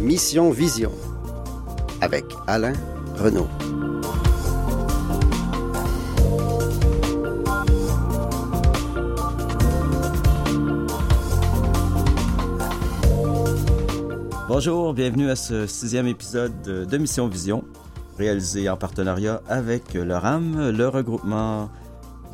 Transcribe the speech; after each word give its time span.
Mission 0.00 0.50
Vision 0.50 0.92
avec 2.00 2.24
Alain 2.46 2.72
Renaud. 3.18 3.46
Bonjour, 14.48 14.94
bienvenue 14.94 15.28
à 15.28 15.36
ce 15.36 15.66
sixième 15.66 16.06
épisode 16.06 16.62
de 16.62 16.98
Mission 16.98 17.28
Vision, 17.28 17.62
réalisé 18.16 18.70
en 18.70 18.78
partenariat 18.78 19.42
avec 19.48 19.92
le 19.92 20.16
RAM, 20.16 20.70
le 20.70 20.88
regroupement 20.88 21.68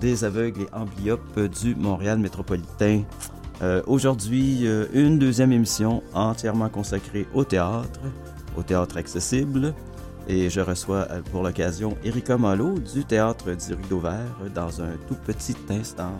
des 0.00 0.22
aveugles 0.22 0.62
et 0.62 0.68
amblyopes 0.72 1.40
du 1.40 1.74
Montréal 1.74 2.20
métropolitain. 2.20 3.02
Euh, 3.62 3.82
Aujourd'hui, 3.86 4.66
euh, 4.66 4.86
une 4.92 5.18
deuxième 5.18 5.52
émission 5.52 6.02
entièrement 6.12 6.68
consacrée 6.68 7.26
au 7.32 7.44
théâtre, 7.44 8.00
au 8.56 8.62
théâtre 8.62 8.98
accessible. 8.98 9.74
Et 10.28 10.50
je 10.50 10.60
reçois 10.60 11.06
euh, 11.10 11.22
pour 11.30 11.42
l'occasion 11.42 11.96
Erika 12.04 12.36
Malo 12.36 12.78
du 12.78 13.04
théâtre 13.04 13.54
du 13.54 13.74
Rideau 13.74 14.00
Vert 14.00 14.36
dans 14.54 14.82
un 14.82 14.92
tout 15.08 15.16
petit 15.24 15.56
instant. 15.70 16.16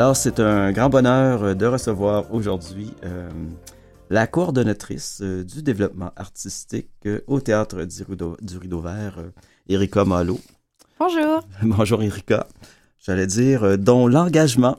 Alors, 0.00 0.16
c'est 0.16 0.40
un 0.40 0.72
grand 0.72 0.88
bonheur 0.88 1.54
de 1.54 1.66
recevoir 1.66 2.32
aujourd'hui 2.32 2.94
euh, 3.04 3.28
la 4.08 4.26
coordonnatrice 4.26 5.18
euh, 5.20 5.44
du 5.44 5.62
développement 5.62 6.10
artistique 6.16 6.88
euh, 7.04 7.20
au 7.26 7.38
Théâtre 7.38 7.84
du 7.84 8.02
Rideau, 8.04 8.34
du 8.40 8.56
Rideau 8.56 8.80
Vert, 8.80 9.18
euh, 9.18 9.30
Erika 9.68 10.06
Malo. 10.06 10.40
Bonjour. 10.98 11.42
Bonjour 11.62 12.02
Erika. 12.02 12.46
J'allais 12.98 13.26
dire, 13.26 13.62
euh, 13.62 13.76
dont 13.76 14.06
l'engagement 14.06 14.78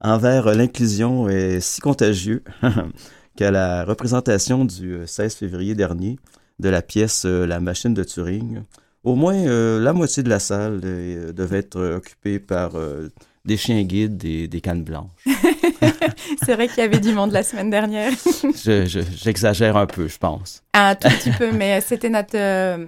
envers 0.00 0.46
euh, 0.46 0.54
l'inclusion 0.54 1.28
est 1.28 1.60
si 1.60 1.82
contagieux 1.82 2.42
qu'à 3.36 3.50
la 3.50 3.84
représentation 3.84 4.64
du 4.64 4.94
euh, 4.94 5.06
16 5.06 5.34
février 5.34 5.74
dernier 5.74 6.18
de 6.58 6.70
la 6.70 6.80
pièce 6.80 7.26
euh, 7.26 7.46
La 7.46 7.60
machine 7.60 7.92
de 7.92 8.02
Turing, 8.02 8.62
au 9.04 9.14
moins 9.14 9.36
euh, 9.36 9.78
la 9.78 9.92
moitié 9.92 10.22
de 10.22 10.30
la 10.30 10.38
salle 10.38 10.80
euh, 10.84 11.32
devait 11.32 11.58
être 11.58 11.76
euh, 11.76 11.96
occupée 11.98 12.38
par 12.38 12.76
euh, 12.76 13.08
des 13.48 13.56
chiens 13.56 13.82
guides 13.82 14.24
et 14.24 14.46
des 14.46 14.60
cannes 14.60 14.84
blanches. 14.84 15.10
C'est 16.44 16.54
vrai 16.54 16.68
qu'il 16.68 16.78
y 16.78 16.82
avait 16.82 17.00
du 17.00 17.12
monde 17.12 17.32
la 17.32 17.42
semaine 17.42 17.70
dernière. 17.70 18.12
Je- 18.64 18.86
je- 18.86 19.00
J'exagère 19.16 19.76
un 19.76 19.86
peu, 19.86 20.06
je 20.08 20.18
pense. 20.18 20.62
Un 20.74 20.94
tout 20.94 21.08
petit 21.08 21.30
peu, 21.30 21.50
mais 21.52 21.80
c'était 21.80 22.08
notre 22.10 22.36
euh, 22.36 22.86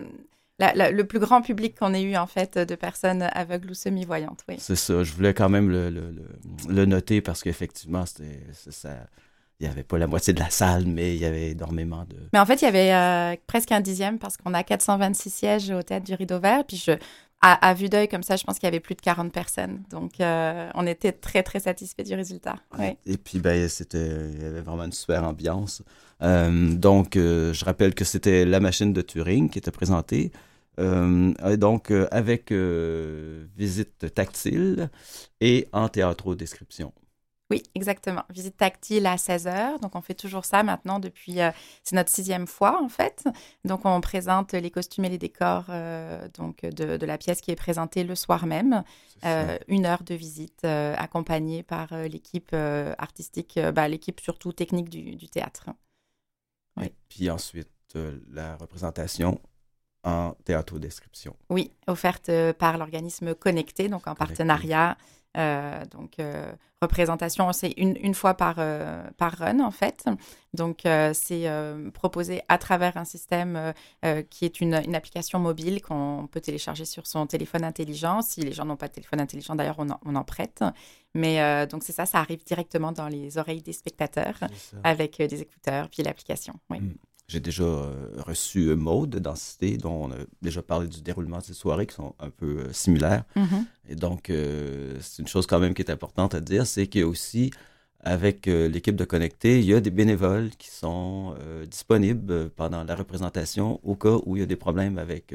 la- 0.58 0.74
la- 0.74 0.90
le 0.90 1.04
plus 1.06 1.18
grand 1.18 1.42
public 1.42 1.76
qu'on 1.78 1.94
ait 1.94 2.02
eu 2.02 2.16
en 2.16 2.26
fait 2.26 2.58
de 2.58 2.74
personnes 2.74 3.28
aveugles 3.32 3.70
ou 3.70 3.74
semi-voyantes. 3.74 4.40
Oui. 4.48 4.56
C'est 4.58 4.76
ça. 4.76 5.02
Je 5.02 5.12
voulais 5.12 5.34
quand 5.34 5.48
même 5.48 5.68
le, 5.70 5.90
le- 5.90 6.10
le- 6.12 6.74
le 6.74 6.84
noter 6.86 7.20
parce 7.20 7.42
qu'effectivement, 7.42 8.04
c'était 8.06 8.40
c'est 8.52 8.72
ça. 8.72 8.90
Il 9.58 9.66
n'y 9.66 9.72
avait 9.72 9.82
pas 9.82 9.98
la 9.98 10.06
moitié 10.06 10.32
de 10.32 10.40
la 10.40 10.48
salle, 10.48 10.84
mais 10.86 11.14
il 11.14 11.20
y 11.20 11.26
avait 11.26 11.50
énormément 11.50 12.04
de. 12.08 12.16
Mais 12.32 12.38
en 12.38 12.46
fait, 12.46 12.62
il 12.62 12.64
y 12.64 12.68
avait 12.68 12.94
euh, 12.94 13.36
presque 13.46 13.72
un 13.72 13.80
dixième 13.82 14.18
parce 14.18 14.38
qu'on 14.38 14.54
a 14.54 14.62
426 14.62 15.30
sièges 15.30 15.70
au 15.70 15.82
théâtre 15.82 16.06
du 16.06 16.14
Rideau 16.14 16.38
Vert. 16.40 16.64
Puis 16.66 16.78
je, 16.78 16.92
à, 17.42 17.68
à 17.68 17.74
vue 17.74 17.88
d'œil 17.88 18.08
comme 18.08 18.22
ça, 18.22 18.36
je 18.36 18.44
pense 18.44 18.58
qu'il 18.58 18.66
y 18.66 18.68
avait 18.68 18.80
plus 18.80 18.94
de 18.94 19.00
40 19.00 19.32
personnes. 19.32 19.82
Donc, 19.90 20.20
euh, 20.20 20.68
on 20.74 20.86
était 20.86 21.12
très 21.12 21.42
très 21.42 21.60
satisfaits 21.60 22.02
du 22.02 22.14
résultat. 22.14 22.56
Et 23.06 23.16
puis, 23.16 23.38
ben, 23.38 23.68
c'était, 23.68 24.30
il 24.32 24.42
y 24.42 24.44
avait 24.44 24.60
vraiment 24.60 24.84
une 24.84 24.92
super 24.92 25.24
ambiance. 25.24 25.82
Euh, 26.22 26.74
donc, 26.74 27.16
euh, 27.16 27.54
je 27.54 27.64
rappelle 27.64 27.94
que 27.94 28.04
c'était 28.04 28.44
la 28.44 28.60
machine 28.60 28.92
de 28.92 29.00
Turing 29.00 29.48
qui 29.48 29.58
était 29.58 29.70
présentée. 29.70 30.32
Et 30.78 31.56
donc, 31.58 31.92
avec 32.10 32.50
visite 32.50 34.14
tactile 34.14 34.88
et 35.42 35.68
en 35.74 35.88
théâtro-description. 35.90 36.94
Oui, 37.50 37.62
exactement. 37.74 38.22
Visite 38.30 38.56
tactile 38.56 39.06
à 39.06 39.16
16h. 39.16 39.80
Donc, 39.80 39.96
on 39.96 40.00
fait 40.00 40.14
toujours 40.14 40.44
ça 40.44 40.62
maintenant 40.62 41.00
depuis. 41.00 41.40
euh, 41.40 41.50
c'est 41.82 41.96
notre 41.96 42.10
sixième 42.10 42.46
fois, 42.46 42.80
en 42.80 42.88
fait. 42.88 43.24
Donc, 43.64 43.84
on 43.84 44.00
présente 44.00 44.52
les 44.52 44.70
costumes 44.70 45.04
et 45.06 45.08
les 45.08 45.18
décors 45.18 45.64
euh, 45.70 46.28
donc 46.34 46.62
de, 46.62 46.96
de 46.96 47.06
la 47.06 47.18
pièce 47.18 47.40
qui 47.40 47.50
est 47.50 47.56
présentée 47.56 48.04
le 48.04 48.14
soir 48.14 48.46
même. 48.46 48.84
Euh, 49.24 49.58
une 49.68 49.84
heure 49.84 50.04
de 50.04 50.14
visite 50.14 50.64
accompagnée 50.64 51.62
par 51.62 51.92
l'équipe 51.94 52.54
artistique, 52.98 53.58
bah, 53.74 53.88
l'équipe 53.88 54.20
surtout 54.20 54.52
technique 54.52 54.88
du, 54.88 55.16
du 55.16 55.28
théâtre. 55.28 55.70
oui. 56.76 56.86
Et 56.86 56.94
puis 57.08 57.28
ensuite, 57.30 57.68
la 58.30 58.56
représentation 58.56 59.40
en 60.04 60.34
théâtro-description. 60.44 61.36
Oui, 61.50 61.72
offerte 61.86 62.30
par 62.52 62.78
l'organisme 62.78 63.34
Connecté, 63.34 63.88
donc 63.88 64.06
en 64.06 64.14
Connecté. 64.14 64.26
partenariat. 64.36 64.96
Euh, 65.36 65.84
donc, 65.86 66.18
euh, 66.18 66.52
représentation, 66.82 67.52
c'est 67.52 67.70
une, 67.76 67.96
une 68.02 68.14
fois 68.14 68.34
par, 68.34 68.56
euh, 68.58 69.02
par 69.16 69.32
run, 69.38 69.60
en 69.60 69.70
fait. 69.70 70.04
Donc, 70.54 70.80
c'est 71.12 71.46
proposé 71.94 72.42
à 72.48 72.58
travers 72.58 72.96
un 72.96 73.04
système 73.04 73.72
qui 74.30 74.44
est 74.44 74.60
une, 74.60 74.74
une 74.84 74.94
application 74.96 75.38
mobile 75.38 75.80
qu'on 75.82 76.28
peut 76.30 76.40
télécharger 76.40 76.84
sur 76.84 77.06
son 77.06 77.26
téléphone 77.26 77.62
intelligent. 77.64 78.22
Si 78.22 78.40
les 78.40 78.52
gens 78.52 78.64
n'ont 78.64 78.76
pas 78.76 78.88
de 78.88 78.94
téléphone 78.94 79.20
intelligent, 79.20 79.54
d'ailleurs, 79.54 79.76
on, 79.78 79.88
en- 79.90 80.00
on 80.04 80.16
en 80.16 80.24
prête. 80.24 80.64
Mais 81.14 81.66
donc, 81.68 81.84
c'est 81.84 81.92
ça, 81.92 82.06
ça 82.06 82.18
arrive 82.18 82.42
directement 82.44 82.90
dans 82.90 83.06
les 83.08 83.38
oreilles 83.38 83.62
des 83.62 83.72
spectateurs 83.72 84.40
avec 84.82 85.18
des 85.18 85.40
écouteurs, 85.42 85.88
puis 85.88 86.02
l'application. 86.02 86.54
Oui. 86.70 86.80
Mm. 86.80 86.94
J'ai 87.30 87.38
déjà 87.38 87.62
euh, 87.62 87.92
reçu 88.26 88.70
euh, 88.70 88.74
Maude 88.74 89.14
dans 89.20 89.36
Cité, 89.36 89.76
dont 89.76 90.06
on 90.06 90.10
a 90.10 90.16
déjà 90.42 90.62
parlé 90.62 90.88
du 90.88 91.00
déroulement 91.00 91.38
de 91.38 91.44
ces 91.44 91.54
soirées 91.54 91.86
qui 91.86 91.94
sont 91.94 92.16
un 92.18 92.28
peu 92.28 92.58
euh, 92.58 92.72
similaires. 92.72 93.22
Mhm. 93.36 93.66
Et 93.88 93.94
donc, 93.94 94.30
euh, 94.30 94.96
c'est 95.00 95.22
une 95.22 95.28
chose 95.28 95.46
quand 95.46 95.60
même 95.60 95.72
qui 95.72 95.82
est 95.82 95.92
importante 95.92 96.34
à 96.34 96.40
dire, 96.40 96.66
c'est 96.66 96.88
qu'il 96.88 97.02
y 97.02 97.04
a 97.04 97.06
aussi, 97.06 97.52
avec 98.00 98.48
euh, 98.48 98.66
l'équipe 98.68 98.96
de 98.96 99.04
Connecté, 99.04 99.60
il 99.60 99.64
y 99.64 99.74
a 99.74 99.80
des 99.80 99.92
bénévoles 99.92 100.50
qui 100.58 100.70
sont 100.70 101.36
disponibles 101.70 102.50
pendant 102.50 102.82
la 102.82 102.96
représentation 102.96 103.78
au 103.84 103.94
cas 103.94 104.18
où 104.26 104.36
il 104.36 104.40
y 104.40 104.42
a 104.42 104.46
des 104.46 104.56
problèmes 104.56 104.98
avec 104.98 105.32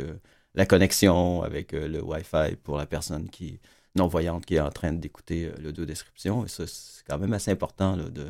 la 0.54 0.66
connexion, 0.66 1.44
avec 1.44 1.72
le 1.72 2.04
Wi-Fi 2.04 2.58
pour 2.62 2.78
la 2.78 2.86
personne 2.86 3.30
qui 3.30 3.60
non-voyante 3.96 4.46
qui 4.46 4.56
est 4.56 4.60
en 4.60 4.72
train 4.72 4.92
d'écouter 4.92 5.52
l'audio-description. 5.62 6.44
Et 6.44 6.50
ça, 6.50 6.68
c'est 6.68 7.06
quand 7.08 7.18
même 7.18 7.32
assez 7.34 7.52
important 7.52 7.96
là, 7.96 8.10
de, 8.10 8.28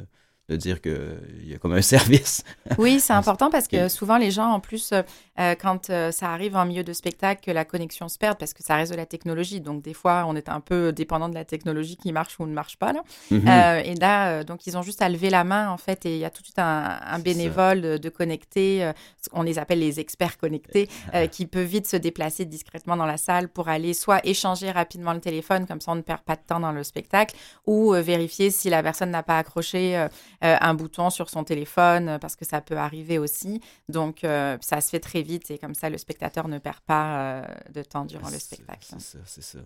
de 0.50 0.56
dire 0.56 0.82
qu'il 0.82 1.20
y 1.44 1.54
a 1.54 1.58
comme 1.58 1.74
un 1.74 1.82
service. 1.96 2.44
Oui, 2.78 3.00
c'est 3.00 3.14
important 3.14 3.50
parce 3.50 3.68
que 3.68 3.90
souvent 3.90 4.18
les 4.18 4.32
gens, 4.32 4.52
en 4.52 4.60
plus, 4.60 4.92
euh, 4.92 5.02
euh, 5.40 5.56
quand 5.56 5.90
euh, 5.90 6.12
ça 6.12 6.32
arrive 6.32 6.56
en 6.56 6.66
milieu 6.66 6.84
de 6.84 6.94
spectacle, 6.94 7.42
que 7.44 7.52
la 7.52 7.66
connexion 7.66 8.08
se 8.08 8.18
perde 8.18 8.38
parce 8.38 8.54
que 8.54 8.64
ça 8.64 8.76
reste 8.76 8.92
de 8.92 8.98
la 8.98 9.06
technologie. 9.06 9.62
Donc 9.62 9.82
des 9.82 9.94
fois, 9.94 10.26
on 10.28 10.36
est 10.36 10.50
un 10.50 10.60
peu 10.60 10.92
dépendant 10.92 11.30
de 11.30 11.34
la 11.34 11.46
technologie 11.46 11.98
qui 11.98 12.12
marche 12.12 12.40
ou 12.40 12.46
ne 12.46 12.54
marche 12.54 12.78
pas. 12.78 12.94
Là. 12.94 13.04
Mhm. 13.32 13.48
Euh, 13.48 13.82
et 13.84 13.96
là, 13.96 14.30
euh, 14.30 14.44
donc 14.44 14.68
ils 14.68 14.78
ont 14.78 14.82
juste 14.82 15.02
à 15.02 15.10
lever 15.10 15.30
la 15.30 15.44
main 15.44 15.70
en 15.70 15.78
fait, 15.78 16.06
et 16.06 16.14
il 16.16 16.20
y 16.20 16.26
a 16.26 16.30
tout 16.30 16.42
de 16.42 16.48
suite 16.48 16.60
un, 16.60 17.20
bénévole 17.20 17.82
de, 17.82 17.98
de 17.98 18.10
connecté. 18.10 18.84
euh, 18.84 18.94
on 19.32 19.44
les 19.44 19.60
appelle 19.60 19.80
les 19.80 20.00
experts 20.00 20.38
connectés, 20.38 20.90
euh, 21.14 21.28
qui 21.28 21.46
peut 21.46 21.62
vite 21.62 21.88
se 21.88 21.98
déplacer 21.98 22.46
discrètement 22.46 22.98
dans 22.98 23.06
la 23.06 23.18
salle 23.18 23.50
pour 23.50 23.70
aller 23.70 23.94
soit 23.94 24.26
échanger 24.26 24.72
rapidement 24.72 25.14
le 25.14 25.20
téléphone, 25.20 25.66
comme 25.68 25.82
ça 25.82 25.92
on 25.92 25.96
ne 25.96 26.02
perd 26.02 26.22
pas 26.22 26.36
de 26.36 26.42
temps 26.46 26.60
dans 26.60 26.72
le 26.72 26.84
spectacle, 26.84 27.36
ou 27.66 27.94
euh, 27.94 28.02
vérifier 28.02 28.50
si 28.50 28.70
la 28.70 28.84
personne 28.84 29.12
n'a 29.12 29.24
pas 29.24 29.38
accroché 29.38 29.98
euh, 29.98 30.06
euh, 30.06 30.10
un 30.42 30.74
bouton 30.74 31.10
sur 31.10 31.30
son 31.30 31.44
téléphone, 31.44 32.10
euh, 32.10 32.18
parce 32.20 32.36
que 32.36 32.46
ça 32.46 32.62
peut 32.62 32.78
arriver 32.78 33.18
aussi. 33.20 33.62
Donc 33.90 34.24
euh, 34.24 34.58
ça 34.62 34.82
se 34.82 34.90
fait 34.90 35.00
très 35.00 35.22
vite 35.22 35.50
et 35.52 35.58
comme 35.58 35.76
ça 35.76 35.90
le 35.90 35.98
spectateur 35.98 36.48
ne 36.48 36.60
perd 36.60 36.80
pas 36.82 37.18
euh, 37.20 37.46
de 37.74 37.82
temps 37.84 38.06
durant 38.06 38.30
le 38.30 38.40
spectacle. 38.40 38.86
C'est 38.90 39.00
ça, 39.02 39.18
c'est 39.26 39.44
ça. 39.44 39.60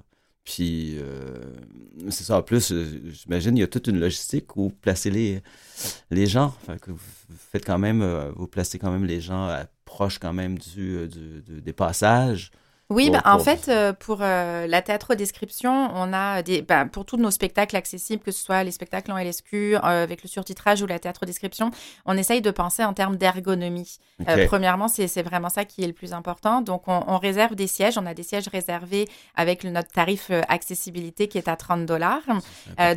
Puis, 0.46 0.98
euh, 0.98 1.54
c'est 2.10 2.24
ça. 2.24 2.38
En 2.38 2.42
plus, 2.42 2.72
euh, 2.72 3.02
j'imagine, 3.12 3.56
il 3.56 3.60
y 3.60 3.64
a 3.64 3.68
toute 3.68 3.86
une 3.86 4.00
logistique 4.00 4.56
où 4.58 4.70
placer 4.70 5.12
les, 5.12 5.44
les 6.10 6.26
gens. 6.26 6.56
Que 6.82 6.90
vous 6.92 7.00
faites 7.52 7.66
quand 7.66 7.78
même, 7.78 8.02
euh, 8.02 8.32
vous 8.36 8.48
placez 8.48 8.80
quand 8.80 8.90
même 8.90 9.06
les 9.06 9.22
gens 9.22 9.48
euh, 9.48 9.64
proches 9.86 10.18
quand 10.18 10.34
même 10.34 10.58
du, 10.58 10.96
euh, 10.96 11.08
du- 11.08 11.42
du- 11.44 11.62
des 11.62 11.74
passages. 11.74 12.50
Oui, 12.92 13.12
Pour- 13.12 13.22
bah, 13.22 13.34
en 13.36 13.38
fait, 13.38 13.68
euh, 13.70 13.94
pour 13.94 14.20
euh, 14.22 14.66
la 14.66 14.82
théâtre-description, 14.82 15.92
on 15.94 16.12
a 16.12 16.42
des, 16.42 16.64
bah, 16.64 16.86
pour 16.86 17.06
tous 17.06 17.18
nos 17.18 17.30
spectacles 17.30 17.76
accessibles, 17.76 18.24
que 18.24 18.32
ce 18.32 18.44
soit 18.44 18.64
les 18.64 18.72
spectacles 18.72 19.12
en 19.12 19.18
LSQ, 19.18 19.76
euh, 19.76 19.80
avec 19.80 20.24
le 20.24 20.28
surtitrage 20.28 20.82
ou 20.82 20.88
la 20.88 20.98
théâtre-description, 20.98 21.70
on 22.08 22.18
essaye 22.18 22.42
de 22.42 22.50
penser 22.50 22.84
en 22.84 22.94
termes 22.94 23.16
d'ergonomie. 23.16 24.00
Euh, 24.28 24.48
premièrement, 24.48 24.88
c'est 24.88 25.22
vraiment 25.22 25.50
ça 25.50 25.66
qui 25.66 25.84
est 25.84 25.88
le 25.88 25.94
plus 25.94 26.14
important. 26.14 26.62
Donc, 26.62 26.88
on, 26.88 27.04
on 27.08 27.20
réserve 27.20 27.54
des 27.54 27.68
sièges. 27.68 27.98
On 28.00 28.08
a 28.08 28.16
des 28.16 28.24
sièges 28.24 28.48
réservés 28.48 29.08
avec 29.36 29.64
le- 29.64 29.70
notre 29.70 29.92
tarif 29.92 30.32
accessibilité 30.48 31.28
qui 31.28 31.38
est 31.38 31.48
à 31.48 31.56
30 31.56 31.86
dollars. 31.86 32.22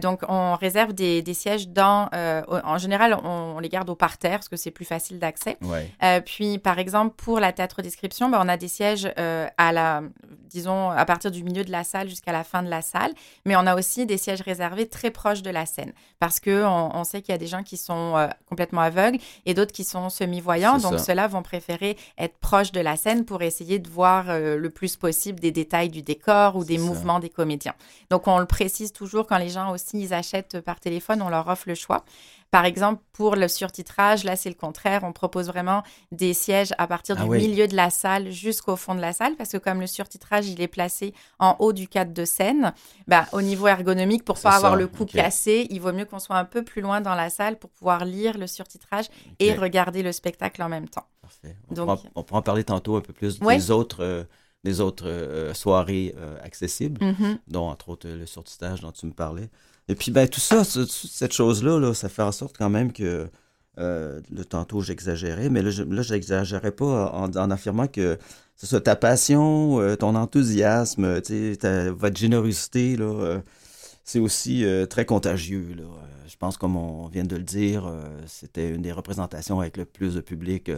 Donc, 0.01 0.21
on 0.29 0.55
réserve 0.55 0.95
des, 0.95 1.21
des 1.21 1.35
sièges 1.35 1.69
dans... 1.69 2.09
en 2.49 2.79
général, 2.79 3.19
on, 3.25 3.55
on 3.57 3.59
les 3.59 3.69
garde 3.69 3.91
au 3.91 3.95
parterre 3.95 4.39
parce 4.39 4.49
que 4.49 4.57
c'est 4.57 4.71
plus 4.71 4.87
facile 4.87 5.19
d'accès. 5.19 5.59
Ouais. 5.61 5.91
Puis, 6.25 6.59
par 6.59 6.79
exemple, 6.79 7.15
pour 7.17 7.41
la 7.41 7.53
théâtre 7.53 7.83
description, 7.83 8.31
ben, 8.31 8.39
on 8.43 8.49
a 8.49 8.57
des 8.57 8.69
sièges 8.69 9.13
à 9.17 9.73
la 9.73 9.82
la, 9.83 10.03
disons, 10.49 10.91
à 10.91 11.05
partir 11.05 11.31
du 11.31 11.43
milieu 11.43 11.65
de 11.65 11.71
la 11.71 11.85
salle 11.85 12.09
jusqu'à 12.09 12.33
la 12.33 12.45
fin 12.45 12.63
de 12.63 12.69
la 12.69 12.83
salle. 12.83 13.13
Mais 13.45 13.57
on 13.57 13.67
a 13.67 13.75
aussi 13.75 14.07
des 14.07 14.19
sièges 14.19 14.43
réservés 14.43 14.89
très 14.89 15.11
proches 15.11 15.43
de 15.43 15.51
la 15.51 15.67
scène 15.67 15.93
parce 16.21 16.41
que 16.41 16.65
on, 16.65 17.05
sait 17.05 17.21
qu'il 17.21 17.33
y 17.33 17.35
a 17.35 17.39
des 17.39 17.47
gens 17.47 17.63
qui 17.63 17.77
sont 17.77 18.17
euh, 18.17 18.29
complètement 18.49 18.81
aveugles 18.81 19.19
et 19.45 19.55
d'autres 19.55 19.73
qui 19.73 19.85
sont 19.85 20.09
semi-voyants. 20.09 20.79
Donc, 20.79 21.01
ceux-là 21.01 21.27
vont 21.27 21.43
préférer 21.43 21.97
être 22.19 22.37
proches 22.39 22.73
de 22.73 22.81
la 22.81 22.97
scène 22.97 23.25
pour 23.25 23.43
essayer 23.43 23.79
de 23.79 23.89
voir 23.89 24.27
euh, 24.29 24.57
le 24.57 24.71
plus 24.71 24.97
possible 24.97 25.41
des 25.41 25.51
détails 25.51 25.89
du 25.89 26.03
décor 26.03 26.57
ou 26.57 26.65
des 26.65 26.79
mouvements 26.79 27.19
des 27.19 27.31
comédiens. 27.31 27.75
Donc, 28.11 28.29
on 28.29 28.39
le 28.39 28.47
précise 28.47 28.93
toujours 28.93 29.27
quand 29.27 29.39
les 29.39 29.49
gens 29.49 29.73
aussi 29.73 30.01
ils 30.01 30.15
achètent 30.15 30.61
par 30.61 30.81
téléphone, 30.81 31.23
on 31.23 31.29
leur 31.29 31.49
offre 31.49 31.65
le 31.67 31.75
choix. 31.75 32.05
Par 32.53 32.67
exemple, 32.67 33.03
pour 33.15 33.35
le 33.35 33.49
surtitrage, 33.49 34.25
là, 34.25 34.37
c'est 34.37 34.51
le 34.51 34.55
contraire. 34.55 35.05
On 35.05 35.13
propose 35.15 35.47
vraiment 35.47 35.83
des 36.11 36.35
sièges 36.35 36.75
à 36.77 36.87
partir 36.87 37.17
ah 37.19 37.25
du 37.25 37.31
milieu 37.31 37.67
de 37.67 37.75
la 37.75 37.89
salle 37.89 38.31
jusqu'au 38.31 38.77
fond 38.77 38.95
de 38.95 39.01
la 39.01 39.15
salle, 39.15 39.37
parce 39.37 39.53
que 39.53 39.57
comme 39.57 39.81
le 39.81 39.87
surtitrage, 39.87 40.49
il 40.49 40.61
est 40.61 40.69
placé 40.69 41.15
en 41.39 41.57
haut 41.61 41.73
du 41.73 41.89
cadre 41.89 42.13
de 42.13 42.27
scène, 42.27 42.75
bah, 43.09 43.25
au 43.33 43.41
niveau 43.41 43.69
ergonomique, 43.69 44.23
pour 44.23 44.39
pas 44.39 44.51
avoir 44.51 44.77
le 44.77 44.87
cou 44.87 45.07
cassé, 45.07 45.67
il 45.71 45.81
vaut 45.81 45.95
mieux 45.95 46.05
qu'on 46.05 46.19
soit 46.19 46.37
un 46.37 46.45
peu 46.45 46.63
plus 46.63 46.83
loin 46.83 47.01
dans 47.01 47.15
la 47.15 47.31
salle 47.31 47.59
pour 47.59 47.71
pouvoir 47.71 48.05
lire 48.05 48.37
le 48.37 48.47
surtitrage 48.47 49.07
et 49.39 49.55
regarder 49.55 50.03
le 50.03 50.13
spectacle 50.13 50.63
en 50.63 50.69
même 50.69 50.91
temps. 50.91 51.07
Parfait. 51.23 51.57
On, 51.71 51.75
Donc, 51.75 52.03
pourra, 52.13 52.39
en 52.39 52.43
parler 52.43 52.65
tantôt 52.65 52.97
un 52.97 53.01
peu 53.01 53.15
plus 53.15 53.41
des 53.41 53.71
autres... 53.71 54.05
Euh, 54.05 54.25
des 54.65 54.81
autres 54.81 55.09
euh, 55.09 55.53
soirées 55.55 56.15
euh, 56.17 56.39
accessibles, 56.41 57.01
mm-hmm. 57.05 57.39
dont 57.49 57.69
entre 57.69 57.89
autres 57.89 58.09
le 58.09 58.27
surtitrage 58.27 58.81
dont 58.81 58.93
tu 58.93 59.07
me 59.07 59.13
parlais. 59.13 59.51
Et 59.93 59.95
puis, 59.95 60.11
ben, 60.11 60.27
tout 60.27 60.41
ça, 60.41 60.65
cette 60.65 61.35
chose-là, 61.35 61.79
là, 61.79 61.93
ça 61.93 62.09
fait 62.09 62.23
en 62.23 62.33
sorte 62.33 62.57
quand 62.57 62.71
même 62.71 62.95
que, 62.95 63.29
euh, 63.79 64.21
le 64.31 64.43
tantôt, 64.47 64.81
j'exagérais, 64.81 65.51
mais 65.51 65.61
là, 65.61 65.69
je, 65.71 65.83
là, 65.83 66.01
j'exagérais 66.01 66.73
pas 66.73 67.13
en, 67.13 67.51
affirmant 67.51 67.87
que 67.89 68.19
c'est 68.57 68.67
ça, 68.67 68.81
ta 68.81 68.97
passion, 68.97 69.81
euh, 69.81 69.95
ton 69.95 70.15
enthousiasme, 70.15 71.21
ta, 71.61 71.93
votre 71.93 72.17
générosité, 72.17 72.97
là, 72.97 73.05
euh, 73.05 73.41
c'est 74.05 74.19
aussi 74.19 74.65
très 74.89 75.05
contagieux. 75.05 75.75
Là. 75.77 75.85
Je 76.27 76.37
pense, 76.37 76.57
comme 76.57 76.77
on 76.77 77.09
vient 77.09 77.25
de 77.25 77.37
le 77.37 77.43
dire, 77.43 77.85
c'était 78.27 78.71
une 78.71 78.83
des 78.83 78.93
représentations 78.93 79.61
avec 79.61 79.77
le 79.77 79.85
plus 79.85 80.15
de 80.15 80.21
public 80.23 80.73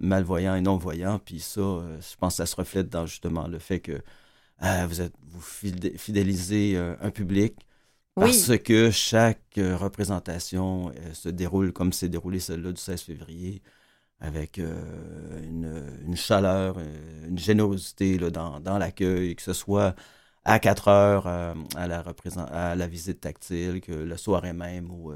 malvoyant 0.00 0.54
et 0.56 0.60
non-voyant. 0.62 1.20
Puis 1.24 1.40
ça, 1.40 1.60
je 1.60 2.16
pense 2.18 2.34
que 2.34 2.36
ça 2.38 2.46
se 2.46 2.56
reflète 2.56 2.88
dans 2.88 3.06
justement 3.06 3.46
le 3.46 3.58
fait 3.58 3.80
que 3.80 4.00
vous, 4.60 5.02
êtes, 5.02 5.12
vous 5.22 5.40
fidélisez 5.40 6.76
un 6.76 7.10
public 7.10 7.54
parce 8.14 8.56
que 8.58 8.90
chaque 8.90 9.58
euh, 9.58 9.76
représentation 9.76 10.90
euh, 10.90 11.14
se 11.14 11.28
déroule 11.28 11.72
comme 11.72 11.92
s'est 11.92 12.08
déroulé 12.08 12.40
celle-là 12.40 12.72
du 12.72 12.80
16 12.80 13.02
février, 13.02 13.62
avec 14.20 14.58
euh, 14.58 15.42
une, 15.42 16.16
chaleur, 16.16 16.78
une 17.28 17.38
générosité 17.38 18.18
là, 18.18 18.30
dans, 18.30 18.60
dans 18.60 18.78
l'accueil, 18.78 19.34
que 19.36 19.42
ce 19.42 19.52
soit 19.52 19.94
à 20.44 20.58
4 20.58 20.88
heures 20.88 21.26
à, 21.26 21.54
la 21.88 22.04
à 22.52 22.74
la 22.76 22.86
visite 22.86 23.20
tactile, 23.20 23.80
que 23.80 23.92
le 23.92 24.16
soir 24.16 24.42
même 24.54 24.90
où 24.90 25.12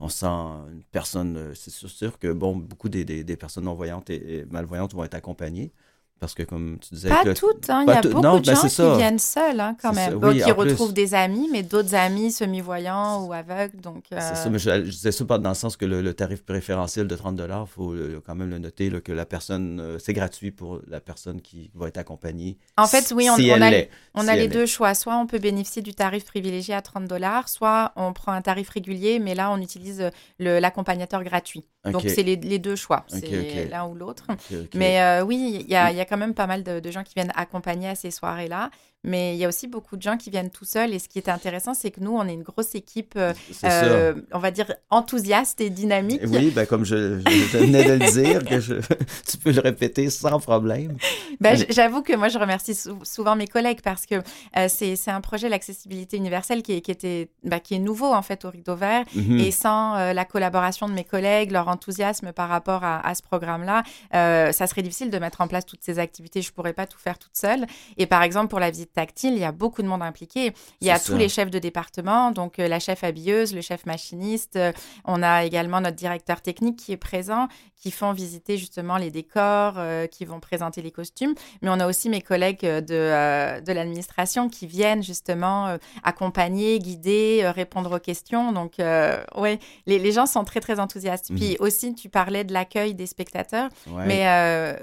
on 0.00 0.08
sent 0.08 0.26
une 0.26 0.84
personne. 0.92 1.54
C'est 1.54 1.70
sûr 1.70 2.18
que 2.18 2.32
bon, 2.32 2.56
beaucoup 2.56 2.88
des, 2.88 3.04
des, 3.04 3.36
personnes 3.36 3.64
non-voyantes 3.64 4.10
et 4.10 4.46
malvoyantes 4.50 4.94
vont 4.94 5.04
être 5.04 5.14
accompagnées. 5.14 5.72
Parce 6.20 6.34
que, 6.34 6.42
comme 6.42 6.78
tu 6.80 6.94
disais. 6.94 7.08
Pas 7.08 7.34
toutes, 7.34 7.70
hein. 7.70 7.84
il 7.86 7.90
y 7.90 7.96
a 7.96 8.00
beaucoup 8.02 8.40
de 8.40 8.46
ben, 8.46 8.54
gens 8.54 8.68
qui 8.68 8.96
viennent 8.96 9.18
seuls, 9.18 9.60
hein, 9.60 9.76
quand 9.80 9.92
même. 9.92 10.20
qui 10.34 10.50
retrouvent 10.50 10.92
des 10.92 11.14
amis, 11.14 11.48
mais 11.52 11.62
d'autres 11.62 11.94
amis 11.94 12.32
semi-voyants 12.32 13.24
ou 13.24 13.32
aveugles. 13.32 13.80
Donc, 13.80 14.04
C'est 14.10 14.20
ça, 14.20 14.46
euh, 14.46 14.50
mais 14.50 14.58
je, 14.58 14.70
disais 14.80 15.12
ça 15.12 15.24
dans 15.24 15.48
le 15.48 15.54
sens 15.54 15.76
que 15.76 15.84
le, 15.84 16.14
tarif 16.14 16.42
préférentiel 16.44 17.06
de 17.06 17.14
30 17.14 17.40
il 17.40 17.66
faut 17.66 17.94
quand 18.26 18.34
même 18.34 18.50
le 18.50 18.58
noter, 18.58 18.90
que 19.00 19.12
la 19.12 19.26
personne, 19.26 19.78
euh, 19.80 19.98
c'est 19.98 20.12
gratuit 20.12 20.50
pour 20.50 20.80
la 20.88 21.00
personne 21.00 21.40
qui 21.40 21.70
va 21.74 21.88
être 21.88 21.98
accompagnée. 21.98 22.58
En 22.76 22.86
fait, 22.86 23.12
oui, 23.14 23.28
on, 23.30 23.34
a, 23.34 23.70
on 24.14 24.28
a 24.28 24.36
les 24.36 24.48
deux 24.48 24.66
choix. 24.66 24.94
Soit 24.94 25.16
on 25.16 25.26
peut 25.26 25.38
bénéficier 25.38 25.82
du 25.82 25.94
tarif 25.94 26.24
privilégié 26.24 26.74
à 26.74 26.82
30 26.82 27.08
soit 27.46 27.92
on 27.96 28.12
prend 28.12 28.32
un 28.32 28.42
tarif 28.42 28.70
régulier, 28.70 29.18
mais 29.18 29.34
là, 29.34 29.50
on 29.50 29.58
utilise 29.58 30.10
l'accompagnateur 30.38 31.22
gratuit. 31.22 31.64
Donc, 31.84 32.02
c'est 32.06 32.22
les, 32.22 32.58
deux 32.58 32.76
choix. 32.76 33.04
c'est 33.08 33.68
l'un 33.70 33.86
ou 33.86 33.94
l'autre. 33.94 34.26
Mais 34.74 35.00
euh, 35.00 35.24
oui, 35.24 35.62
il 35.64 35.70
y 35.70 35.76
a, 35.76 35.92
y 35.92 36.00
a 36.00 36.04
quand 36.08 36.16
même 36.16 36.34
pas 36.34 36.46
mal 36.46 36.62
de, 36.62 36.90
gens 36.90 37.04
qui 37.04 37.14
viennent 37.14 37.32
accompagner 37.36 37.88
à 37.88 37.94
ces 37.94 38.10
soirées-là. 38.10 38.70
Mais 39.04 39.34
il 39.34 39.38
y 39.38 39.44
a 39.44 39.48
aussi 39.48 39.68
beaucoup 39.68 39.96
de 39.96 40.02
gens 40.02 40.16
qui 40.16 40.28
viennent 40.28 40.50
tout 40.50 40.64
seuls. 40.64 40.92
Et 40.92 40.98
ce 40.98 41.08
qui 41.08 41.18
est 41.18 41.28
intéressant, 41.28 41.72
c'est 41.72 41.90
que 41.92 42.00
nous, 42.00 42.10
on 42.10 42.26
est 42.26 42.34
une 42.34 42.42
grosse 42.42 42.74
équipe, 42.74 43.14
euh, 43.16 43.32
euh, 43.64 44.14
on 44.32 44.40
va 44.40 44.50
dire, 44.50 44.74
enthousiaste 44.90 45.60
et 45.60 45.70
dynamique. 45.70 46.20
Oui, 46.26 46.50
ben, 46.50 46.66
comme 46.66 46.84
je, 46.84 47.20
venais 47.56 47.84
de 47.84 47.92
le 48.04 48.10
dire, 48.10 48.44
que 48.44 48.58
tu 49.30 49.36
peux 49.38 49.52
le 49.52 49.60
répéter 49.60 50.10
sans 50.10 50.40
problème. 50.40 50.96
Ben, 51.40 51.56
J'avoue 51.70 52.02
que 52.02 52.14
moi, 52.16 52.28
je 52.28 52.38
remercie 52.38 52.76
souvent 53.04 53.36
mes 53.36 53.46
collègues 53.46 53.82
parce 53.82 54.04
que 54.04 54.16
euh, 54.56 54.66
c'est 54.68 55.10
un 55.10 55.20
projet, 55.20 55.48
l'accessibilité 55.48 56.16
universelle, 56.16 56.62
qui 56.62 56.72
est, 56.72 56.80
qui, 56.80 56.90
était, 56.90 57.30
ben, 57.44 57.60
qui 57.60 57.74
est 57.74 57.78
nouveau, 57.78 58.12
en 58.12 58.22
fait, 58.22 58.44
au 58.44 58.50
Rideau 58.50 58.74
Vert. 58.74 59.04
Mhm. 59.14 59.38
Et 59.38 59.52
sans 59.52 60.12
la 60.12 60.24
collaboration 60.24 60.88
de 60.88 60.94
mes 60.94 61.04
collègues, 61.04 61.52
leur 61.52 61.68
enthousiasme 61.68 62.32
par 62.32 62.48
rapport 62.48 62.82
à, 62.82 63.06
à 63.06 63.14
ce 63.14 63.22
programme-là, 63.22 63.84
ça 64.10 64.66
serait 64.66 64.82
difficile 64.82 65.10
de 65.10 65.18
mettre 65.18 65.40
en 65.40 65.46
place 65.46 65.66
toutes 65.66 65.84
ces 65.84 66.00
activités. 66.00 66.42
Je 66.42 66.52
pourrais 66.52 66.72
pas 66.72 66.86
tout 66.86 66.98
faire 66.98 67.18
toute 67.18 67.36
seule. 67.36 67.64
Et 67.96 68.06
par 68.06 68.22
exemple, 68.22 68.48
pour 68.48 68.58
la 68.58 68.70
visite 68.70 68.87
tactile, 68.92 69.34
il 69.34 69.40
y 69.40 69.44
a 69.44 69.52
beaucoup 69.52 69.82
de 69.82 69.88
monde 69.88 70.02
impliqué. 70.02 70.52
Il 70.80 70.86
y 70.86 70.90
a 70.90 70.98
tous 70.98 71.16
les 71.16 71.28
chefs 71.28 71.50
de 71.50 71.58
département, 71.58 72.30
donc 72.30 72.58
euh, 72.58 72.68
la 72.68 72.78
chef 72.78 73.04
habilleuse, 73.04 73.54
le 73.54 73.60
chef 73.60 73.86
machiniste. 73.86 74.56
Euh, 74.56 74.72
on 75.04 75.22
a 75.22 75.44
également 75.44 75.80
notre 75.80 75.96
directeur 75.96 76.40
technique 76.40 76.76
qui 76.76 76.92
est 76.92 76.96
présent, 76.96 77.48
qui 77.76 77.90
font 77.90 78.12
visiter 78.12 78.56
justement 78.56 78.96
les 78.96 79.10
décors, 79.10 79.74
euh, 79.76 80.06
qui 80.06 80.24
vont 80.24 80.40
présenter 80.40 80.82
les 80.82 80.90
costumes. 80.90 81.34
Mais 81.62 81.68
on 81.70 81.80
a 81.80 81.86
aussi 81.86 82.08
mes 82.08 82.20
collègues 82.20 82.62
de, 82.62 83.60
de 83.60 83.72
l'administration 83.72 84.48
qui 84.48 84.66
viennent 84.66 85.02
justement 85.02 85.76
accompagner, 86.02 86.78
guider, 86.78 87.48
répondre 87.54 87.96
aux 87.96 88.00
questions. 88.00 88.52
Donc, 88.52 88.74
ouais, 88.78 89.58
les, 89.86 89.98
les, 89.98 90.12
gens 90.12 90.26
sont 90.26 90.44
très, 90.44 90.60
très 90.60 90.80
enthousiastes. 90.80 91.32
Puis 91.34 91.50
mhm. 91.50 91.56
aussi, 91.60 91.94
tu 91.94 92.08
parlais 92.08 92.44
de 92.44 92.52
l'accueil 92.52 92.94
des 92.94 93.06
spectateurs. 93.06 93.68
Mais 94.06 94.24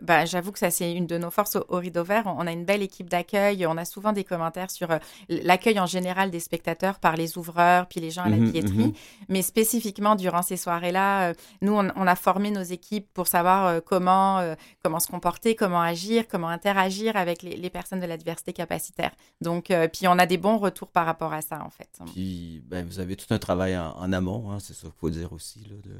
bah, 0.01 0.25
j'avoue 0.25 0.51
que 0.51 0.59
ça, 0.59 0.71
c'est 0.71 0.91
une 0.91 1.07
de 1.07 1.17
nos 1.17 1.31
forces 1.31 1.55
au, 1.57 1.65
au 1.69 1.77
Rideau 1.77 2.03
Vert. 2.03 2.23
On 2.25 2.47
a 2.47 2.51
une 2.51 2.65
belle 2.65 2.81
équipe 2.81 3.09
d'accueil. 3.09 3.65
On 3.67 3.77
a 3.77 3.85
souvent 3.95 4.11
des 4.11 4.25
commentaires 4.25 4.69
sur 4.71 4.91
euh, 4.91 4.99
l'accueil 5.29 5.79
en 5.79 5.85
général 5.85 6.29
des 6.29 6.41
spectateurs 6.41 6.99
par 6.99 7.15
les 7.15 7.37
ouvreurs, 7.37 7.87
puis 7.87 8.01
les 8.01 8.11
gens 8.11 8.23
à 8.23 8.29
la 8.29 8.35
mhm, 8.35 8.51
billetterie. 8.51 8.87
Mhm. 8.87 8.93
Mais 9.29 9.41
spécifiquement, 9.41 10.15
durant 10.15 10.41
ces 10.41 10.57
soirées-là, 10.57 11.29
euh, 11.29 11.33
nous, 11.61 11.73
on, 11.73 12.07
a 12.07 12.15
formé 12.15 12.51
nos 12.51 12.63
équipes 12.63 13.07
pour 13.13 13.27
savoir 13.27 13.67
euh, 13.67 13.79
comment, 13.79 14.55
comment 14.83 14.99
se 14.99 15.07
comporter, 15.07 15.55
comment 15.55 15.81
agir, 15.81 16.27
comment 16.27 16.49
interagir 16.49 17.15
avec 17.15 17.41
les, 17.41 17.69
personnes 17.69 18.01
de 18.01 18.05
la 18.05 18.17
diversité 18.17 18.51
capacitaire. 18.51 19.11
Donc, 19.41 19.71
puis 19.93 20.07
on 20.07 20.17
a 20.19 20.25
des 20.25 20.37
bons 20.37 20.57
retours 20.57 20.89
par 20.89 21.05
rapport 21.05 21.33
à 21.33 21.41
ça, 21.41 21.63
en 21.63 21.69
fait. 21.69 21.89
Puis, 22.13 22.61
ben, 22.65 22.85
vous 22.85 22.99
avez 22.99 23.15
tout 23.15 23.33
un 23.33 23.39
travail 23.39 23.77
en, 23.77 24.11
amont, 24.13 24.51
hein, 24.51 24.59
c'est 24.59 24.73
ça 24.73 24.87
qu'il 24.87 24.99
faut 24.99 25.09
dire 25.09 25.31
aussi, 25.33 25.59
là, 25.69 25.75
de 25.83 25.95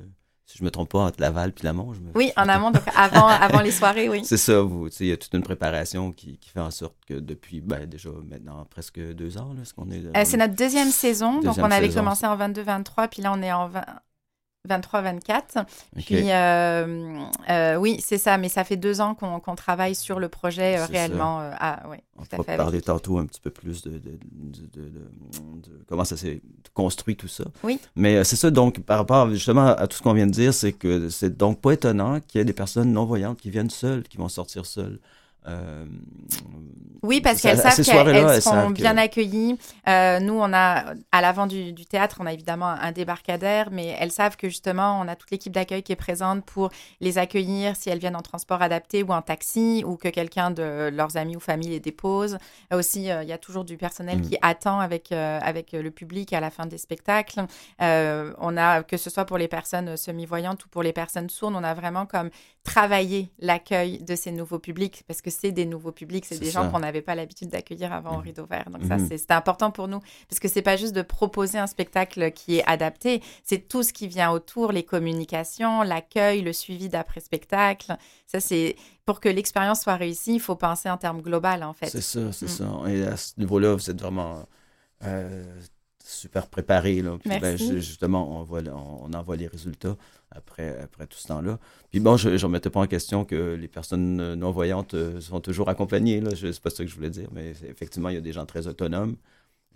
si 0.46 0.60
je 0.60 0.64
me 0.64 0.70
trompe 0.70 0.90
pas, 0.90 1.00
entre 1.00 1.20
Laval 1.20 1.52
puis 1.54 1.66
Lamont. 1.66 1.94
Je 1.94 2.00
Oui, 2.14 2.32
en 2.38 2.48
amont, 2.48 2.72
donc 2.72 2.84
avant, 2.96 3.28
avant 3.28 3.62
les 3.62 3.72
soirées, 3.72 4.10
oui. 4.10 4.22
C'est 4.26 4.38
ça, 4.38 4.62
vous. 4.62 4.88
Il 5.00 5.08
y 5.08 5.12
a 5.12 5.18
toute 5.18 5.34
une 5.34 5.44
préparation 5.44 6.12
qui, 6.12 6.38
qui, 6.38 6.50
fait 6.50 6.60
en 6.60 6.72
sorte 6.72 6.96
que 7.08 7.16
depuis 7.16 7.62
ben, 7.62 7.86
déjà 7.88 8.10
maintenant 8.30 8.66
presque 8.70 9.00
deux 9.00 9.38
ans, 9.38 9.54
là, 9.58 9.66
ce 9.66 9.74
qu'on 9.74 9.90
est. 9.90 10.06
Euh, 10.06 10.24
c'est 10.24 10.38
notre 10.38 10.56
deuxième 10.56 10.90
saison, 10.90 11.42
donc 11.42 11.58
on 11.58 11.72
avait 11.72 11.90
commencé 11.90 12.26
en 12.26 12.38
22-23, 12.38 13.10
puis 13.10 13.22
là 13.22 13.34
on 13.36 13.42
est 13.42 13.52
en 13.52 13.68
20, 13.68 13.84
23-24. 14.66 15.66
Puis, 15.98 16.32
euh, 16.32 17.20
euh, 17.50 17.76
oui, 17.76 18.00
c'est 18.04 18.18
ça, 18.18 18.38
mais 18.38 18.50
ça 18.50 18.64
fait 18.64 18.78
deux 18.78 19.02
ans 19.02 19.16
qu'on 19.16 19.56
travaille 19.56 19.96
sur 19.96 20.20
le 20.20 20.30
projet 20.30 20.78
euh, 20.78 20.86
réellement. 20.86 21.40
À, 21.40 21.84
On 22.18 22.42
va 22.42 22.58
parler 22.58 22.82
tantôt 22.82 23.18
un 23.18 23.26
petit 23.26 23.42
peu 23.42 23.50
plus 23.50 23.84
de, 23.84 24.02
comment 25.88 26.06
ça 26.06 26.18
s'est 26.18 26.42
construit 26.74 27.16
tout 27.16 27.28
ça. 27.28 27.46
Oui. 27.64 27.80
Mais 27.96 28.24
c'est 28.24 28.36
ça, 28.36 28.52
donc, 28.52 28.80
par 28.82 28.98
rapport 28.98 29.30
justement 29.30 29.68
à 29.68 29.88
tout 29.88 29.98
ce 29.98 30.02
qu'on 30.02 30.14
vient 30.14 30.28
de 30.28 30.32
dire, 30.32 30.54
c'est 30.54 30.74
que 30.74 31.10
c'est 31.10 31.38
donc 31.38 31.62
pas 31.62 31.72
étonnant 31.72 32.20
qu'il 32.20 32.40
y 32.40 32.42
ait 32.42 32.46
des 32.46 32.54
personnes 32.54 32.92
non-voyantes 32.92 33.40
qui 33.40 33.50
viennent 33.50 33.70
seules, 33.70 34.04
qui 34.04 34.18
vont 34.18 34.30
sortir 34.30 34.66
seules. 34.66 35.00
Euh, 35.48 35.86
oui, 37.04 37.22
parce 37.22 37.40
qu'elles 37.40 37.60
savent 37.60 37.76
qu'elles 37.76 38.42
seront 38.42 38.72
bien 38.72 38.98
accueillies. 38.98 39.58
Euh, 39.88 40.20
nous, 40.20 40.34
on 40.34 40.52
a, 40.54 40.96
à 41.12 41.22
l'avant 41.22 41.46
du, 41.46 41.74
théâtre, 41.86 42.18
on 42.20 42.26
a 42.26 42.34
évidemment 42.34 42.70
un 42.70 42.92
débarcadère, 42.92 43.70
mais 43.72 43.96
elles 44.00 44.12
savent 44.12 44.38
que 44.38 44.50
justement, 44.50 45.00
on 45.00 45.08
a 45.08 45.16
toute 45.16 45.30
l'équipe 45.30 45.54
d'accueil 45.54 45.84
qui 45.84 45.92
est 45.92 45.98
présente 45.98 46.44
pour 46.46 46.72
les 47.02 47.20
accueillir 47.20 47.76
si 47.76 47.90
elles 47.92 48.00
viennent 48.00 48.16
en 48.16 48.24
transport 48.24 48.64
adapté 48.64 49.04
ou 49.04 49.12
en 49.12 49.22
taxi, 49.22 49.84
ou 49.86 49.98
que 49.98 50.08
quelqu'un 50.08 50.50
de 50.50 50.90
leurs 50.92 51.16
amis 51.16 51.36
ou 51.36 51.40
famille 51.40 51.70
les 51.70 51.80
dépose. 51.80 52.40
Aussi, 52.74 53.12
euh, 53.12 53.22
il 53.22 53.30
y 53.30 53.34
a 53.34 53.38
toujours 53.38 53.66
du 53.66 53.78
personnel 53.78 54.18
mm. 54.18 54.22
qui 54.22 54.38
attend 54.42 54.80
avec, 54.80 55.12
avec 55.12 55.74
le 55.74 55.92
public 55.92 56.34
à 56.34 56.40
la 56.40 56.50
fin 56.50 56.66
des 56.66 56.80
spectacles. 56.80 57.46
on 57.80 58.58
a, 58.58 58.82
que 58.82 58.98
ce 58.98 59.12
soit 59.12 59.26
pour 59.26 59.38
les 59.38 59.48
personnes 59.48 59.96
semi-voyantes 59.96 60.66
ou 60.66 60.70
pour 60.70 60.82
les 60.82 60.94
personnes 60.94 61.30
sourdes, 61.30 61.54
on 61.56 61.64
a 61.64 61.76
vraiment 61.76 62.08
comme 62.08 62.32
travaillé 62.64 63.32
l'accueil 63.40 64.00
de 64.00 64.16
ces 64.16 64.32
nouveaux 64.32 64.60
publics, 64.60 65.04
parce 65.08 65.22
que 65.22 65.30
c'est 65.40 65.52
des 65.52 65.66
nouveaux 65.66 65.92
publics, 65.92 66.26
c'est 66.26 66.40
des 66.40 66.50
gens 66.52 66.72
qu'on 66.72 66.80
n'avait 66.80 67.02
pas 67.02 67.16
l'habitude 67.16 67.50
d'accueillir 67.50 67.92
avant 67.94 68.12
au 68.16 68.18
Mhm. 68.20 68.24
rideau 68.24 68.46
vert. 68.46 68.70
Donc 68.72 68.84
ça, 68.88 68.98
Mhm. 68.98 69.08
c'est 69.10 69.32
important 69.32 69.72
pour 69.72 69.88
nous 69.88 70.00
parce 70.30 70.40
que 70.40 70.48
c'est 70.48 70.62
pas 70.62 70.78
juste 70.78 70.94
de 70.96 71.02
proposer 71.02 71.58
un 71.58 71.68
spectacle 71.68 72.32
qui 72.32 72.58
est 72.58 72.64
adapté, 72.66 73.22
c'est 73.44 73.68
tout 73.68 73.84
ce 73.84 73.94
qui 73.94 74.08
vient 74.08 74.32
autour, 74.32 74.72
les 74.72 74.84
communications, 74.84 75.82
l'accueil, 75.84 76.42
le 76.42 76.54
suivi 76.54 76.90
d'après 76.90 77.20
spectacle. 77.20 77.96
Ça, 78.28 78.40
c'est 78.40 78.76
pour 79.06 79.20
que 79.20 79.30
l'expérience 79.30 79.82
soit 79.82 79.96
réussie, 79.96 80.36
il 80.36 80.40
faut 80.40 80.56
penser 80.56 80.90
en 80.90 80.98
termes 80.98 81.22
global 81.22 81.64
en 81.64 81.74
fait. 81.74 81.90
C'est 81.90 82.02
ça, 82.02 82.32
c'est 82.32 82.46
Mm. 82.46 82.50
ça. 82.50 82.66
Et 82.90 83.04
à 83.04 83.18
ce 83.18 83.34
niveau-là, 83.38 83.74
vous 83.76 83.90
êtes 83.90 84.02
vraiment 84.02 84.46
euh, 85.04 85.44
super 86.04 86.48
préparé. 86.48 87.02
Là. 87.02 87.18
Puis, 87.20 87.30
ben, 87.30 87.42
Merci. 87.42 87.76
justement, 87.82 88.40
on, 88.40 88.44
voit, 88.44 88.62
on, 88.72 89.04
on 89.04 89.14
en 89.14 89.22
voit 89.24 89.36
les 89.36 89.48
résultats 89.48 89.96
après, 90.36 90.78
après 90.80 91.08
tout 91.08 91.18
ce 91.18 91.28
temps-là. 91.28 91.60
Puis 91.92 92.00
bon, 92.00 92.18
je 92.18 92.30
ne 92.30 92.38
remettais 92.44 92.70
pas 92.70 92.80
en 92.82 92.88
question 92.88 93.26
que 93.26 93.56
les 93.56 93.68
personnes 93.68 94.36
non-voyantes 94.36 94.94
euh, 94.94 95.22
sont 95.22 95.40
toujours 95.42 95.70
accompagnées. 95.70 96.22
Là. 96.22 96.32
Je- 96.36 96.52
C'est 96.52 96.62
pas 96.62 96.70
ça 96.70 96.84
que 96.84 96.90
je 96.90 96.96
voulais 96.96 97.10
dire, 97.10 97.30
mais 97.34 97.52
effectivement, 97.68 98.10
il 98.10 98.16
y 98.16 98.18
a 98.18 98.22
des 98.22 98.34
gens 98.34 98.46
très 98.46 98.68
autonomes. 98.68 99.16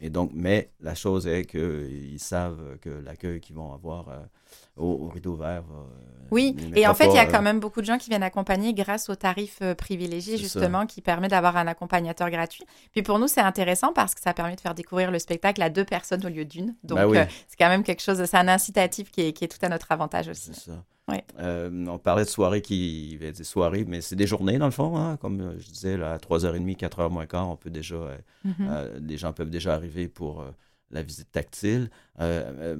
Et 0.01 0.09
donc, 0.09 0.31
mais 0.33 0.71
la 0.79 0.95
chose 0.95 1.27
est 1.27 1.45
qu'ils 1.45 2.19
savent 2.19 2.77
que 2.79 2.89
l'accueil 2.89 3.41
qu'ils 3.41 3.55
vont 3.55 3.73
avoir 3.73 4.09
euh, 4.09 4.19
au, 4.79 5.05
au 5.05 5.09
rideau 5.09 5.35
vert 5.35 5.63
euh, 5.71 5.83
Oui, 6.31 6.55
et 6.75 6.87
en 6.87 6.93
fait, 6.93 7.07
il 7.07 7.15
y 7.15 7.19
a 7.19 7.25
quand 7.25 7.41
même 7.41 7.59
beaucoup 7.59 7.81
de 7.81 7.85
gens 7.85 7.97
qui 7.97 8.09
viennent 8.09 8.23
accompagner 8.23 8.73
grâce 8.73 9.09
au 9.09 9.15
tarif 9.15 9.59
euh, 9.61 9.75
privilégié, 9.75 10.37
ça. 10.37 10.43
justement, 10.43 10.85
qui 10.85 11.01
permet 11.01 11.27
d'avoir 11.27 11.57
un 11.57 11.67
accompagnateur 11.67 12.29
gratuit. 12.29 12.63
Puis 12.91 13.01
pour 13.03 13.19
nous, 13.19 13.27
c'est 13.27 13.41
intéressant 13.41 13.93
parce 13.93 14.15
que 14.15 14.21
ça 14.21 14.33
permet 14.33 14.55
de 14.55 14.61
faire 14.61 14.75
découvrir 14.75 15.11
le 15.11 15.19
spectacle 15.19 15.61
à 15.61 15.69
deux 15.69 15.85
personnes 15.85 16.25
au 16.25 16.29
lieu 16.29 16.45
d'une. 16.45 16.75
Donc, 16.83 16.97
Ben 16.97 17.07
oui. 17.07 17.17
euh, 17.17 17.25
c'est 17.47 17.57
quand 17.57 17.69
même 17.69 17.83
quelque 17.83 18.01
chose, 18.01 18.23
c'est 18.23 18.37
un 18.37 18.47
incitatif 18.47 19.11
qui 19.11 19.21
est, 19.21 19.33
qui 19.33 19.43
est 19.45 19.47
tout 19.47 19.63
à 19.65 19.69
notre 19.69 19.91
avantage 19.91 20.27
aussi. 20.29 20.51
C'est 20.53 20.71
ça. 20.71 20.83
Ouais. 21.07 21.23
Euh, 21.39 21.87
on 21.87 21.97
parlait 21.97 22.23
de 22.23 22.29
soirées 22.29 22.61
qui. 22.61 23.17
Des 23.19 23.43
soirées, 23.43 23.83
mais 23.87 23.99
c'est 24.01 24.15
des 24.15 24.27
journées 24.27 24.59
dans 24.59 24.65
le 24.67 24.71
fond. 24.71 24.95
hein. 24.95 25.17
Comme 25.17 25.55
je 25.57 25.65
disais, 25.71 25.97
là, 25.97 26.11
à 26.13 26.17
3h30, 26.17 26.77
4h 26.77 27.09
moins 27.09 27.25
quart, 27.25 27.49
on 27.49 27.55
peut 27.55 27.71
déjà. 27.71 27.95
euh, 28.59 28.99
les 29.01 29.17
gens 29.17 29.33
peuvent 29.33 29.49
déjà 29.49 29.73
arriver 29.73 30.07
pour 30.07 30.45
la 30.91 31.01
visite 31.01 31.31
tactile. 31.31 31.89
Euh, 32.19 32.77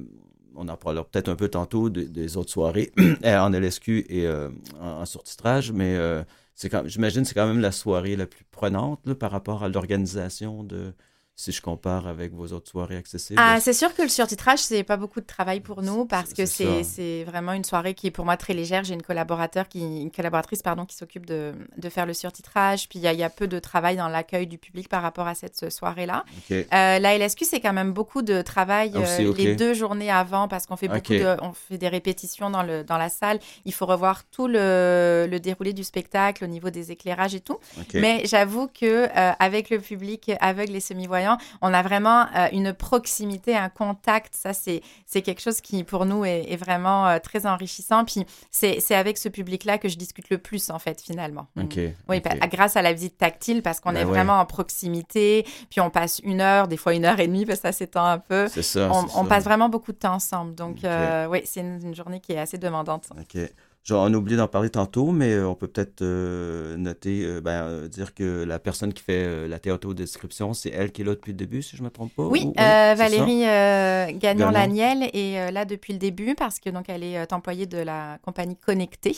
on 0.56 0.68
en 0.68 0.76
parlera 0.76 1.04
peut-être 1.04 1.28
un 1.28 1.36
peu 1.36 1.48
tantôt 1.48 1.90
de- 1.90 2.02
des 2.04 2.36
autres 2.36 2.50
soirées 2.50 2.92
euh, 3.24 3.38
en 3.38 3.52
LSQ 3.52 4.06
et 4.08 4.26
euh, 4.26 4.50
en, 4.80 5.02
en 5.02 5.06
surtitrage, 5.06 5.72
mais 5.72 5.96
euh, 5.96 6.22
c'est 6.54 6.70
j'imagine 6.88 7.22
que 7.22 7.28
c'est 7.28 7.34
quand 7.34 7.46
même 7.46 7.60
la 7.60 7.72
soirée 7.72 8.16
la 8.16 8.26
plus 8.26 8.44
prenante 8.50 9.14
par 9.14 9.30
rapport 9.30 9.62
à 9.64 9.68
l'organisation 9.68 10.64
de. 10.64 10.92
Si 11.40 11.52
je 11.52 11.62
compare 11.62 12.06
avec 12.06 12.34
vos 12.34 12.48
autres 12.48 12.68
soirées 12.68 12.98
accessibles. 12.98 13.40
Ah, 13.42 13.60
c'est 13.60 13.72
sûr 13.72 13.94
que 13.94 14.02
le 14.02 14.10
surtitrage, 14.10 14.58
c'est 14.58 14.82
pas 14.82 14.98
beaucoup 14.98 15.22
de 15.22 15.26
travail 15.26 15.60
pour 15.60 15.80
nous 15.80 16.04
parce 16.04 16.34
que 16.34 16.44
c'est 16.44 17.24
vraiment 17.24 17.54
une 17.54 17.64
soirée 17.64 17.94
qui 17.94 18.08
est 18.08 18.10
pour 18.10 18.26
moi 18.26 18.36
très 18.36 18.52
légère. 18.52 18.84
J'ai 18.84 18.92
une 18.92 19.00
collaborateur 19.00 19.66
qui, 19.66 20.02
une 20.02 20.10
collaboratrice 20.10 20.60
pardon, 20.60 20.84
qui 20.84 20.96
s'occupe 20.96 21.24
de, 21.24 21.54
de 21.78 21.88
faire 21.88 22.04
le 22.04 22.12
surtitrage. 22.12 22.90
Puis 22.90 22.98
il 22.98 23.10
y, 23.10 23.16
y 23.16 23.22
a 23.22 23.30
peu 23.30 23.46
de 23.46 23.58
travail 23.58 23.96
dans 23.96 24.08
l'accueil 24.08 24.46
du 24.46 24.58
public 24.58 24.90
par 24.90 25.00
rapport 25.00 25.26
à 25.26 25.34
cette 25.34 25.70
soirée-là. 25.70 26.24
OK. 26.28 26.54
Euh, 26.54 26.64
la 26.98 27.16
LSQ, 27.16 27.46
c'est 27.46 27.60
quand 27.60 27.72
même 27.72 27.92
beaucoup 27.92 28.20
de 28.20 28.42
travail 28.42 28.92
Ah, 28.94 28.98
aussi, 29.00 29.24
euh, 29.24 29.32
les 29.34 29.56
deux 29.56 29.72
journées 29.72 30.10
avant 30.10 30.46
parce 30.46 30.66
qu'on 30.66 30.76
fait 30.76 30.88
beaucoup 30.88 31.14
de, 31.14 31.36
on 31.40 31.54
fait 31.54 31.78
des 31.78 31.88
répétitions 31.88 32.50
dans, 32.50 32.62
le, 32.62 32.84
dans 32.84 32.98
la 32.98 33.08
salle. 33.08 33.38
Il 33.64 33.72
faut 33.72 33.86
revoir 33.86 34.24
tout 34.24 34.46
le, 34.46 35.26
le 35.26 35.40
déroulé 35.40 35.72
du 35.72 35.84
spectacle 35.84 36.44
au 36.44 36.48
niveau 36.48 36.68
des 36.68 36.92
éclairages 36.92 37.34
et 37.34 37.40
tout. 37.40 37.58
Mais 37.94 38.26
j'avoue 38.26 38.68
que 38.68 39.08
euh, 39.08 39.32
avec 39.38 39.70
le 39.70 39.78
public 39.78 40.32
aveugle 40.40 40.76
et 40.76 40.80
semi-voyant, 40.80 41.29
on 41.62 41.72
a 41.74 41.82
vraiment 41.82 42.26
euh, 42.36 42.48
une 42.52 42.72
proximité, 42.72 43.56
un 43.56 43.68
contact. 43.68 44.34
Ça, 44.36 44.52
c'est 44.52 44.82
c'est 45.06 45.22
quelque 45.22 45.40
chose 45.40 45.60
qui, 45.60 45.84
pour 45.84 46.06
nous, 46.06 46.24
est, 46.24 46.50
est 46.52 46.56
vraiment 46.56 47.06
euh, 47.08 47.18
très 47.18 47.46
enrichissant. 47.46 48.04
Puis 48.04 48.24
c'est 48.50 48.80
c'est 48.80 48.94
avec 48.94 49.18
ce 49.18 49.28
public-là 49.28 49.78
que 49.78 49.88
je 49.88 49.96
discute 49.96 50.30
le 50.30 50.38
plus, 50.38 50.70
en 50.70 50.78
fait, 50.78 51.00
finalement. 51.00 51.46
OK. 51.58 51.78
Oui, 52.08 52.16
OK. 52.18 52.22
pa- 52.22 52.46
grâce 52.48 52.76
à 52.76 52.82
la 52.82 52.92
visite 52.92 53.18
tactile, 53.18 53.62
parce 53.62 53.80
qu'on 53.80 53.92
Ben 53.92 54.00
est 54.00 54.04
ouais. 54.04 54.10
vraiment 54.10 54.38
en 54.40 54.46
proximité, 54.46 55.46
puis 55.70 55.80
on 55.80 55.90
passe 55.90 56.20
une 56.24 56.40
heure, 56.40 56.68
des 56.68 56.76
fois 56.76 56.94
une 56.94 57.04
heure 57.04 57.20
et 57.20 57.26
demie, 57.26 57.46
parce 57.46 57.58
que 57.60 57.68
ça 57.68 57.72
s'étend 57.72 58.04
un 58.06 58.18
peu. 58.18 58.48
C'est 58.48 58.62
ça. 58.62 58.88
On, 58.90 59.06
c'est 59.08 59.16
on 59.16 59.22
ça. 59.24 59.28
passe 59.28 59.44
vraiment 59.44 59.68
beaucoup 59.68 59.92
de 59.92 59.98
temps 59.98 60.14
ensemble. 60.14 60.54
Donc, 60.54 60.84
euh, 60.84 61.26
oui, 61.26 61.42
c'est 61.44 61.60
une, 61.60 61.80
une 61.88 61.94
journée 61.94 62.20
qui 62.20 62.32
est 62.32 62.38
assez 62.38 62.58
demandante. 62.58 63.08
OK. 63.18 63.40
Genre, 63.82 64.06
on 64.08 64.12
a 64.12 64.16
oublié 64.16 64.36
d'en 64.36 64.46
parler 64.46 64.68
tantôt, 64.68 65.10
mais 65.10 65.32
euh, 65.32 65.48
on 65.48 65.54
peut 65.54 65.66
peut-être 65.66 66.02
euh, 66.02 66.76
noter, 66.76 67.24
euh, 67.24 67.40
ben, 67.40 67.88
dire 67.88 68.12
que 68.14 68.44
la 68.44 68.58
personne 68.58 68.92
qui 68.92 69.02
fait 69.02 69.24
euh, 69.24 69.48
la 69.48 69.58
théâtro-description, 69.58 70.52
c'est 70.52 70.68
elle 70.68 70.92
qui 70.92 71.00
est 71.00 71.04
là 71.04 71.12
depuis 71.12 71.32
le 71.32 71.38
début, 71.38 71.62
si 71.62 71.76
je 71.76 71.82
ne 71.82 71.86
me 71.86 71.90
trompe 71.90 72.14
pas? 72.14 72.24
Oui, 72.24 72.44
ou-? 72.46 72.52
Valérie 72.56 73.40
Gagnon. 73.40 74.18
Gagnon-Laniel 74.18 75.10
est 75.14 75.50
là 75.50 75.64
depuis 75.64 75.94
le 75.94 75.98
début 75.98 76.34
parce 76.34 76.58
que 76.58 76.68
donc 76.68 76.88
elle 76.88 77.02
est 77.02 77.32
employée 77.32 77.66
de 77.66 77.78
la 77.78 78.18
compagnie 78.22 78.56
Connectée 78.56 79.16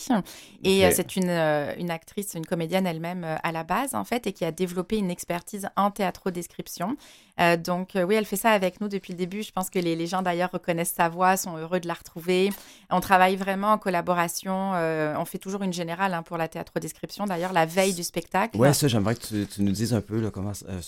et 0.62 0.90
c'est 0.92 1.16
une, 1.16 1.30
une 1.30 1.90
actrice, 1.90 2.34
une 2.34 2.46
comédienne 2.46 2.86
elle-même 2.86 3.26
à 3.42 3.52
la 3.52 3.64
base 3.64 3.94
en 3.94 4.04
fait 4.04 4.26
et 4.26 4.32
qui 4.32 4.44
a 4.44 4.52
développé 4.52 4.96
une 4.96 5.10
expertise 5.10 5.68
en 5.76 5.90
théâtro-description. 5.90 6.96
Euh, 7.40 7.56
donc 7.56 7.92
oui, 7.94 8.14
elle 8.14 8.26
fait 8.26 8.36
ça 8.36 8.50
avec 8.50 8.80
nous 8.80 8.88
depuis 8.88 9.12
le 9.12 9.18
début. 9.18 9.42
Je 9.42 9.52
pense 9.52 9.70
que 9.70 9.78
les, 9.78 9.96
les 9.96 10.06
gens 10.06 10.20
d'ailleurs 10.20 10.50
reconnaissent 10.52 10.94
sa 10.94 11.08
voix, 11.08 11.36
sont 11.36 11.56
heureux 11.56 11.80
de 11.80 11.88
la 11.88 11.94
retrouver. 11.94 12.50
On 12.90 13.00
travaille 13.00 13.36
vraiment 13.36 13.72
en 13.72 13.78
collaboration. 13.78 14.51
Euh, 14.74 15.14
on 15.18 15.24
fait 15.24 15.38
toujours 15.38 15.62
une 15.62 15.72
générale 15.72 16.14
hein, 16.14 16.22
pour 16.22 16.36
la 16.36 16.48
théâtro-description 16.48 17.24
d'ailleurs 17.26 17.52
la 17.52 17.66
veille 17.66 17.94
du 17.94 18.02
spectacle. 18.02 18.56
Ouais, 18.56 18.72
ça, 18.72 18.88
j'aimerais 18.88 19.14
que 19.14 19.26
tu, 19.26 19.46
tu 19.46 19.62
nous 19.62 19.72
dises 19.72 19.94
un 19.94 20.00
peu 20.00 20.20
là, 20.20 20.30
comment 20.30 20.52
euh, 20.68 20.80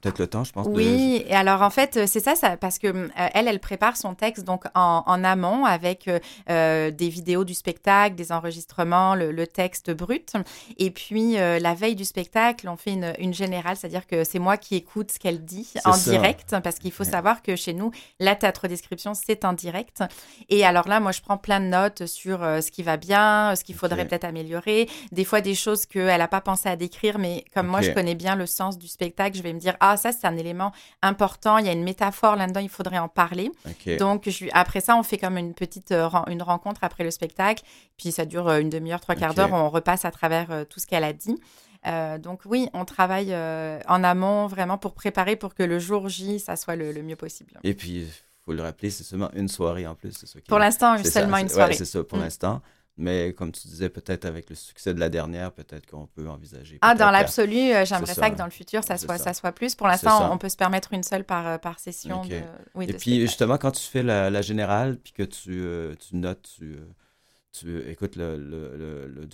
peut-être 0.00 0.18
le 0.18 0.26
temps, 0.26 0.44
je 0.44 0.52
pense. 0.52 0.66
de- 0.68 0.72
Oui, 0.74 1.24
et 1.26 1.34
alors 1.34 1.62
en 1.62 1.70
fait, 1.70 1.96
euh, 1.96 2.04
c'est 2.06 2.20
ça, 2.20 2.34
ça 2.34 2.56
parce 2.56 2.78
que 2.78 2.88
euh, 2.88 3.08
elle, 3.34 3.48
elle 3.48 3.60
prépare 3.60 3.96
son 3.96 4.14
texte 4.14 4.44
donc 4.44 4.64
en, 4.74 5.02
en 5.06 5.24
amont 5.24 5.64
avec 5.64 6.08
des 6.48 7.08
vidéos 7.08 7.44
du 7.44 7.54
spectacle, 7.54 8.14
des 8.16 8.32
enregistrements, 8.32 9.14
le, 9.14 9.32
le 9.32 9.46
texte 9.46 9.90
brut. 9.90 10.32
Et 10.78 10.90
puis 10.90 11.34
la 11.34 11.74
veille 11.74 11.94
du 11.94 12.04
spectacle, 12.04 12.68
on 12.68 12.76
fait 12.76 12.92
une, 12.92 13.12
une 13.18 13.34
générale, 13.34 13.76
c'est-à-dire 13.76 14.06
que 14.06 14.24
c'est 14.24 14.38
moi 14.38 14.56
qui 14.56 14.74
écoute 14.76 15.12
ce 15.12 15.18
qu'elle 15.18 15.44
dit 15.44 15.72
en 15.84 15.92
ça. 15.92 16.10
direct, 16.10 16.56
parce 16.62 16.78
qu'il 16.78 16.92
faut 16.92 17.04
Ouais. 17.04 17.10
savoir 17.10 17.42
que 17.42 17.54
chez 17.56 17.74
nous, 17.74 17.90
la 18.18 18.34
théâtre 18.34 18.66
description, 18.68 19.12
c'est 19.14 19.44
en 19.44 19.52
direct. 19.52 20.02
Et 20.48 20.64
alors 20.64 20.88
là, 20.88 21.00
moi, 21.00 21.12
je 21.12 21.20
prends 21.20 21.36
plein 21.36 21.60
de 21.60 21.66
notes 21.66 22.06
sur 22.06 22.38
ce 22.40 22.70
qui 22.70 22.82
va 22.82 22.93
bien, 22.96 23.54
ce 23.56 23.64
qu'il 23.64 23.74
faudrait 23.74 24.06
peut-être 24.06 24.24
améliorer, 24.24 24.88
des 25.12 25.24
fois 25.24 25.40
des 25.40 25.54
choses 25.54 25.86
qu'elle 25.86 26.18
n'a 26.18 26.28
pas 26.28 26.40
pensé 26.40 26.68
à 26.68 26.76
décrire, 26.76 27.18
mais 27.18 27.44
comme 27.54 27.66
moi, 27.66 27.80
je 27.82 27.90
connais 27.90 28.14
bien 28.14 28.36
le 28.36 28.46
sens 28.46 28.78
du 28.78 28.88
spectacle, 28.88 29.36
je 29.36 29.42
vais 29.42 29.52
me 29.52 29.58
dire, 29.60 29.76
ah, 29.80 29.96
ça, 29.96 30.12
c'est 30.12 30.26
un 30.26 30.36
élément 30.36 30.72
important, 31.02 31.58
il 31.58 31.66
y 31.66 31.68
a 31.68 31.72
une 31.72 31.84
métaphore 31.84 32.36
là-dedans, 32.36 32.60
il 32.60 32.68
faudrait 32.68 32.98
en 32.98 33.08
parler. 33.08 33.50
Donc, 33.98 34.28
je, 34.28 34.46
après 34.52 34.80
ça, 34.80 34.96
on 34.96 35.02
fait 35.02 35.18
comme 35.18 35.38
une 35.38 35.54
petite 35.54 35.92
euh, 35.92 36.08
une 36.28 36.42
rencontre 36.42 36.84
après 36.84 37.04
le 37.04 37.10
spectacle, 37.10 37.62
puis 37.96 38.12
ça 38.12 38.24
dure 38.24 38.48
euh, 38.48 38.60
une 38.60 38.70
demi-heure, 38.70 39.00
trois 39.00 39.14
quarts 39.14 39.34
d'heure, 39.34 39.52
on 39.52 39.70
repasse 39.70 40.04
à 40.04 40.10
travers 40.10 40.50
euh, 40.50 40.64
tout 40.64 40.80
ce 40.80 40.86
qu'elle 40.86 41.04
a 41.04 41.12
dit. 41.12 41.36
Euh, 41.86 42.16
donc 42.16 42.40
oui, 42.46 42.68
on 42.72 42.84
travaille 42.86 43.28
euh, 43.34 43.78
en 43.88 44.02
amont 44.04 44.46
vraiment 44.46 44.78
pour 44.78 44.94
préparer 44.94 45.36
pour 45.36 45.54
que 45.54 45.62
le 45.62 45.78
jour 45.78 46.08
J, 46.08 46.40
ça 46.40 46.56
soit 46.56 46.76
le, 46.76 46.92
le 46.92 47.02
mieux 47.02 47.16
possible. 47.16 47.52
Et 47.62 47.74
puis, 47.74 47.90
il 48.06 48.08
faut 48.44 48.52
le 48.54 48.62
rappeler, 48.62 48.88
c'est 48.90 49.04
seulement 49.04 49.30
une 49.34 49.48
soirée 49.48 49.86
en 49.86 49.94
plus. 49.94 50.12
C'est 50.12 50.26
ça 50.26 50.40
qui 50.40 50.46
Pour 50.48 50.58
l'instant, 50.58 50.96
ça, 50.96 51.04
seulement 51.10 51.36
une 51.36 51.46
ouais, 51.48 51.52
soirée. 51.52 51.74
c'est 51.74 51.84
ça, 51.84 52.02
pour 52.02 52.18
Mm. 52.18 52.22
l'instant. 52.22 52.62
Mais 52.96 53.32
comme 53.32 53.50
tu 53.50 53.66
disais, 53.66 53.88
peut-être 53.88 54.24
avec 54.24 54.48
le 54.48 54.54
succès 54.54 54.94
de 54.94 55.00
la 55.00 55.08
dernière, 55.08 55.52
peut-être 55.52 55.84
qu'on 55.86 56.06
peut 56.06 56.28
envisager. 56.28 56.78
Ah, 56.80 56.94
dans 56.94 57.10
l'absolu, 57.10 57.72
euh, 57.72 57.84
j'aimerais 57.84 58.14
ça. 58.14 58.14
ça. 58.14 58.30
que 58.30 58.36
dans 58.36 58.44
le 58.44 58.52
futur, 58.52 58.84
ça 58.84 58.96
soit, 58.96 59.18
ça. 59.18 59.24
ça. 59.24 59.34
soit 59.34 59.50
plus. 59.50 59.74
Pour 59.74 59.88
l'instant, 59.88 60.32
on 60.32 60.38
peut 60.38 60.48
se 60.48 60.56
permettre 60.56 60.92
une 60.92 61.02
seule 61.02 61.24
par, 61.24 61.46
euh, 61.46 61.58
par 61.58 61.80
session. 61.80 62.20
Ok. 62.20 62.28
De, 62.28 62.40
oui, 62.76 62.84
Et 62.88 62.92
de 62.92 62.96
puis, 62.96 63.20
justement, 63.22 63.58
quand 63.58 63.72
tu 63.72 63.82
fais 63.82 64.04
la, 64.04 64.30
la 64.30 64.42
générale, 64.42 64.96
puis 64.98 65.12
que 65.12 65.24
tu, 65.24 65.60
euh, 65.64 65.94
tu 65.96 66.14
notes, 66.14 66.48
tu, 66.56 66.74
euh, 66.74 66.86
tu 67.50 67.90
écoutes 67.90 68.14
le, 68.14 68.36
le, 68.36 68.76
le, 68.76 69.08
le 69.08 69.26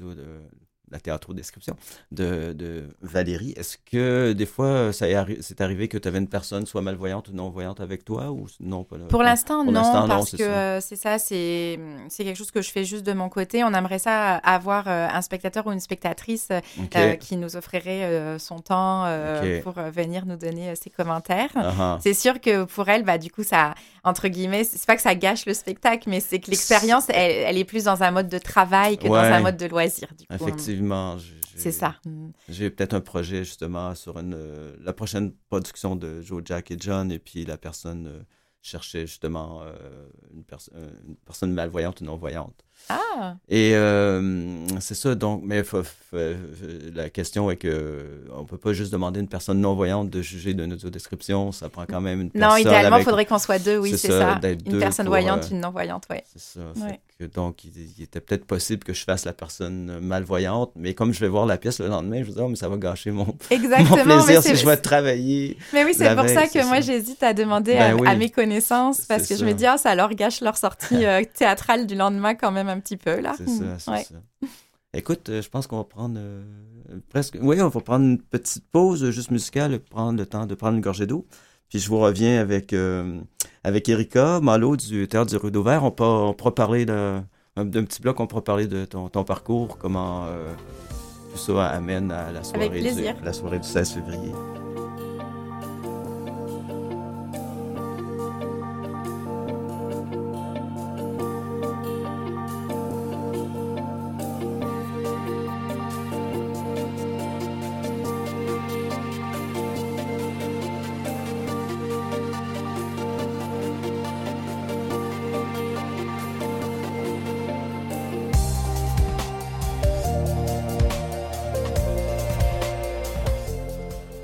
la 0.91 0.99
théâtro-description 1.01 1.77
de, 2.13 2.53
de 2.53 2.85
Valérie, 3.03 3.55
est-ce 3.57 3.77
que 3.91 4.33
des 4.33 4.47
fois, 4.47 4.93
ça 4.93 5.09
est 5.09 5.15
arri- 5.15 5.39
c'est 5.41 5.61
arrivé 5.61 5.89
que 5.89 5.99
tu 5.99 6.09
avais 6.09 6.19
une 6.19 6.29
personne 6.29 6.67
soit 6.67 6.83
malvoyante 6.83 7.29
ou 7.29 7.33
non-voyante 7.33 7.81
avec 7.81 8.05
toi 8.05 8.31
ou 8.31 8.47
non? 8.61 8.85
Pas, 8.85 8.97
Pour 9.09 9.23
l'instant, 9.23 9.65
non, 9.65 9.73
non, 9.73 10.09
parce 10.09 10.31
que 10.33 10.43
euh, 10.43 10.81
c'est 10.81 10.97
ça, 10.97 11.19
c'est 11.19 11.79
quelque 12.17 12.37
chose 12.37 12.51
que 12.51 12.63
je 12.63 12.71
fais 12.71 12.85
juste 12.85 13.05
de 13.07 13.13
mon 13.13 13.29
côté. 13.29 13.63
On 13.65 13.73
aimerait 13.73 13.99
ça 13.99 14.37
avoir 14.37 14.89
euh, 14.89 15.07
un 15.11 15.23
spectateur 15.23 15.67
ou 15.67 15.73
une 15.73 15.81
spectatrice 15.81 16.49
euh, 16.51 16.61
euh, 16.97 17.15
qui 17.15 17.37
nous 17.37 17.57
offrirait 17.57 18.05
euh, 18.05 18.39
son 18.39 18.59
temps 18.59 19.05
euh, 19.07 19.41
pour 19.63 19.75
venir 19.75 20.27
nous 20.27 20.37
donner 20.37 20.75
ses 20.77 20.91
commentaires. 20.91 21.51
Ah, 21.55 21.73
ah. 21.79 21.99
C'est 22.03 22.15
sûr 22.15 22.41
que 22.41 22.65
pour 22.65 22.89
elle, 22.89 23.05
bah, 23.05 23.19
du 23.19 23.31
coup, 23.31 23.43
ça, 23.45 23.75
entre 24.05 24.29
guillemets, 24.29 24.65
c'est 24.65 24.85
pas 24.87 24.97
que 24.97 25.03
ça 25.03 25.15
gâche 25.15 25.47
le 25.47 25.55
spectacle, 25.55 26.09
mais 26.09 26.21
c'est 26.21 26.39
que 26.41 26.51
l'expérience, 26.51 27.05
elle, 27.11 27.31
elle 27.47 27.59
est 27.59 27.65
plus 27.65 27.85
dans 27.85 28.03
un 28.03 28.11
mode 28.11 28.29
de 28.29 28.39
travail 28.39 28.99
que 28.99 29.07
dans 29.07 29.15
un 29.15 29.41
mode 29.41 29.57
de 29.57 29.67
loisir. 29.67 30.09
Du 30.19 30.27
coup, 30.27 30.35
Effectivement. 30.35 30.80
C'est 31.55 31.73
ça. 31.73 31.97
Mm. 32.05 32.31
J'ai 32.49 32.71
peut-être 32.71 32.95
un 32.95 33.01
projet 33.01 33.45
justement 33.45 33.95
sur 33.95 34.19
une, 34.19 34.35
euh, 34.35 34.77
la 34.81 34.93
prochaine 34.93 35.33
production 35.49 35.97
de 35.97 36.21
Joe, 36.21 36.43
Jack 36.45 36.71
et 36.71 36.77
John, 36.79 37.11
et 37.13 37.19
puis 37.19 37.45
la 37.45 37.59
personne 37.59 38.07
euh, 38.07 38.23
cherchait 38.63 39.07
justement 39.07 39.63
euh, 39.63 40.09
une, 40.33 40.45
une 41.07 41.17
personne 41.17 41.53
malvoyante 41.53 42.01
ou 42.01 42.05
non-voyante. 42.05 42.65
Ah! 42.89 43.35
Et 43.49 43.75
euh, 43.75 44.67
c'est 44.81 44.95
ça, 44.95 45.15
donc, 45.15 45.43
mais 45.45 45.63
la 46.13 47.09
question 47.11 47.51
est 47.51 47.57
que 47.57 48.05
on 48.37 48.45
peut 48.45 48.57
pas 48.57 48.73
juste 48.73 48.93
demander 48.93 49.19
à 49.19 49.23
une 49.23 49.29
personne 49.29 49.61
non-voyante 49.61 50.11
de 50.11 50.23
juger 50.23 50.55
d'une 50.55 50.73
audiodescription, 50.73 51.53
ça 51.53 51.69
prend 51.69 51.85
quand 51.87 52.01
même 52.01 52.23
une 52.23 52.31
personne 52.31 52.51
Non, 52.51 52.57
idéalement, 52.57 52.97
il 52.97 53.05
faudrait 53.05 53.27
qu'on 53.27 53.39
soit 53.39 53.59
deux, 53.59 53.79
oui, 53.79 53.97
c'est 53.97 54.09
ça, 54.11 54.41
Une 54.67 54.79
personne 54.79 55.07
pour, 55.07 55.13
voyante, 55.13 55.45
euh, 55.45 55.55
une 55.55 55.61
non-voyante, 55.61 56.05
oui. 56.11 56.17
C'est 56.33 56.59
ça. 56.59 56.61
Ouais. 56.77 57.01
Que, 57.19 57.25
donc, 57.27 57.65
il, 57.65 57.73
il 57.99 58.03
était 58.05 58.21
peut-être 58.21 58.45
possible 58.47 58.83
que 58.83 58.93
je 58.93 59.05
fasse 59.05 59.25
la 59.25 59.33
personne 59.33 60.01
malvoyante, 60.01 60.73
mais 60.75 60.95
comme 60.95 61.13
je 61.13 61.21
vais 61.21 61.29
voir 61.29 61.47
la 61.47 61.59
pièce 61.59 61.79
le 61.79 61.89
lendemain, 61.89 62.23
je 62.23 62.29
me 62.29 62.35
dis, 62.35 62.41
oh, 62.41 62.49
mais 62.49 62.57
ça 62.57 62.69
va 62.69 62.77
gâcher 62.77 63.11
mon, 63.11 63.27
mon 63.27 63.37
Exactement. 63.51 63.97
mais 63.97 64.03
plaisir 64.05 64.43
si 64.43 64.57
je 64.57 64.67
vais 64.67 64.77
travailler. 64.77 65.57
Mais 65.73 65.85
oui, 65.85 65.93
c'est 65.95 66.15
pour 66.15 66.25
veille, 66.25 66.35
ça 66.35 66.47
que 66.49 66.65
moi, 66.67 66.81
j'hésite 66.81 67.23
à 67.23 67.35
demander 67.35 67.75
Ben 67.75 67.93
à, 67.93 67.95
oui. 67.95 68.09
à 68.09 68.17
mes 68.17 68.31
connaissances 68.31 69.03
parce 69.03 69.27
que 69.27 69.37
je 69.37 69.45
me 69.45 69.53
dis, 69.53 69.67
ah, 69.67 69.77
ça 69.77 69.95
leur 69.95 70.13
gâche 70.15 70.41
leur 70.41 70.57
sortie 70.57 71.05
euh, 71.05 71.23
théâtrale 71.35 71.87
du 71.87 71.95
lendemain 71.95 72.35
quand 72.35 72.51
même 72.51 72.69
un 72.71 72.81
petit 72.81 72.97
peu, 72.97 73.21
là. 73.21 73.35
C'est 73.37 73.49
ça, 73.49 73.79
c'est 73.79 73.91
ouais. 73.91 74.05
ça. 74.05 74.15
Écoute, 74.93 75.29
euh, 75.29 75.41
je 75.41 75.49
pense 75.49 75.67
qu'on 75.69 75.77
va 75.79 75.85
prendre 75.85 76.17
euh, 76.19 76.43
presque. 77.11 77.39
Oui, 77.41 77.61
on 77.63 77.69
va 77.69 77.81
prendre 77.81 78.05
une 78.05 78.21
petite 78.21 78.65
pause 78.71 79.05
euh, 79.05 79.11
juste 79.13 79.31
musicale, 79.31 79.79
prendre 79.79 80.19
le 80.19 80.27
temps 80.27 80.47
de 80.47 80.55
prendre 80.55 80.75
une 80.77 80.81
gorgée 80.83 81.07
d'eau. 81.07 81.27
Puis 81.69 81.79
je 81.79 81.89
vous 81.89 81.99
reviens 82.01 82.41
avec, 82.41 82.73
euh, 82.73 83.21
avec 83.63 83.89
Erika 83.89 84.41
Malo 84.41 84.77
du 84.77 85.07
Théâtre 85.07 85.31
du 85.31 85.37
Rue 85.37 85.53
d'Auvert. 85.53 85.85
On, 85.85 85.93
peut- 85.93 86.03
on 86.03 86.35
pourra 86.35 86.53
parler 86.55 86.85
d'un 86.85 87.25
petit 87.57 88.01
bloc, 88.03 88.19
on 88.19 88.27
pourra 88.27 88.43
parler 88.43 88.67
de 88.67 88.85
ton, 88.85 89.09
ton 89.09 89.23
parcours, 89.23 89.79
comment 89.79 90.27
euh, 90.27 90.53
tout 91.33 91.39
ça 91.39 91.69
amène 91.69 92.11
à 92.11 92.33
la 92.33 92.43
soirée, 92.43 92.69
du, 92.71 93.05
la 93.23 93.33
soirée 93.33 93.61
du 93.61 93.69
16 93.69 93.91
février. 93.93 94.33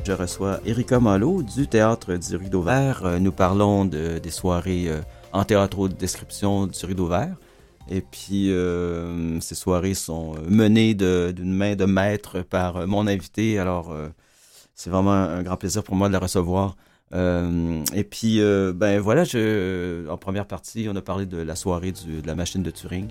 Je 0.07 0.13
reçois 0.13 0.61
Erika 0.65 1.01
Malo 1.01 1.43
du 1.43 1.67
Théâtre 1.67 2.15
du 2.17 2.37
Rideau 2.37 2.63
Vert. 2.63 3.05
Euh, 3.05 3.19
Nous 3.19 3.33
parlons 3.33 3.85
de, 3.85 4.19
des 4.19 4.31
soirées 4.31 4.85
euh, 4.89 5.01
en 5.33 5.43
théâtre 5.45 5.89
de 5.89 5.95
description 5.95 6.69
du 6.69 6.87
Rideau 6.87 7.07
Vert. 7.09 7.35
Et 7.91 8.01
puis, 8.03 8.53
euh, 8.53 9.41
ces 9.41 9.57
soirées 9.57 9.95
sont 9.95 10.35
menées 10.49 10.95
d'une 10.95 11.53
main 11.53 11.75
de 11.75 11.85
maître 11.87 12.43
par 12.43 12.87
mon 12.87 13.09
invité. 13.09 13.59
Alors, 13.59 13.91
euh, 13.93 14.09
c'est 14.77 14.91
vraiment 14.91 15.11
un 15.13 15.43
grand 15.43 15.57
plaisir 15.57 15.83
pour 15.83 15.97
moi 15.97 16.07
de 16.07 16.13
la 16.13 16.21
recevoir. 16.21 16.77
Euh, 17.13 17.83
et 17.93 18.05
puis, 18.05 18.41
ben 18.75 19.01
voilà, 19.01 19.25
je, 19.25 20.09
en 20.09 20.17
première 20.17 20.47
partie, 20.47 20.87
on 20.89 20.95
a 20.95 21.03
parlé 21.03 21.27
de 21.27 21.39
la 21.39 21.57
soirée 21.57 21.91
du- 21.93 22.23
de 22.23 22.27
la 22.29 22.35
machine 22.37 22.63
de 22.63 22.71
Turing 22.71 23.09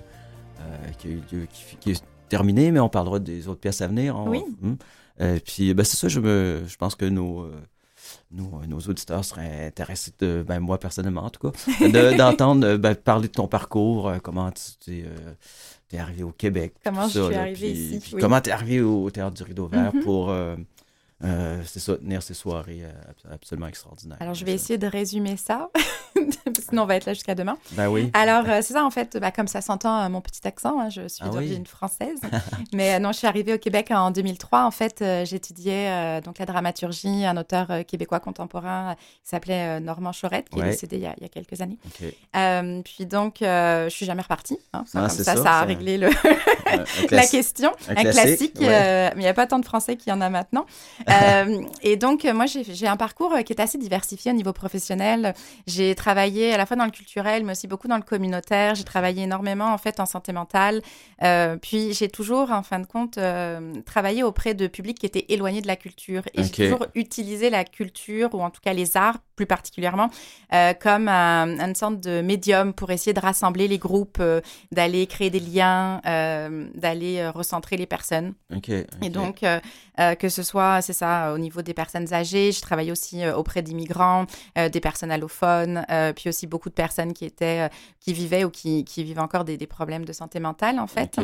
qui 0.98 1.08
a 1.08 1.10
eu 1.10 1.22
lieu, 1.32 1.46
qui, 1.52 1.76
qui 1.78 1.90
est 1.92 2.02
terminée, 2.30 2.70
mais 2.70 2.80
on 2.80 2.88
parlera 2.88 3.18
des 3.18 3.48
autres 3.48 3.60
pièces 3.60 3.80
à 3.82 3.86
venir. 3.86 4.16
On- 4.16 4.28
Oui. 4.30 4.42
Hum. 4.62 4.76
Et 5.20 5.40
puis, 5.40 5.72
ben, 5.74 5.84
c'est 5.84 5.96
ça, 5.96 6.08
je, 6.08 6.20
me, 6.20 6.62
je 6.66 6.76
pense 6.76 6.94
que 6.94 7.04
nos, 7.06 7.42
euh, 7.44 7.52
nos, 8.30 8.60
nos 8.66 8.78
auditeurs 8.80 9.24
seraient 9.24 9.66
intéressés, 9.66 10.12
de, 10.18 10.44
ben, 10.46 10.60
moi 10.60 10.78
personnellement 10.78 11.24
en 11.24 11.30
tout 11.30 11.50
cas, 11.50 11.58
de- 11.88 12.16
d'entendre 12.18 12.66
euh, 12.66 12.78
ben, 12.78 12.94
parler 12.94 13.28
de 13.28 13.32
ton 13.32 13.48
parcours, 13.48 14.08
euh, 14.08 14.18
comment 14.22 14.50
tu 14.52 14.62
t'es, 14.84 15.04
euh, 15.06 15.98
arrivé 15.98 16.22
au 16.22 16.32
Québec. 16.32 16.74
Comment 16.84 17.08
je 17.08 17.20
ça, 17.32 17.44
suis 17.46 17.52
puis- 17.54 17.70
ici, 17.70 17.98
puis 18.00 18.10
oui. 18.16 18.20
Comment 18.20 18.40
t'es 18.40 18.50
arrivé 18.50 18.80
au, 18.82 19.08
Théâtre 19.10 19.34
du 19.36 19.42
Rideau 19.42 19.66
Vert 19.68 19.94
Mhm. 19.94 20.02
pour, 20.02 20.30
euh, 21.24 21.62
c'est 21.64 21.80
ça, 21.80 21.96
tenir 21.96 22.22
ces 22.22 22.34
soirées 22.34 22.82
euh, 22.82 22.90
abs- 23.10 23.32
absolument 23.34 23.68
extraordinaires. 23.68 24.18
Alors, 24.20 24.34
je 24.34 24.40
Ça. 24.40 24.44
vais 24.46 24.52
essayer 24.52 24.76
de 24.78 24.86
résumer 24.86 25.36
ça, 25.38 25.70
sinon 26.68 26.82
on 26.82 26.86
va 26.86 26.96
être 26.96 27.06
là 27.06 27.14
jusqu'à 27.14 27.34
demain. 27.34 27.56
Ben 27.72 27.88
oui. 27.88 28.10
Alors, 28.12 28.44
euh, 28.48 28.60
c'est 28.62 28.74
ça, 28.74 28.84
en 28.84 28.90
fait, 28.90 29.16
bah, 29.16 29.30
comme 29.30 29.48
ça 29.48 29.60
s'entend 29.62 30.08
mon 30.10 30.20
petit 30.20 30.46
accent, 30.46 30.78
hein, 30.80 30.90
je 30.90 31.08
suis 31.08 31.22
Ah 31.22 31.28
oui. 31.28 31.32
d'origine 31.32 31.66
française. 31.66 32.18
Mais 32.74 32.98
non, 33.00 33.12
je 33.12 33.18
suis 33.18 33.26
arrivée 33.26 33.54
au 33.54 33.58
Québec 33.58 33.88
en 33.90 34.10
2003. 34.10 34.64
En 34.64 34.70
fait, 34.70 35.02
j'étudiais 35.24 36.20
donc 36.20 36.38
la 36.38 36.44
dramaturgie, 36.46 37.24
un 37.24 37.36
auteur 37.36 37.68
québécois 37.86 38.20
contemporain 38.20 38.94
qui 39.22 39.30
s'appelait 39.30 39.80
Normand 39.80 40.10
Chorette, 40.18 40.48
qui 40.50 40.58
Ouais. 40.60 40.68
est 40.68 40.70
décédé 40.72 40.96
il 40.96 41.02
y 41.02 41.06
a, 41.06 41.14
il 41.16 41.22
y 41.22 41.26
a 41.26 41.28
quelques 41.28 41.60
années. 41.62 41.78
Puis 42.84 43.06
donc, 43.06 43.36
je 43.40 43.86
suis 43.90 44.04
jamais 44.06 44.22
repartie. 44.22 44.58
hein. 44.74 44.84
Ça, 44.86 44.98
Ah, 45.04 45.08
comme 45.08 45.16
ça, 45.16 45.24
ça, 45.36 45.42
ça 45.42 45.52
a 45.60 45.64
réglé 45.64 45.96
le, 45.98 46.08
la 47.10 47.26
question. 47.26 47.72
Un 47.88 47.96
Un, 47.96 48.02
classique, 48.10 48.56
ouais. 48.60 48.66
mais 49.14 49.16
il 49.16 49.20
n'y 49.20 49.26
a 49.28 49.34
pas 49.34 49.46
tant 49.46 49.58
de 49.58 49.64
Français 49.64 49.96
qu'il 49.96 50.10
y 50.10 50.12
en 50.14 50.20
a 50.20 50.28
maintenant. 50.30 50.66
Euh, 51.08 51.62
et 51.82 51.96
donc, 51.96 52.24
euh, 52.24 52.34
moi, 52.34 52.46
j'ai 52.46 52.86
un 52.86 52.96
parcours 52.96 53.32
euh, 53.34 53.42
qui 53.42 53.52
est 53.52 53.60
assez 53.60 53.78
diversifié 53.78 54.32
au 54.32 54.34
niveau 54.34 54.52
professionnel. 54.52 55.34
J'ai 55.66 55.94
travaillé 55.94 56.52
à 56.52 56.56
la 56.56 56.66
fois 56.66 56.76
dans 56.76 56.84
le 56.84 56.90
culturel, 56.90 57.44
mais 57.44 57.52
aussi 57.52 57.68
beaucoup 57.68 57.88
dans 57.88 57.96
le 57.96 58.02
communautaire. 58.02 58.74
J'ai 58.74 58.84
travaillé 58.84 59.22
énormément, 59.22 59.72
en 59.72 59.78
fait, 59.78 60.00
en 60.00 60.06
santé 60.06 60.32
mentale. 60.32 60.82
Euh, 61.22 61.56
puis, 61.56 61.92
j'ai 61.92 62.08
toujours, 62.08 62.50
en 62.50 62.62
fin 62.62 62.78
de 62.80 62.86
compte, 62.86 63.18
euh, 63.18 63.72
travaillé 63.84 64.22
auprès 64.22 64.54
de 64.54 64.66
publics 64.66 64.98
qui 64.98 65.06
étaient 65.06 65.26
éloignés 65.28 65.62
de 65.62 65.66
la 65.68 65.76
culture. 65.76 66.22
Et 66.34 66.42
j'ai 66.42 66.50
toujours 66.72 66.86
utilisé 66.94 67.50
la 67.50 67.64
culture, 67.64 68.34
ou 68.34 68.42
en 68.42 68.50
tout 68.50 68.60
cas 68.60 68.72
les 68.72 68.96
arts, 68.96 69.18
plus 69.36 69.46
particulièrement, 69.46 70.08
comme 70.80 71.08
un- 71.08 71.60
une 71.60 71.74
sorte 71.74 72.00
de 72.00 72.22
médium 72.22 72.72
pour 72.72 72.90
essayer 72.90 73.12
de 73.12 73.20
rassembler 73.20 73.68
les 73.68 73.76
groupes, 73.78 74.22
d'aller 74.72 75.06
créer 75.06 75.28
des 75.28 75.40
liens, 75.40 76.00
d'aller 76.74 77.28
recentrer 77.28 77.76
les 77.76 77.86
personnes. 77.86 78.32
Et 79.02 79.10
donc, 79.10 79.44
que 80.18 80.28
ce 80.30 80.42
soit, 80.42 80.80
ça, 80.96 81.32
au 81.34 81.38
niveau 81.38 81.62
des 81.62 81.74
personnes 81.74 82.12
âgées, 82.12 82.52
je 82.52 82.60
travaille 82.60 82.90
aussi 82.90 83.22
euh, 83.24 83.36
auprès 83.36 83.62
d'immigrants, 83.62 84.24
euh, 84.58 84.68
des 84.68 84.80
personnes 84.80 85.10
allophones, 85.10 85.84
euh, 85.90 86.12
puis 86.12 86.28
aussi 86.28 86.46
beaucoup 86.46 86.68
de 86.68 86.74
personnes 86.74 87.12
qui 87.12 87.24
étaient, 87.24 87.66
euh, 87.66 87.68
qui 88.00 88.12
vivaient 88.12 88.44
ou 88.44 88.50
qui, 88.50 88.84
qui 88.84 89.04
vivent 89.04 89.20
encore 89.20 89.44
des, 89.44 89.56
des 89.56 89.66
problèmes 89.66 90.04
de 90.04 90.12
santé 90.12 90.40
mentale, 90.40 90.78
en 90.78 90.86
fait. 90.86 91.18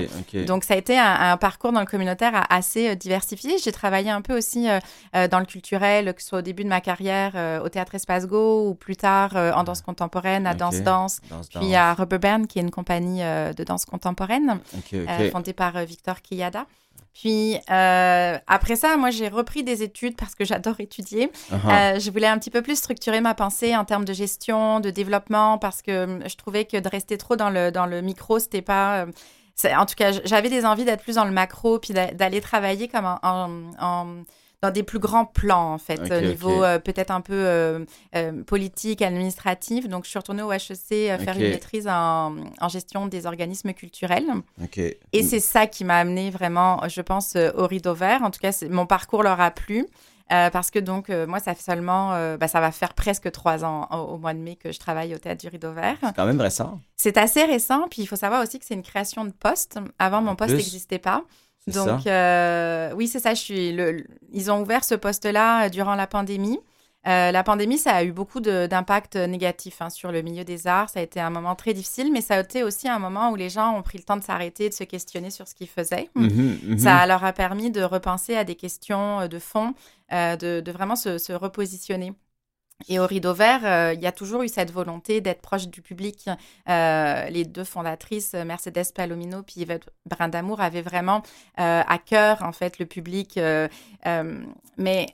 Donc, 0.47 0.65
ça 0.65 0.75
a 0.75 0.77
été 0.77 0.99
un, 0.99 1.33
un 1.33 1.37
parcours 1.37 1.73
dans 1.73 1.81
le 1.81 1.87
communautaire 1.87 2.47
assez 2.51 2.91
euh, 2.91 2.95
diversifié. 2.95 3.57
J'ai 3.59 3.73
travaillé 3.73 4.11
un 4.11 4.21
peu 4.23 4.37
aussi 4.37 4.69
euh, 4.69 4.79
euh, 5.17 5.29
dans 5.29 5.41
le 5.41 5.47
culturel, 5.47 6.13
que 6.15 6.23
ce 6.23 6.29
soit 6.29 6.39
au 6.41 6.43
début 6.43 6.65
de 6.65 6.69
ma 6.69 6.81
carrière 6.81 7.33
euh, 7.35 7.61
au 7.65 7.69
Théâtre 7.69 7.95
Espace 7.95 8.27
Go 8.27 8.69
ou 8.69 8.75
plus 8.75 8.97
tard 8.97 9.37
euh, 9.37 9.53
en 9.53 9.65
danse 9.65 9.83
contemporaine, 9.83 10.47
à. 10.47 10.55
Danse 10.55 10.83
Danse, 10.83 11.21
Danse, 11.31 11.49
puis 11.49 11.61
danse. 11.61 11.75
à 11.75 11.95
Rubber 11.95 12.19
Band, 12.19 12.45
qui 12.45 12.59
est 12.59 12.63
une 12.63 12.71
compagnie 12.71 13.23
euh, 13.23 13.53
de 13.53 13.65
danse 13.65 13.85
contemporaine 13.85 14.59
euh, 14.93 15.31
fondée 15.31 15.53
par 15.53 15.77
euh, 15.77 15.85
Victor 15.85 16.21
Kiyada. 16.23 16.67
Puis 17.15 17.57
euh, 17.71 18.39
après 18.47 18.77
ça, 18.77 18.97
moi 18.97 19.11
j'ai 19.11 19.29
repris 19.29 19.63
des 19.63 19.83
études 19.83 20.17
parce 20.17 20.35
que 20.35 20.45
j'adore 20.45 20.81
étudier. 20.81 21.31
Ah, 21.53 21.95
Euh, 21.95 22.01
je 22.01 22.11
voulais 22.11 22.27
un 22.27 22.39
petit 22.39 22.51
peu 22.51 22.63
plus 22.63 22.77
structurer 22.77 23.21
ma 23.21 23.35
pensée 23.35 23.77
en 23.77 23.85
termes 23.85 24.05
de 24.07 24.13
gestion, 24.13 24.81
de 24.81 24.91
développement, 24.91 25.59
parce 25.59 25.83
que 25.83 26.05
hum, 26.05 26.23
je 26.27 26.37
trouvais 26.37 26.65
que 26.65 26.79
de 26.79 26.89
rester 26.89 27.19
trop 27.19 27.37
dans 27.37 27.51
le, 27.51 27.71
dans 27.71 27.87
le 27.87 28.01
micro, 28.01 28.39
c'était 28.39 28.63
pas. 28.63 29.05
euh, 29.05 29.07
en 29.77 29.85
tout 29.87 29.95
cas, 29.95 30.13
j'avais 30.25 30.49
des 30.49 30.65
envies 30.65 30.85
d'être 30.87 31.03
plus 31.03 31.17
dans 31.17 31.27
le 31.27 31.31
macro, 31.31 31.79
puis 31.79 31.93
d'a- 31.93 32.13
d'aller 32.13 32.41
travailler 32.41 32.89
comme 32.89 33.05
en, 33.05 33.19
en- 33.23 33.71
en- 33.79 34.23
dans 34.63 34.71
des 34.71 34.85
plus 34.85 35.01
grands 35.01 35.25
plans, 35.25 35.75
en 35.75 35.79
fait, 35.79 36.01
au 36.01 36.21
niveau 36.21 36.63
euh, 36.65 36.79
peut-être 36.79 37.11
un 37.11 37.21
peu 37.21 37.35
euh, 37.35 37.85
euh, 38.15 38.43
politique, 38.45 39.03
administratif. 39.03 39.89
Donc, 39.89 40.05
je 40.05 40.11
suis 40.11 40.19
retournée 40.19 40.43
au 40.43 40.53
HEC 40.53 41.19
faire 41.19 41.35
une 41.37 41.41
maîtrise 41.51 41.89
en, 41.89 42.37
en 42.61 42.69
gestion 42.69 43.07
des 43.07 43.27
organismes 43.27 43.73
culturels. 43.73 44.27
Et 45.13 45.23
c'est 45.25 45.41
ça 45.41 45.67
qui 45.67 45.85
m'a 45.85 45.97
amené 45.99 46.31
vraiment, 46.31 46.81
je 46.89 47.01
pense, 47.01 47.37
au 47.57 47.67
rideau 47.67 47.95
vert. 47.95 48.23
En 48.23 48.31
tout 48.31 48.41
cas, 48.41 48.53
mon 48.71 48.87
parcours 48.87 49.23
leur 49.25 49.41
a 49.41 49.51
plu. 49.51 49.87
euh, 50.33 50.49
parce 50.51 50.71
que 50.71 50.79
donc, 50.79 51.11
euh, 51.11 51.27
moi, 51.27 51.41
ça 51.41 51.55
fait 51.55 51.63
seulement, 51.63 52.13
euh, 52.15 52.37
bah, 52.39 52.49
ça 52.49 52.61
va 52.61 52.71
faire 52.71 52.95
presque 52.95 53.31
trois 53.33 53.65
ans 53.65 53.87
au, 53.91 54.15
au 54.15 54.19
mois 54.19 54.33
de 54.33 54.39
mai 54.39 54.57
que 54.57 54.73
je 54.73 54.79
travaille 54.79 55.15
au 55.15 55.19
Théâtre 55.19 55.43
du 55.43 55.49
Rideau 55.49 55.73
Vert. 55.73 55.97
C'est 56.03 56.15
quand 56.17 56.25
même 56.25 56.41
récent. 56.41 56.81
C'est 56.97 57.19
assez 57.19 57.45
récent, 57.45 57.87
puis 57.91 58.01
il 58.03 58.07
faut 58.07 58.17
savoir 58.17 58.43
aussi 58.43 58.59
que 58.59 58.65
c'est 58.65 58.75
une 58.75 58.83
création 58.85 59.25
de 59.27 59.33
poste. 59.33 59.79
Avant, 59.99 60.23
mon 60.23 60.35
poste 60.37 60.53
n'existait 60.55 61.01
pas. 61.01 61.23
Donc, 61.69 62.03
ça. 62.03 62.11
euh, 62.11 62.93
oui, 62.95 63.07
c'est 63.09 63.21
ça. 63.21 63.35
Je 63.35 63.41
suis 63.41 63.73
le, 63.73 63.93
le- 63.93 64.07
ils 64.33 64.51
ont 64.51 64.61
ouvert 64.63 64.85
ce 64.85 64.95
poste-là 64.95 65.67
euh, 65.67 65.69
durant 65.69 65.95
la 65.95 66.07
pandémie. 66.07 66.59
Euh, 67.09 67.33
la 67.33 67.43
pandémie, 67.43 67.79
ça 67.79 67.95
a 67.95 68.05
eu 68.05 68.13
beaucoup 68.13 68.39
d'impact 68.39 69.17
négatif 69.17 69.83
hein, 69.83 69.91
sur 69.91 70.13
le 70.13 70.23
milieu 70.23 70.45
des 70.45 70.69
arts. 70.69 70.89
Ça 70.89 71.01
a 71.01 71.03
été 71.03 71.19
un 71.21 71.31
moment 71.31 71.57
très 71.57 71.75
difficile, 71.75 72.13
mais 72.13 72.21
ça 72.21 72.37
a 72.37 72.41
été 72.41 72.63
aussi 72.63 72.89
un 72.89 73.01
moment 73.01 73.31
où 73.31 73.35
les 73.37 73.49
gens 73.49 73.77
ont 73.77 73.83
pris 73.83 73.99
le 73.99 74.05
temps 74.05 74.17
de 74.17 74.23
s'arrêter, 74.23 74.69
de 74.69 74.75
se 74.75 74.85
questionner 74.85 75.31
sur 75.31 75.49
ce 75.49 75.55
qu'ils 75.57 75.69
faisaient. 75.69 76.11
Mhm, 76.15 76.59
mhm. 76.63 76.79
Ça 76.79 77.05
leur 77.07 77.25
a 77.25 77.33
permis 77.33 77.73
de 77.73 77.83
repenser 77.83 78.37
à 78.37 78.45
des 78.45 78.55
questions 78.55 79.27
de 79.27 79.39
fond, 79.41 79.75
euh, 80.13 80.37
de, 80.37 80.61
de 80.61 80.71
vraiment 80.73 80.95
se, 80.95 81.19
se 81.19 81.33
repositionner. 81.33 82.13
Et 82.89 82.99
au 82.99 83.07
Rideau 83.07 83.35
Vert, 83.35 83.65
euh, 83.65 83.95
il 83.95 84.01
y 84.01 84.07
a 84.07 84.13
toujours 84.13 84.43
eu 84.43 84.49
cette 84.49 84.71
volonté 84.71 85.21
d'être 85.21 85.41
proche 85.41 85.69
du 85.69 85.83
public. 85.83 86.29
Euh, 86.69 87.29
les 87.29 87.45
deux 87.45 87.65
fondatrices, 87.65 88.35
Mercedes 88.35 88.93
Palomino 88.95 89.43
puis 89.43 89.61
Yvette 89.61 89.89
Brindamour, 90.07 90.61
avaient 90.61 90.83
vraiment 90.83 91.23
euh, 91.61 91.83
à 91.87 91.99
cœur 91.99 92.43
en 92.43 92.53
fait 92.53 92.79
le 92.79 92.87
public. 92.87 93.39
mais 94.79 95.07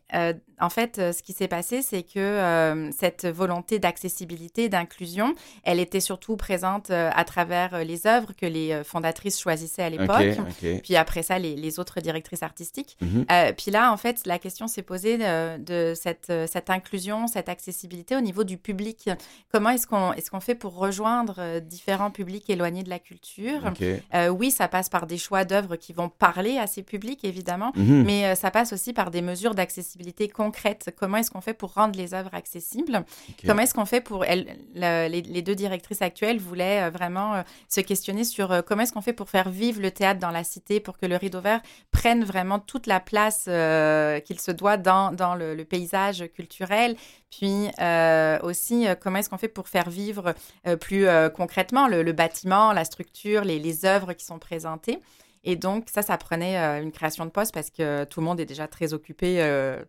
en 0.60 0.70
fait, 0.70 0.96
ce 0.96 1.22
qui 1.22 1.32
s'est 1.32 1.48
passé, 1.48 1.82
c'est 1.82 2.02
que 2.02 2.90
cette 2.96 3.26
volonté 3.26 3.78
d'accessibilité, 3.78 4.68
d'inclusion, 4.68 5.34
elle 5.64 5.80
était 5.80 6.00
surtout 6.00 6.36
présente 6.36 6.90
à 6.90 7.24
travers 7.24 7.84
les 7.84 8.06
œuvres 8.06 8.32
que 8.36 8.46
les 8.46 8.82
fondatrices 8.84 9.40
choisissaient 9.40 9.82
à 9.82 9.90
l'époque. 9.90 10.38
Puis 10.82 10.96
après 10.96 11.22
ça, 11.22 11.38
les, 11.38 11.78
autres 11.78 12.00
directrices 12.00 12.42
artistiques. 12.42 12.96
Mhm. 13.00 13.26
puis 13.56 13.70
là, 13.70 13.92
en 13.92 13.96
fait, 13.96 14.26
la 14.26 14.38
question 14.38 14.68
s'est 14.68 14.82
posée 14.82 15.18
de, 15.18 15.92
cette, 15.94 16.32
cette 16.46 16.70
inclusion, 16.70 17.26
cette 17.26 17.48
accessibilité 17.48 18.16
au 18.16 18.20
niveau 18.20 18.44
du 18.44 18.56
public. 18.56 19.10
Comment 19.52 19.70
est-ce 19.70 19.86
qu'on 19.86 20.12
est 20.12 20.28
qu'on 20.28 20.40
fait 20.40 20.54
pour 20.54 20.76
rejoindre 20.76 21.36
euh, 21.38 21.60
différents 21.60 22.10
publics 22.10 22.48
éloignés 22.48 22.82
de 22.82 22.90
la 22.90 22.98
culture? 22.98 23.72
Euh, 24.14 24.28
Oui, 24.28 24.50
ça 24.50 24.68
passe 24.68 24.88
par 24.88 25.06
des 25.06 25.18
choix 25.18 25.44
d'œuvres 25.44 25.76
qui 25.76 25.92
vont 25.92 26.08
parler 26.08 26.58
à 26.58 26.66
ces 26.66 26.82
publics, 26.82 27.24
évidemment, 27.24 27.72
mhm. 27.76 28.04
mais 28.04 28.26
euh, 28.26 28.34
ça 28.34 28.50
passe 28.50 28.72
aussi 28.72 28.92
par 28.92 29.10
des 29.10 29.22
mesures 29.22 29.54
d'accessibilité 29.54 30.28
concrètes. 30.28 30.47
Comment 30.96 31.18
est-ce 31.18 31.30
qu'on 31.30 31.40
fait 31.40 31.54
pour 31.54 31.74
rendre 31.74 31.96
les 31.96 32.14
œuvres 32.14 32.34
accessibles 32.34 33.04
Comment 33.46 33.62
est-ce 33.62 33.74
qu'on 33.74 33.86
fait 33.86 34.00
pour... 34.00 34.24
les, 34.24 35.42
deux 35.42 35.54
directrices 35.54 36.02
actuelles 36.02 36.38
voulaient 36.38 36.90
vraiment 36.90 37.42
se 37.68 37.80
questionner 37.80 38.24
sur 38.24 38.64
comment 38.64 38.82
est-ce 38.82 38.92
qu'on 38.92 39.00
fait 39.00 39.12
pour 39.12 39.30
faire 39.30 39.50
vivre 39.50 39.80
le 39.80 39.90
théâtre 39.90 40.20
dans 40.20 40.30
la 40.30 40.44
cité, 40.44 40.80
pour 40.80 40.98
que 40.98 41.06
le 41.06 41.16
rideau 41.16 41.40
vert 41.40 41.60
prenne 41.90 42.24
vraiment 42.24 42.58
toute 42.58 42.86
la 42.86 43.00
place 43.00 43.44
qu'il 43.44 44.40
se 44.40 44.50
doit 44.50 44.76
dans, 44.76 45.12
dans 45.12 45.34
le, 45.34 45.54
le 45.54 45.64
paysage 45.64 46.24
culturel, 46.34 46.96
puis 47.30 47.68
euh, 47.80 48.38
aussi, 48.42 48.86
euh, 48.86 48.94
comment 48.94 49.18
est-ce 49.18 49.28
qu'on 49.28 49.38
fait 49.38 49.48
pour 49.48 49.68
faire 49.68 49.90
vivre 49.90 50.34
euh, 50.66 50.76
plus 50.76 51.06
concrètement 51.34 51.88
le, 51.88 52.12
bâtiment, 52.12 52.72
la 52.72 52.84
structure, 52.84 53.44
les, 53.44 53.58
les, 53.58 53.84
œuvres 53.84 54.12
qui 54.12 54.24
sont 54.24 54.38
présentées. 54.38 55.00
Et 55.44 55.56
donc, 55.56 55.88
ça, 55.92 56.02
ça 56.02 56.16
prenait 56.18 56.56
une 56.80 56.92
création 56.92 57.24
de 57.24 57.30
poste 57.30 57.54
parce 57.54 57.70
que 57.70 58.04
tout 58.04 58.20
le 58.20 58.26
monde 58.26 58.40
est 58.40 58.46
déjà 58.46 58.68
très 58.68 58.92
occupé. 58.92 59.40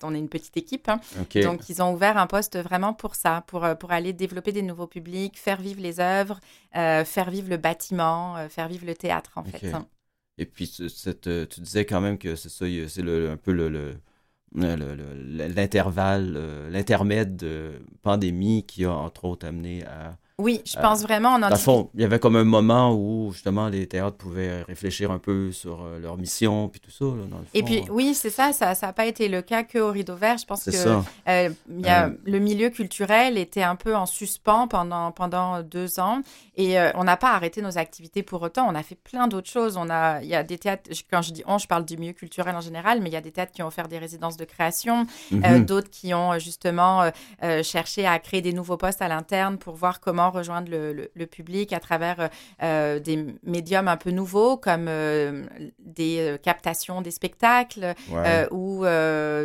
on 0.04 0.14
est 0.14 0.20
une 0.20 0.30
petite 0.30 0.58
équipe. 0.58 0.90
Hein. 0.90 1.00
Donc, 1.44 1.70
ils 1.70 1.82
ont 1.82 1.94
ouvert 1.94 2.18
un 2.18 2.28
poste 2.28 2.58
vraiment 2.58 2.94
pour 2.94 3.16
ça, 3.16 3.44
pour, 3.48 3.68
pour 3.80 3.92
aller 3.92 4.14
développer 4.14 4.52
des 4.52 4.62
nouveaux 4.62 4.88
publics, 4.88 5.38
faire 5.38 5.62
vivre 5.62 5.82
les 5.82 6.00
œuvres, 6.00 6.40
faire 6.74 7.30
vivre 7.30 7.50
le 7.50 7.58
bâtiment, 7.58 8.36
faire 8.50 8.68
vivre 8.68 8.86
le 8.86 8.96
théâtre, 8.96 9.32
en 9.36 9.44
fait. 9.44 9.74
Hein. 9.74 9.88
Et 10.38 10.46
puis, 10.46 10.68
cette, 10.68 11.30
tu 11.50 11.62
disais 11.62 11.86
quand 11.86 12.02
même 12.02 12.18
que 12.18 12.36
c'est 12.36 12.50
ça, 12.50 12.66
c'est 12.88 13.02
un 13.02 13.38
peu 13.38 13.52
le 13.52 14.00
l'intervalle, 14.56 16.34
euh, 16.36 16.70
l'intermède 16.70 17.36
de 17.36 17.82
pandémie 18.02 18.66
qui 18.66 18.86
a 18.86 18.92
entre 18.92 19.26
autres 19.26 19.48
amené 19.48 19.84
à 19.86 20.18
oui, 20.40 20.62
je 20.66 20.80
pense 20.80 21.02
vraiment. 21.02 21.34
En 21.36 21.56
fond, 21.58 21.90
il 21.94 22.02
y 22.02 22.06
avait 22.06 22.18
comme 22.18 22.38
un 22.38 22.46
moment 22.46 22.94
où 22.96 23.32
justement 23.34 23.68
les 23.68 23.88
théâtres 23.88 24.16
pouvaient 24.16 24.64
réfléchir 24.64 25.12
un 25.12 25.20
peu 25.20 25.52
sur 25.52 25.84
euh, 25.84 26.00
leur 26.00 26.18
mission 26.18 26.70
puis 26.70 26.80
tout 26.80 26.92
ça. 26.92 27.06
Et 27.54 27.62
puis 27.62 27.84
oui, 27.90 28.14
c'est 28.16 28.30
ça. 28.30 28.54
Ça 28.54 28.74
n'a 28.82 28.94
pas 28.94 29.06
été 29.06 29.28
le 29.28 29.42
cas 29.42 29.64
que 29.64 29.78
au 29.80 29.92
Rideau 29.92 30.16
Vert. 30.16 30.38
Je 30.38 30.46
pense 30.46 30.64
que 30.64 30.72
euh, 31.28 31.50
y 31.70 31.88
a, 31.88 32.12
le 32.24 32.40
milieu 32.40 32.70
culturel 32.70 33.38
était 33.38 33.64
un 33.64 33.76
peu 33.76 33.96
en 33.96 34.06
suspens 34.06 34.70
pendant 34.70 35.12
pendant 35.12 35.62
deux 35.62 36.00
ans 36.00 36.22
et 36.56 36.80
euh, 36.80 36.92
on 36.96 37.04
n'a 37.04 37.18
pas 37.18 37.34
arrêté 37.34 37.62
nos 37.62 37.78
activités 37.78 38.24
pour 38.24 38.42
autant. 38.42 38.66
On 38.70 38.76
a 38.76 38.84
fait 38.84 38.96
plein 38.96 39.28
d'autres 39.28 39.50
choses. 39.50 39.76
On 39.76 39.90
a, 39.90 40.22
il 40.22 40.30
y 40.30 40.36
a 40.36 40.44
des 40.44 40.58
théâtres. 40.58 40.90
Quand 41.12 41.22
je 41.22 41.34
dis 41.34 41.44
on, 41.48 41.58
je 41.58 41.68
parle 41.68 41.84
du 41.84 41.98
milieu 41.98 42.14
culturel 42.14 42.56
en 42.56 42.62
général, 42.62 43.02
mais 43.02 43.10
il 43.10 43.14
y 43.14 43.18
a 43.18 43.22
des 43.22 43.32
théâtres 43.32 43.52
qui 43.52 43.62
ont 43.62 43.68
offert 43.68 43.90
des 43.90 43.98
résidences 43.98 44.38
de 44.38 44.46
création, 44.46 45.06
mhm. 45.32 45.66
d'autres 45.66 45.90
qui 45.90 46.14
ont 46.14 46.40
justement 46.40 47.12
cherché 47.64 48.06
à 48.06 48.18
créer 48.20 48.42
des 48.42 48.54
nouveaux 48.54 48.78
postes 48.78 49.02
à 49.02 49.10
l'interne 49.10 49.58
pour 49.58 49.76
voir 49.76 50.00
comment 50.00 50.29
rejoindre 50.32 50.70
le, 50.72 51.26
public 51.26 51.74
à 51.74 51.80
travers 51.80 52.20
euh, 52.20 52.28
euh, 52.64 53.00
des 53.00 53.36
médiums 53.44 53.88
un 53.88 53.98
peu 53.98 54.12
nouveaux 54.12 54.58
comme 54.58 54.88
euh, 54.88 55.46
des 55.80 56.38
captations 56.42 57.02
des 57.02 57.12
spectacles 57.12 57.94
ou 58.52 58.84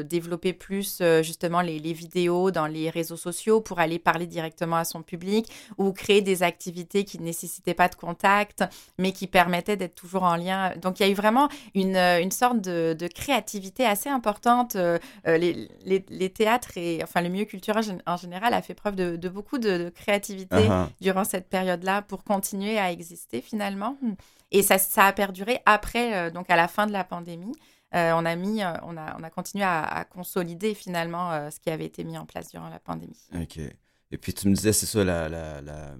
développer 0.04 0.52
plus 0.52 1.02
justement 1.22 1.60
les, 1.60 1.92
vidéos 1.92 2.50
dans 2.50 2.66
les 2.66 2.90
réseaux 2.90 3.16
sociaux 3.16 3.60
pour 3.60 3.78
aller 3.78 3.98
parler 3.98 4.26
directement 4.26 4.76
à 4.76 4.84
son 4.84 5.02
public 5.02 5.50
ou 5.78 5.92
créer 5.92 6.22
des 6.22 6.42
activités 6.42 7.04
qui 7.04 7.18
ne 7.18 7.24
nécessitaient 7.24 7.74
pas 7.74 7.88
de 7.88 7.94
contact 7.94 8.64
mais 8.98 9.12
qui 9.12 9.26
permettaient 9.26 9.76
d'être 9.76 9.94
toujours 9.94 10.22
en 10.24 10.36
lien. 10.36 10.72
Donc 10.80 10.98
il 10.98 11.04
y 11.04 11.06
a 11.06 11.12
eu 11.12 11.14
vraiment 11.14 11.48
une, 11.74 11.96
une 11.96 12.30
sorte 12.30 12.60
de, 12.60 12.96
créativité 13.14 13.84
assez 13.84 14.08
importante. 14.08 14.76
les, 15.26 15.68
les, 15.86 16.30
théâtres 16.30 16.76
et 16.76 17.00
enfin 17.02 17.20
le 17.20 17.28
milieu 17.28 17.44
culturel 17.44 17.84
en 18.06 18.16
général 18.16 18.54
a 18.54 18.62
fait 18.62 18.74
preuve 18.74 18.96
de, 18.96 19.28
beaucoup 19.28 19.58
de, 19.58 19.92
créativité. 19.94 20.56
Durant 21.00 21.24
cette 21.24 21.48
période-là 21.48 22.02
pour 22.02 22.24
continuer 22.24 22.78
à 22.78 22.90
exister 22.90 23.40
finalement. 23.40 23.96
Et 24.50 24.62
ça, 24.62 24.78
ça 24.78 25.06
a 25.06 25.12
perduré 25.12 25.60
après, 25.66 26.14
euh, 26.14 26.30
donc 26.30 26.48
à 26.50 26.56
la 26.56 26.68
fin 26.68 26.86
de 26.86 26.92
la 26.92 27.04
pandémie. 27.04 27.54
Euh, 27.94 28.12
on 28.14 28.24
a 28.24 28.34
mis, 28.36 28.62
euh, 28.62 28.72
on 28.82 28.96
a, 28.96 29.16
on 29.18 29.22
a 29.22 29.30
continué 29.30 29.64
à, 29.64 30.04
consolider 30.10 30.74
finalement 30.74 31.50
ce 31.50 31.60
qui 31.60 31.70
avait 31.70 31.86
été 31.86 32.04
mis 32.04 32.18
en 32.18 32.26
place 32.26 32.48
durant 32.50 32.68
la 32.68 32.78
pandémie. 32.78 33.18
Ok. 33.34 33.58
Et 34.10 34.18
puis 34.18 34.32
tu 34.32 34.48
me 34.48 34.54
disais, 34.54 34.72
c'est 34.72 34.86
ça 34.86 35.02
la, 35.02 35.28
la, 35.28 35.60
la, 35.60 35.94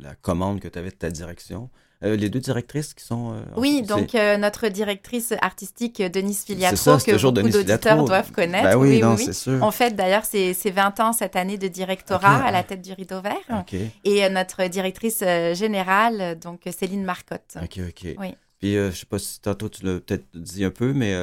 la 0.00 0.14
commande 0.14 0.60
que 0.60 0.68
tu 0.68 0.78
avais 0.78 0.90
de 0.90 0.96
ta 0.96 1.10
direction. 1.10 1.70
Euh, 2.04 2.14
les 2.14 2.30
deux 2.30 2.38
directrices 2.38 2.94
qui 2.94 3.04
sont. 3.04 3.32
Euh, 3.32 3.40
oui, 3.56 3.82
donc 3.82 4.14
euh, 4.14 4.36
notre 4.36 4.68
directrice 4.68 5.34
artistique, 5.40 6.00
Denise 6.00 6.44
Filiatro, 6.44 6.96
que 6.98 7.28
beaucoup 7.28 7.48
d'auditeurs 7.48 8.04
doivent 8.04 8.30
connaître. 8.30 8.70
Ben 8.70 8.76
oui, 8.76 9.02
oui, 9.02 9.24
oui, 9.26 9.34
Sûr. 9.34 9.62
En 9.62 9.72
fait, 9.72 9.96
d'ailleurs, 9.96 10.24
c'est 10.24 10.70
20 10.70 11.00
ans 11.00 11.12
cette 11.12 11.34
année 11.34 11.58
de 11.58 11.66
directorat 11.66 12.36
à 12.36 12.52
la 12.52 12.62
tête 12.62 12.82
du 12.82 12.92
Rideau 12.92 13.20
Vert. 13.20 13.64
Et 14.04 14.28
notre 14.30 14.66
directrice 14.68 15.24
générale, 15.54 16.38
donc 16.38 16.60
Céline 16.76 17.04
Marcotte. 17.04 17.56
OK, 17.60 17.80
OK. 17.88 18.14
Oui. 18.18 18.34
Puis, 18.58 18.74
je 18.74 18.90
sais 18.90 19.06
pas 19.06 19.18
si 19.18 19.40
tantôt 19.40 19.68
tu 19.68 19.84
l'as 19.84 20.00
peut-être 20.00 20.26
dit 20.34 20.64
un 20.64 20.70
peu, 20.70 20.92
mais 20.92 21.14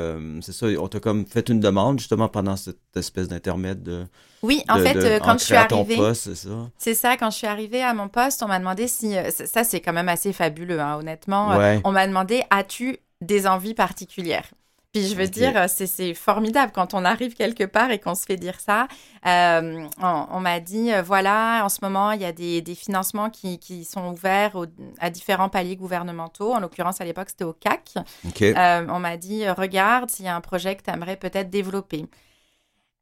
c'est 0.42 0.54
ça, 0.54 0.68
on 0.80 0.88
t'a 0.88 1.00
comme 1.00 1.26
fait 1.26 1.50
une 1.50 1.60
demande 1.60 2.00
justement 2.00 2.30
pendant 2.30 2.56
cette 2.56 2.78
espèce 2.96 3.28
d'intermède 3.28 3.84
de. 3.84 4.06
Oui, 4.46 4.64
en 4.70 4.78
fait, 4.78 4.96
euh, 4.98 5.20
quand 5.20 5.40
je 5.40 5.46
suis 5.46 5.56
arrivée. 5.56 6.14
c'est 6.14 6.36
ça? 6.36 6.70
C'est 6.78 6.94
ça, 6.94 7.18
quand 7.18 7.32
je 7.32 7.38
suis 7.38 7.48
arrivée 7.48 7.82
à 7.82 7.96
mon 7.96 8.08
poste, 8.10 8.44
on 8.44 8.48
m'a 8.48 8.60
demandé 8.60 8.88
si. 8.88 9.18
Euh, 9.18 9.32
ça, 9.32 9.64
c'est 9.64 9.82
quand 9.82 9.94
même 9.94 10.10
assez 10.10 10.34
fabuleux, 10.34 10.80
hein, 10.80 10.98
honnêtement. 10.98 11.58
on 11.84 11.92
m'a 11.92 12.08
demandé 12.08 12.44
as-tu 12.52 13.00
des 13.22 13.48
envies 13.48 13.74
particulières? 13.74 14.50
Puis 14.96 15.10
je 15.10 15.16
veux 15.16 15.28
dire, 15.28 15.66
c'est 15.68 16.14
formidable 16.14 16.72
quand 16.74 16.94
on 16.94 17.04
arrive 17.04 17.34
quelque 17.34 17.66
part 17.66 17.92
et 17.92 18.00
qu'on 18.00 18.16
se 18.16 18.26
fait 18.26 18.38
dire 18.38 18.62
ça. 18.62 18.88
Euh, 19.26 19.86
on, 20.02 20.40
m'a 20.40 20.62
dit, 20.62 20.90
voilà, 21.04 21.66
en 21.66 21.70
ce 21.70 21.80
moment, 21.82 22.12
il 22.12 22.22
y 22.22 22.26
a 22.26 22.32
des, 22.32 22.64
financements 22.76 23.30
qui, 23.30 23.60
qui, 23.60 23.84
sont 23.84 24.14
ouverts 24.14 24.56
à 25.00 25.10
différents 25.10 25.50
paliers 25.50 25.76
gouvernementaux. 25.76 26.54
En 26.54 26.62
l'occurrence, 26.62 27.02
à 27.02 27.04
l'époque, 27.04 27.28
c'était 27.30 27.44
au 27.44 27.52
CAC. 27.52 27.96
on 28.24 29.00
m'a 29.00 29.18
dit, 29.18 29.50
regarde, 29.50 30.10
s'il 30.10 30.24
y 30.24 30.30
a 30.30 30.36
un 30.36 30.40
projet 30.42 30.78
que 30.78 30.84
tu 30.84 30.92
aimerais 30.92 31.18
peut-être 31.18 31.50
développer. 31.50 32.06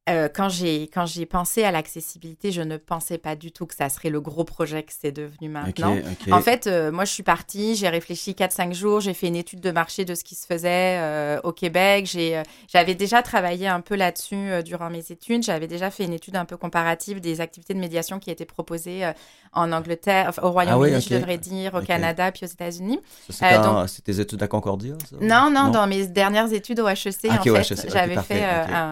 Euh, 0.09 0.27
quand 0.27 0.49
j'ai 0.49 0.89
quand 0.93 1.05
j'ai 1.05 1.25
pensé 1.25 1.63
à 1.63 1.71
l'accessibilité, 1.71 2.51
je 2.51 2.61
ne 2.61 2.75
pensais 2.75 3.17
pas 3.17 3.37
du 3.37 3.53
tout 3.53 3.65
que 3.65 3.73
ça 3.73 3.87
serait 3.87 4.09
le 4.09 4.19
gros 4.19 4.43
projet 4.43 4.83
que 4.83 4.91
c'est 4.91 5.13
devenu 5.13 5.47
maintenant. 5.47 5.95
En 6.29 6.41
fait, 6.41 6.67
euh, 6.67 6.91
moi, 6.91 7.05
je 7.05 7.13
suis 7.13 7.23
partie, 7.23 7.75
j'ai 7.75 7.87
réfléchi 7.87 8.33
4-5 8.33 8.73
jours, 8.73 8.99
j'ai 8.99 9.13
fait 9.13 9.27
une 9.27 9.37
étude 9.37 9.61
de 9.61 9.71
marché 9.71 10.03
de 10.03 10.13
ce 10.13 10.25
qui 10.25 10.35
se 10.35 10.45
faisait 10.45 10.97
euh, 10.99 11.39
au 11.45 11.53
Québec. 11.53 12.05
J'ai 12.05 12.43
j'avais 12.67 12.95
déjà 12.95 13.21
travaillé 13.21 13.69
un 13.69 13.79
peu 13.79 13.95
là-dessus 13.95 14.61
durant 14.65 14.89
mes 14.89 15.09
études. 15.09 15.43
J'avais 15.43 15.67
déjà 15.67 15.89
fait 15.89 16.03
une 16.03 16.13
étude 16.13 16.35
un 16.35 16.43
peu 16.43 16.57
comparative 16.57 17.21
des 17.21 17.39
activités 17.39 17.73
de 17.73 17.79
médiation 17.79 18.19
qui 18.19 18.29
étaient 18.29 18.43
proposées 18.43 19.09
en 19.53 19.71
Angleterre, 19.71 20.31
au 20.41 20.51
Royaume-Uni, 20.51 20.95
ah 20.95 20.99
je 20.99 21.09
devrais 21.09 21.37
dire, 21.37 21.75
au 21.75 21.81
Canada, 21.81 22.31
puis 22.31 22.45
aux 22.45 22.49
États-unis. 22.49 22.99
C'est 23.29 24.03
tes 24.03 24.19
études 24.19 24.43
à 24.43 24.47
Concordia 24.47 24.95
non, 25.21 25.49
non, 25.49 25.69
dans 25.69 25.87
mes 25.87 26.07
dernières 26.07 26.51
études 26.51 26.79
au 26.81 26.87
HEC, 26.87 27.27
ah, 27.29 27.39
en 27.39 27.63
fait, 27.63 27.89
j'avais 27.89 28.17
fait 28.17 28.43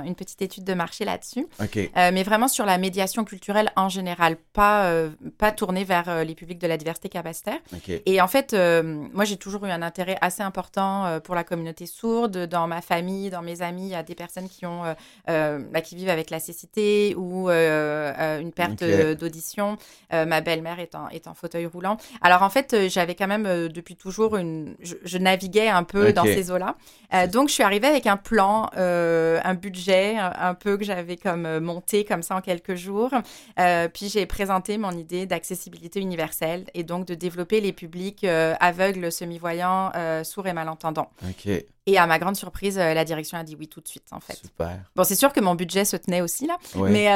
une 0.05 0.15
petite 0.15 0.41
étude 0.41 0.63
de 0.63 0.73
marché 0.73 1.00
là-dessus. 1.05 1.47
Euh, 1.61 2.11
mais 2.13 2.23
vraiment 2.23 2.47
sur 2.47 2.65
la 2.65 2.77
médiation 2.77 3.23
culturelle 3.23 3.71
en 3.75 3.89
général, 3.89 4.37
pas, 4.53 4.85
euh, 4.85 5.09
pas 5.37 5.51
tournée 5.51 5.83
vers 5.83 6.09
euh, 6.09 6.23
les 6.23 6.35
publics 6.35 6.59
de 6.59 6.67
la 6.67 6.77
diversité 6.77 7.09
capacitaire. 7.09 7.59
Et 8.05 8.21
en 8.21 8.27
fait, 8.27 8.53
moi, 8.53 9.25
j'ai 9.25 9.37
toujours 9.37 9.65
eu 9.65 9.69
un 9.69 9.81
intérêt 9.81 10.17
assez 10.21 10.43
important 10.43 11.19
pour 11.23 11.35
la 11.35 11.43
communauté 11.43 11.85
sourde. 11.85 12.45
Dans 12.47 12.67
ma 12.67 12.81
famille, 12.81 13.29
dans 13.29 13.41
mes 13.41 13.61
amis, 13.61 13.83
il 13.83 13.91
y 13.91 13.95
a 13.95 14.03
des 14.03 14.15
personnes 14.15 14.49
qui, 14.49 14.65
ont, 14.65 14.83
bah, 15.27 15.81
qui 15.83 15.95
vivent 15.95 16.09
avec 16.09 16.29
la 16.29 16.39
cécité 16.39 17.15
ou 17.17 17.49
une 17.49 18.51
perte 18.51 18.83
d'audition. 18.83 19.77
ma 20.11 20.41
belle-mère 20.41 20.79
est 20.79 20.95
en, 20.95 21.09
est 21.09 21.27
en 21.27 21.33
fauteuil 21.33 21.65
roulant. 21.65 21.97
Alors 22.21 22.43
en 22.43 22.49
fait, 22.49 22.89
j'avais 22.89 23.15
quand 23.15 23.27
même 23.27 23.67
depuis 23.67 23.95
toujours 23.95 24.37
une... 24.37 24.75
Je, 24.81 25.17
naviguais 25.17 25.69
un 25.69 25.83
peu 25.83 26.13
dans 26.13 26.25
ces 26.25 26.51
eaux-là. 26.51 26.75
donc, 27.27 27.49
je 27.49 27.53
suis 27.53 27.63
arrivée 27.63 27.87
avec 27.87 28.07
un 28.07 28.17
plan, 28.17 28.69
un 28.75 29.53
budget 29.53 30.17
un 30.17 30.53
peu 30.53 30.77
que 30.77 30.83
j'avais 30.95 31.17
comme 31.17 31.45
euh, 31.45 31.59
monté 31.59 32.05
comme 32.05 32.21
ça 32.23 32.35
en 32.35 32.41
quelques 32.41 32.75
jours. 32.75 33.11
Euh, 33.59 33.87
puis 33.87 34.09
j'ai 34.09 34.25
présenté 34.25 34.77
mon 34.77 34.91
idée 34.91 35.25
d'accessibilité 35.25 35.99
universelle 35.99 36.65
et 36.73 36.83
donc 36.83 37.05
de 37.05 37.15
développer 37.15 37.61
les 37.61 37.73
publics 37.73 38.23
euh, 38.23 38.53
aveugles, 38.59 39.11
semi-voyants, 39.11 39.91
sourds 40.23 40.47
et 40.47 40.53
malentendants. 40.53 41.09
Et 41.87 41.97
à 41.97 42.05
ma 42.05 42.19
grande 42.19 42.35
surprise, 42.35 42.77
la 42.77 43.03
direction 43.03 43.37
a 43.39 43.43
dit 43.43 43.55
oui 43.59 43.67
tout 43.67 43.81
de 43.81 43.87
suite, 43.87 44.05
en 44.11 44.19
fait. 44.19 44.35
Super. 44.35 44.79
Bon, 44.95 45.03
c'est 45.03 45.15
sûr 45.15 45.33
que 45.33 45.39
mon 45.39 45.55
budget 45.55 45.83
se 45.83 45.97
tenait 45.97 46.21
aussi, 46.21 46.45
là. 46.45 46.57
Ouais, 46.75 46.91
mais 46.91 47.07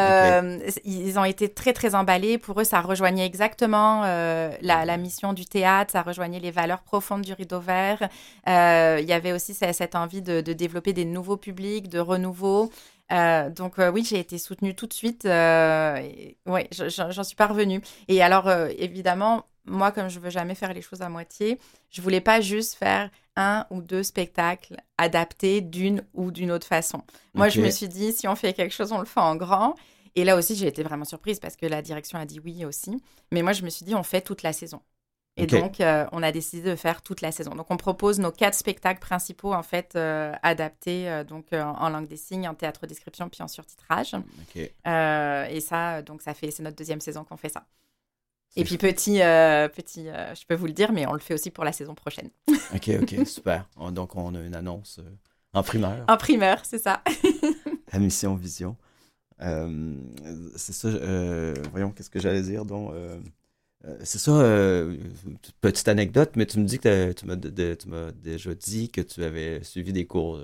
ok. 0.65 0.81
ils 0.85 1.19
ont 1.19 1.23
été 1.23 1.49
très, 1.49 1.71
très 1.71 1.93
emballés. 1.93 2.39
Pour 2.39 2.59
eux, 2.59 2.63
ça 2.63 2.81
rejoignait 2.81 3.25
exactement 3.27 4.01
euh, 4.05 4.49
la, 4.61 4.83
la 4.85 4.97
mission 4.97 5.33
du 5.33 5.45
théâtre, 5.45 5.91
ça 5.91 6.01
rejoignait 6.01 6.39
les 6.39 6.49
valeurs 6.51 6.81
profondes 6.81 7.21
du 7.21 7.33
rideau 7.33 7.59
vert. 7.59 8.09
Euh, 8.49 8.97
Il 9.01 9.07
y 9.07 9.13
avait 9.13 9.33
aussi 9.33 9.53
ce- 9.53 9.71
cette 9.71 9.95
envie 9.95 10.23
de, 10.23 10.41
de 10.41 10.53
développer 10.53 10.93
des 10.93 11.05
nouveaux 11.05 11.37
publics, 11.37 11.87
de 11.87 11.99
renouveau. 11.99 12.71
Euh, 13.11 13.49
donc 13.49 13.77
euh, 13.79 13.91
oui, 13.91 14.03
j'ai 14.03 14.19
été 14.19 14.37
soutenue 14.37 14.75
tout 14.75 14.87
de 14.87 14.93
suite. 14.93 15.25
Euh, 15.25 15.95
et- 15.97 16.37
ouais, 16.45 16.67
je- 16.71 16.89
je- 16.89 17.11
j'en 17.11 17.23
suis 17.23 17.35
parvenue. 17.35 17.81
Et 18.07 18.21
alors, 18.21 18.47
euh, 18.47 18.69
évidemment, 18.77 19.45
moi, 19.65 19.91
comme 19.91 20.09
je 20.09 20.19
veux 20.19 20.29
jamais 20.29 20.55
faire 20.55 20.73
les 20.73 20.81
choses 20.81 21.01
à 21.01 21.09
moitié, 21.09 21.59
je 21.91 22.01
voulais 22.01 22.21
pas 22.21 22.41
juste 22.41 22.75
faire 22.75 23.09
un 23.35 23.65
ou 23.69 23.81
deux 23.81 24.03
spectacles 24.03 24.77
adaptés 24.97 25.61
d'une 25.61 26.03
ou 26.13 26.31
d'une 26.31 26.51
autre 26.51 26.67
façon. 26.67 27.01
Moi, 27.33 27.49
je 27.49 27.59
me 27.61 27.69
suis 27.71 27.87
dit, 27.87 28.11
si 28.13 28.27
on 28.27 28.35
fait 28.35 28.53
quelque 28.53 28.73
chose, 28.73 28.91
on 28.91 28.99
le 28.99 29.05
fait 29.05 29.19
en 29.19 29.35
grand. 29.35 29.75
Et 30.15 30.23
là 30.23 30.35
aussi, 30.37 30.55
j'ai 30.55 30.67
été 30.67 30.81
vraiment 30.81 31.03
surprise 31.05 31.39
parce 31.39 31.57
que 31.57 31.65
la 31.65 31.81
direction 31.81 32.17
a 32.17 32.25
dit 32.25 32.39
oui 32.39 32.63
aussi. 32.65 33.01
Mais 33.31 33.41
moi, 33.41 33.51
je 33.53 33.63
me 33.63 33.69
suis 33.69 33.85
dit, 33.85 33.93
on 33.95 34.03
fait 34.03 34.21
toute 34.21 34.43
la 34.43 34.53
saison. 34.53 34.81
Et 35.37 35.47
donc, 35.47 35.81
euh, 35.81 36.05
on 36.13 36.23
a 36.23 36.31
décidé 36.31 36.69
de 36.71 36.75
faire 36.77 37.01
toute 37.01 37.19
la 37.19 37.31
saison. 37.31 37.55
Donc, 37.55 37.69
on 37.69 37.75
propose 37.75 38.19
nos 38.19 38.31
quatre 38.31 38.53
spectacles 38.53 39.01
principaux, 39.01 39.53
en 39.53 39.63
fait, 39.63 39.93
euh, 39.95 40.31
adaptés 40.43 41.09
euh, 41.09 41.23
donc, 41.25 41.47
en 41.51 41.89
langue 41.89 42.07
des 42.07 42.15
signes, 42.15 42.47
en 42.47 42.53
théâtre 42.53 42.87
description, 42.87 43.27
puis 43.27 43.43
en 43.43 43.47
surtitrage. 43.49 44.15
Et 44.85 45.59
ça, 45.61 46.01
donc, 46.03 46.21
ça 46.21 46.33
fait, 46.33 46.51
c'est 46.51 46.63
notre 46.63 46.77
deuxième 46.77 47.01
saison 47.01 47.25
qu'on 47.25 47.35
fait 47.35 47.49
ça. 47.49 47.65
Et 48.55 48.63
puis, 48.63 48.77
petit, 48.77 49.17
petit 49.19 50.05
je 50.05 50.45
peux 50.47 50.55
vous 50.55 50.67
le 50.67 50.71
dire, 50.71 50.93
mais 50.93 51.05
on 51.05 51.11
le 51.13 51.19
fait 51.19 51.33
aussi 51.33 51.51
pour 51.51 51.65
la 51.65 51.73
saison 51.73 51.95
prochaine. 51.95 52.29
Ok, 52.73 52.89
ok, 53.01 53.27
super. 53.27 53.67
On- 53.77 53.91
donc, 53.91 54.15
on 54.15 54.33
a 54.35 54.39
une 54.39 54.55
annonce 54.55 54.99
en 55.53 55.61
primeur 55.63 56.03
En 56.07 56.17
primeur, 56.17 56.61
c'est 56.65 56.79
ça. 56.79 57.03
à 57.91 57.99
Mission 57.99 58.35
Vision. 58.35 58.75
C'est 59.39 60.73
ça, 60.73 60.89
voyons, 61.71 61.91
qu'est-ce 61.91 62.09
que 62.09 62.19
j'allais 62.19 62.41
dire, 62.41 62.63
donc... 62.63 62.93
euh, 63.85 63.91
euh, 63.91 63.97
c'est 64.03 64.19
ça, 64.19 64.31
euh, 64.31 64.97
petite 65.61 65.87
anecdote, 65.87 66.31
mais 66.35 66.45
tu 66.45 66.59
me 66.59 66.65
dis 66.65 66.79
que 66.79 67.11
tu 67.13 67.25
m'as 67.25 68.11
déjà 68.11 68.53
dit 68.55 68.89
que 68.89 69.01
tu 69.01 69.23
avais 69.23 69.63
suivi 69.63 69.93
des 69.93 70.05
cours 70.05 70.39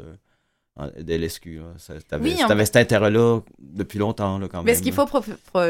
euh, 0.79 0.83
en- 0.83 1.03
de 1.03 1.15
l'SQ. 1.15 1.59
Tu 1.85 1.91
avais, 2.15 2.23
Oui, 2.23 2.43
en 2.43 2.65
cet 2.65 2.75
intérêt-là 2.77 3.39
depuis 3.59 3.99
longtemps, 3.99 4.37
là, 4.39 4.47
quand 4.47 4.59
même. 4.59 4.65
Mais 4.65 4.75
ce 4.75 4.81
qu'il 4.81 4.93
faut 4.93 5.05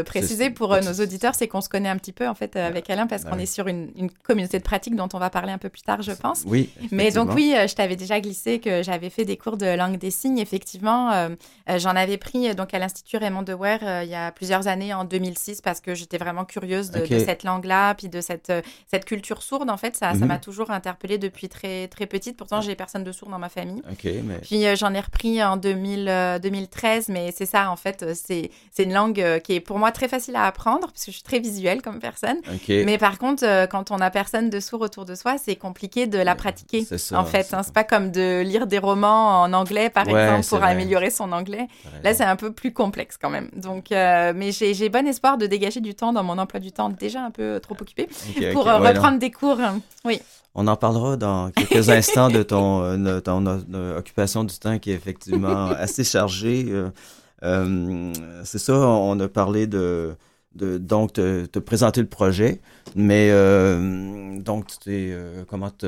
préciser 0.06 0.50
pour 0.50 0.74
euh, 0.74 0.82
nos 0.82 0.94
auditeurs, 1.04 1.36
c'est 1.36 1.48
qu'on 1.48 1.62
se 1.62 1.70
connaît 1.70 1.90
un 1.90 1.98
petit 1.98 2.12
peu 2.12 2.28
en 2.28 2.36
fait 2.36 2.56
euh, 2.56 2.68
avec 2.68 2.90
Alain 2.90 3.08
parce 3.08 3.26
qu'on 3.26 3.38
est 3.40 3.46
sur 3.46 3.68
une, 3.68 3.92
une 3.96 4.10
communauté 4.12 4.58
de 4.60 4.64
pratique 4.64 4.96
dont 4.96 5.10
on 5.14 5.18
va 5.20 5.30
parler 5.30 5.52
un 5.52 5.58
peu 5.58 5.70
plus 5.70 5.82
tard, 5.82 6.02
je 6.02 6.12
pense. 6.12 6.44
Oui. 6.46 6.70
Mais 6.92 7.12
donc 7.12 7.34
oui, 7.34 7.54
euh, 7.56 7.68
je 7.68 7.76
t'avais 7.76 7.96
déjà 7.96 8.20
glissé 8.20 8.60
que 8.60 8.84
j'avais 8.84 9.10
fait 9.10 9.26
des 9.26 9.38
cours 9.38 9.58
de 9.58 9.66
langue 9.76 9.98
des 9.98 10.12
signes. 10.12 10.40
Effectivement, 10.40 11.12
euh, 11.12 11.30
j'en 11.78 11.96
avais 11.96 12.18
pris 12.18 12.54
donc 12.56 12.74
à 12.74 12.80
l'Institut 12.80 13.18
Raymond 13.18 13.44
de 13.44 13.54
Ware 13.54 13.80
euh, 13.84 14.04
il 14.04 14.10
y 14.10 14.16
a 14.16 14.32
plusieurs 14.32 14.68
années, 14.68 14.94
en 14.94 15.04
2006, 15.06 15.62
parce 15.62 15.82
que 15.82 15.96
j'étais 15.96 16.18
vraiment 16.18 16.46
curieuse 16.46 16.92
de, 16.92 17.06
cette 17.06 17.44
langue-là, 17.44 17.96
puis 17.96 18.10
de 18.10 18.22
cette, 18.22 18.52
cette 18.90 19.06
culture 19.06 19.42
sourde. 19.42 19.70
En 19.70 19.78
fait, 19.78 19.96
ça 19.96 20.14
Mhm. 20.14 20.26
m'a 20.26 20.38
toujours 20.38 20.72
interpellée 20.72 21.18
depuis 21.18 21.48
très, 21.50 21.88
très 21.88 22.06
petite. 22.06 22.38
Pourtant, 22.38 22.62
j'ai 22.62 22.76
personne 22.76 23.04
de 23.04 23.12
sourd 23.12 23.30
dans 23.30 23.40
ma 23.40 23.50
famille. 23.50 23.82
Ok, 23.92 24.04
mais... 24.24 24.38
Puis 24.42 24.66
euh, 24.66 24.76
j'en 24.76 24.90
ai 24.93 24.99
repris 24.99 25.43
en 25.43 25.58
2000, 25.58 26.08
euh, 26.10 26.39
2013, 26.39 27.10
mais 27.10 27.32
c'est 27.36 27.45
ça, 27.45 27.69
en 27.71 27.75
fait, 27.75 28.04
euh, 28.04 28.13
c'est 28.15 28.49
une 28.84 28.93
langue 28.93 29.19
euh, 29.21 29.39
qui 29.39 29.54
est 29.54 29.60
pour 29.60 29.77
moi 29.80 29.91
très 29.91 30.08
facile 30.08 30.36
à 30.36 30.45
apprendre, 30.45 30.88
parce 30.88 31.06
que 31.06 31.12
je 31.12 31.17
suis 31.17 31.23
très 31.23 31.39
visuelle 31.39 31.82
comme 31.82 31.99
personne. 31.99 32.38
Mais 32.67 32.97
par 32.97 33.17
contre, 33.17 33.43
euh, 33.45 33.67
quand 33.67 33.91
on 33.91 33.99
a 33.99 34.10
personne 34.10 34.49
de 34.49 34.60
sourd 34.60 34.82
autour 34.82 35.06
de 35.06 35.15
soi, 35.15 35.36
c'est 35.38 35.56
compliqué 35.56 36.08
de 36.08 36.17
la 36.17 36.36
pratiquer. 36.36 36.84
Ça. 36.86 37.19
En 37.19 37.25
fait, 37.25 37.54
hein, 37.54 37.62
c'est 37.63 37.73
pas 37.73 37.84
comme 37.84 38.12
de 38.12 38.41
lire 38.41 38.67
des 38.67 38.80
romans 38.80 39.41
en 39.41 39.54
anglais, 39.54 39.89
par 39.89 40.08
Ouais, 40.08 40.21
exemple, 40.23 40.47
pour 40.47 40.58
vrai. 40.60 40.71
améliorer 40.71 41.10
son 41.10 41.32
anglais. 41.32 41.67
Là, 42.04 42.13
c'est 42.13 42.23
un 42.23 42.36
peu 42.36 42.51
plus 42.51 42.73
complexe 42.73 43.17
quand 43.21 43.30
même. 43.30 43.49
Donc, 43.56 43.91
euh, 43.91 44.34
mais 44.36 44.51
j'ai 44.51 44.89
bon 44.89 45.08
espoir 45.08 45.38
de 45.38 45.45
dégager 45.45 45.80
du 45.82 45.95
temps 45.95 46.13
dans 46.13 46.23
mon 46.23 46.38
emploi 46.38 46.60
du 46.60 46.71
temps 46.71 46.89
déjà 46.89 47.21
un 47.23 47.32
peu 47.32 47.60
trop 47.62 47.75
occupé 47.80 48.08
pour 48.54 48.65
ouais, 48.65 48.89
reprendre 48.89 49.19
des 49.19 49.32
cours. 49.32 49.58
Oui. 50.06 50.21
On 50.56 50.68
en 50.68 50.76
parlera 50.76 51.18
dans 51.18 51.52
quelques 51.52 51.90
instants 51.90 52.30
de 52.30 52.44
ton, 52.44 52.82
euh, 52.84 53.20
ton 53.22 53.46
euh, 53.46 53.98
occupation 53.98 54.44
du 54.44 54.58
temps 54.58 54.80
qui 54.80 54.92
est 54.92 54.96
effectivement 54.96 55.68
assez 55.78 56.04
chargée. 56.04 56.66
Euh, 56.70 56.90
euh, 57.44 58.14
c'est 58.44 58.60
ça, 58.60 58.74
on 58.78 59.20
a 59.20 59.28
parlé 59.28 59.66
de, 59.68 60.16
de 60.56 60.78
donc 60.78 61.14
te, 61.14 61.46
te 61.46 61.60
présenter 61.60 62.02
le 62.02 62.08
projet, 62.08 62.62
mais 62.96 63.30
euh, 63.32 64.40
donc 64.40 64.68
tu 64.68 64.90
euh, 64.90 65.44
comment 65.48 65.72
t'as 65.72 65.88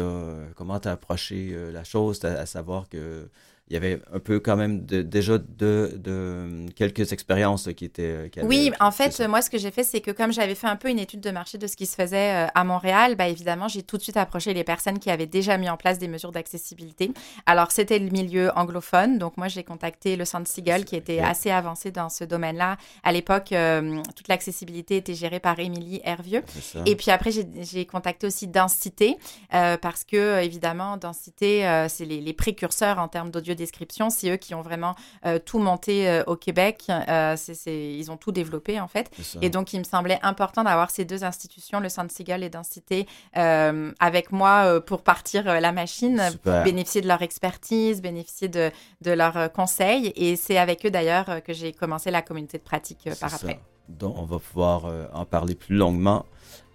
comment 0.56 0.80
t'as 0.80 0.94
approché 0.94 1.56
la 1.72 1.84
chose, 1.84 2.24
à, 2.26 2.30
à 2.42 2.46
savoir 2.46 2.90
que 2.90 3.28
il 3.74 3.76
y 3.76 3.78
avait 3.78 4.00
un 4.14 4.20
peu 4.20 4.40
quand 4.40 4.56
même 4.56 4.86
de, 4.86 5.02
déjà 5.02 5.40
de, 5.40 5.94
de 5.98 6.68
quelques 6.76 7.12
expériences 7.12 7.70
qui 7.76 7.86
étaient 7.86 8.30
qui 8.32 8.40
avaient- 8.40 8.48
Oui, 8.48 8.72
en 8.80 8.92
fait, 8.92 9.20
moi, 9.28 9.42
ce 9.42 9.50
que 9.50 9.58
j'ai 9.58 9.72
fait, 9.72 9.84
c'est 9.84 10.00
que 10.00 10.12
comme 10.12 10.32
j'avais 10.32 10.54
fait 10.54 10.68
un 10.68 10.76
peu 10.76 10.90
une 10.92 11.00
étude 11.00 11.22
de 11.22 11.32
marché 11.32 11.58
de 11.58 11.66
ce 11.66 11.76
qui 11.76 11.88
se 11.88 11.96
faisait 11.96 12.46
euh, 12.46 12.48
à 12.54 12.64
Montréal, 12.64 13.16
bah, 13.16 13.28
évidemment, 13.28 13.68
j'ai 13.68 13.82
tout 13.82 13.98
de 13.98 14.04
suite 14.04 14.16
approché 14.18 14.54
les 14.54 14.64
personnes 14.64 15.00
qui 15.00 15.10
avaient 15.10 15.26
déjà 15.26 15.58
mis 15.58 15.70
en 15.72 15.78
place 15.78 15.98
des 15.98 16.08
mesures 16.08 16.32
d'accessibilité. 16.32 17.12
Alors, 17.48 17.72
c'était 17.72 17.98
le 17.98 18.12
milieu 18.12 18.52
anglophone. 18.56 19.18
Donc, 19.18 19.38
moi, 19.38 19.48
j'ai 19.48 19.64
contacté 19.64 20.18
le 20.18 20.26
Centre 20.26 20.48
Seagull, 20.48 20.86
qui 20.86 20.96
était 20.96 21.20
assez 21.20 21.50
avancé 21.50 21.90
dans 21.90 22.10
ce 22.10 22.26
domaine-là. 22.26 22.78
À 23.02 23.12
l'époque, 23.12 23.54
euh, 23.54 24.04
toute 24.16 24.28
l'accessibilité 24.28 24.98
était 24.98 25.16
gérée 25.16 25.40
par 25.40 25.58
Émilie 25.60 26.00
Hervieux. 26.04 26.44
Et 26.86 26.96
puis 26.96 27.10
après, 27.10 27.32
j'ai- 27.32 27.86
contacté 27.88 28.28
aussi 28.28 28.46
Densité, 28.48 29.18
euh, 29.56 29.78
parce 29.78 30.04
que, 30.04 30.42
évidemment, 30.44 30.98
Densité, 30.98 31.66
euh, 31.68 31.88
c'est 31.90 32.06
les, 32.06 32.22
les 32.22 32.34
précurseurs 32.34 33.00
en 33.00 33.08
termes 33.08 33.32
d'audio-description. 33.64 34.10
C'est 34.10 34.30
eux 34.30 34.38
qui 34.38 34.54
ont 34.54 34.62
vraiment 34.62 34.96
euh, 35.26 35.40
tout 35.40 35.60
monté 35.60 36.10
euh, 36.10 36.24
au 36.28 36.36
Québec. 36.36 36.86
Euh, 36.90 37.36
ils 37.66 38.12
ont 38.12 38.18
tout 38.18 38.32
développé, 38.32 38.80
en 38.80 38.88
fait. 38.88 39.10
Et 39.42 39.50
donc, 39.50 39.74
il 39.74 39.80
me 39.80 39.84
semblait 39.84 40.20
important 40.22 40.64
d'avoir 40.64 40.92
ces 40.92 41.06
deux 41.06 41.24
institutions, 41.24 41.80
le 41.80 41.90
Centre 41.90 42.12
Seagull 42.12 42.44
et 42.44 42.50
Densité, 42.50 43.08
avec 43.34 44.32
moi 44.32 44.82
pour 44.82 45.02
partir 45.02 45.44
la 45.46 45.72
machine, 45.72 46.22
Super. 46.32 46.64
bénéficier 46.64 47.02
de 47.02 47.08
leur 47.08 47.22
expertise, 47.22 48.02
bénéficier 48.02 48.48
de, 48.48 48.72
de 49.02 49.12
leurs 49.12 49.52
conseils. 49.52 50.14
Et 50.16 50.36
c'est 50.36 50.58
avec 50.58 50.86
eux, 50.86 50.92
d'ailleurs, 50.92 51.44
que 51.44 51.54
j'ai 51.54 51.72
commencé 51.72 52.12
la 52.12 52.22
communauté 52.22 52.58
de 52.58 52.64
pratique 52.64 53.10
par 53.20 53.34
après. 53.34 53.60
Donc, 53.90 54.16
on 54.18 54.26
va 54.26 54.40
pouvoir 54.40 54.86
en 55.14 55.26
parler 55.26 55.56
plus 55.56 55.76
longuement 55.76 56.26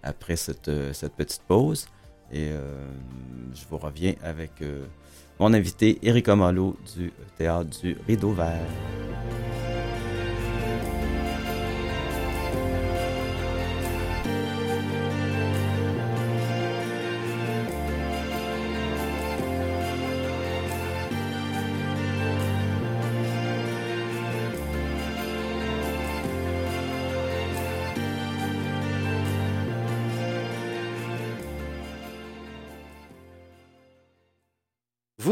après 0.03 0.37
cette, 0.37 0.71
cette 0.93 1.15
petite 1.15 1.43
pause. 1.43 1.89
Et 2.33 2.51
je 3.55 3.65
vous 3.71 3.79
reviens 3.79 4.15
avec 4.23 4.53
mon 5.39 5.55
invité, 5.55 5.99
Erika 6.03 6.35
Malo 6.35 6.77
du 6.97 7.13
Théâtre 7.37 7.71
du 7.81 7.97
Rideau 8.07 8.33
Vert. 8.33 8.67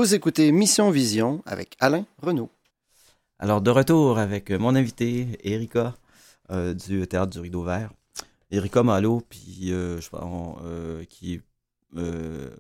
Vous 0.07 0.15
écoutez 0.15 0.53
Mission 0.53 0.89
Vision 0.91 1.43
avec 1.47 1.77
Alain 1.81 2.05
Renaud. 2.23 2.49
Alors, 3.41 3.61
de 3.61 3.73
retour 3.73 4.21
avec 4.21 4.53
mon 4.53 4.77
invité, 4.77 5.27
Erika 5.43 5.97
euh, 6.53 6.75
du 6.75 7.05
Théâtre 7.09 7.33
du 7.33 7.41
Rideau 7.41 7.65
Vert. 7.65 7.91
Erika 8.53 8.85
Malo, 8.85 9.21
puis 9.29 9.73
euh, 9.73 10.01
je 10.01 10.09
pense, 10.09 10.59
euh, 10.65 11.03
qui, 11.11 11.41
euh, 11.97 12.51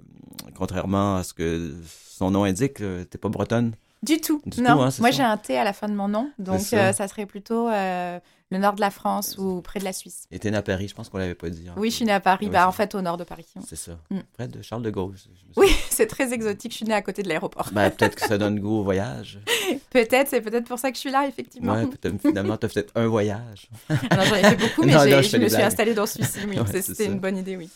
contrairement 0.56 1.18
à 1.18 1.22
ce 1.22 1.34
que 1.34 1.72
son 1.86 2.32
nom 2.32 2.42
indique, 2.42 2.80
euh, 2.80 3.04
t'es 3.04 3.16
pas 3.16 3.28
bretonne? 3.28 3.76
Du 4.02 4.20
tout. 4.20 4.42
Du 4.44 4.60
non, 4.60 4.74
tout, 4.74 4.82
hein, 4.82 4.88
moi 4.98 5.12
j'ai 5.12 5.22
un 5.22 5.36
T 5.36 5.56
à 5.56 5.62
la 5.62 5.72
fin 5.72 5.88
de 5.88 5.94
mon 5.94 6.08
nom, 6.08 6.32
donc 6.40 6.58
ça. 6.62 6.88
euh, 6.88 6.92
ça 6.92 7.06
serait 7.06 7.26
plutôt 7.26 7.68
euh, 7.68 8.18
le 8.50 8.58
nord 8.58 8.74
de 8.74 8.80
la 8.80 8.90
France 8.90 9.36
ou 9.38 9.60
près 9.60 9.80
de 9.80 9.84
la 9.84 9.92
Suisse. 9.92 10.24
Et 10.30 10.38
t'es 10.38 10.50
né 10.52 10.56
à 10.56 10.62
Paris, 10.62 10.86
je 10.88 10.94
pense 10.94 11.08
qu'on 11.08 11.18
l'avait 11.18 11.34
pas 11.34 11.50
dit. 11.50 11.68
hein. 11.68 11.74
Oui, 11.76 11.90
je 11.90 11.96
suis 11.96 12.04
née 12.04 12.12
à 12.12 12.20
Paris, 12.20 12.46
Oui, 12.46 12.52
bah, 12.52 12.68
en 12.68 12.72
fait 12.72 12.94
au 12.94 13.00
nord 13.00 13.16
de 13.16 13.24
Paris. 13.24 13.46
C'est 13.66 13.74
ça. 13.76 13.98
Mm. 14.10 14.18
Près 14.34 14.46
de 14.48 14.62
Charles 14.62 14.82
de 14.82 14.90
Gaulle. 14.90 15.14
Oui, 15.56 15.66
c'est 15.90 16.06
très 16.06 16.32
exotique, 16.32 16.70
je 16.70 16.76
suis 16.76 16.86
née 16.86 16.94
à 16.94 17.02
côté 17.02 17.22
de 17.24 17.28
l'aéroport. 17.28 17.70
Ben, 17.72 17.90
peut-être 17.90 18.14
que 18.14 18.20
ça 18.26 18.38
donne 18.38 18.60
goût 18.60 18.78
au 18.80 18.84
voyage. 18.84 19.40
peut-être, 19.90 20.28
c'est 20.28 20.40
peut-être 20.40 20.66
pour 20.68 20.78
ça 20.78 20.90
que 20.90 20.96
je 20.96 21.00
suis 21.00 21.10
là, 21.10 21.26
effectivement. 21.26 21.74
Ouais, 21.74 21.86
peut-être- 21.86 22.20
finalement, 22.20 22.56
t'as 22.56 22.68
fait 22.68 22.88
un 22.94 23.06
voyage. 23.08 23.68
Ah 23.88 24.16
non, 24.16 24.22
J'en 24.24 24.34
ai 24.36 24.42
fait 24.44 24.56
beaucoup, 24.56 24.82
mais 24.84 24.92
Non, 24.92 25.00
j'ai- 25.02 25.10
non, 25.10 25.22
je 25.22 25.36
me 25.38 25.48
suis 25.48 25.62
installée 25.62 25.94
dans 25.94 26.06
celui-ci, 26.06 26.38
oui. 26.48 26.58
Ouais, 26.58 26.64
C'est- 26.70 26.82
C'était 26.82 27.04
ça. 27.06 27.10
une 27.10 27.18
bonne 27.18 27.36
idée, 27.38 27.56
oui. 27.56 27.68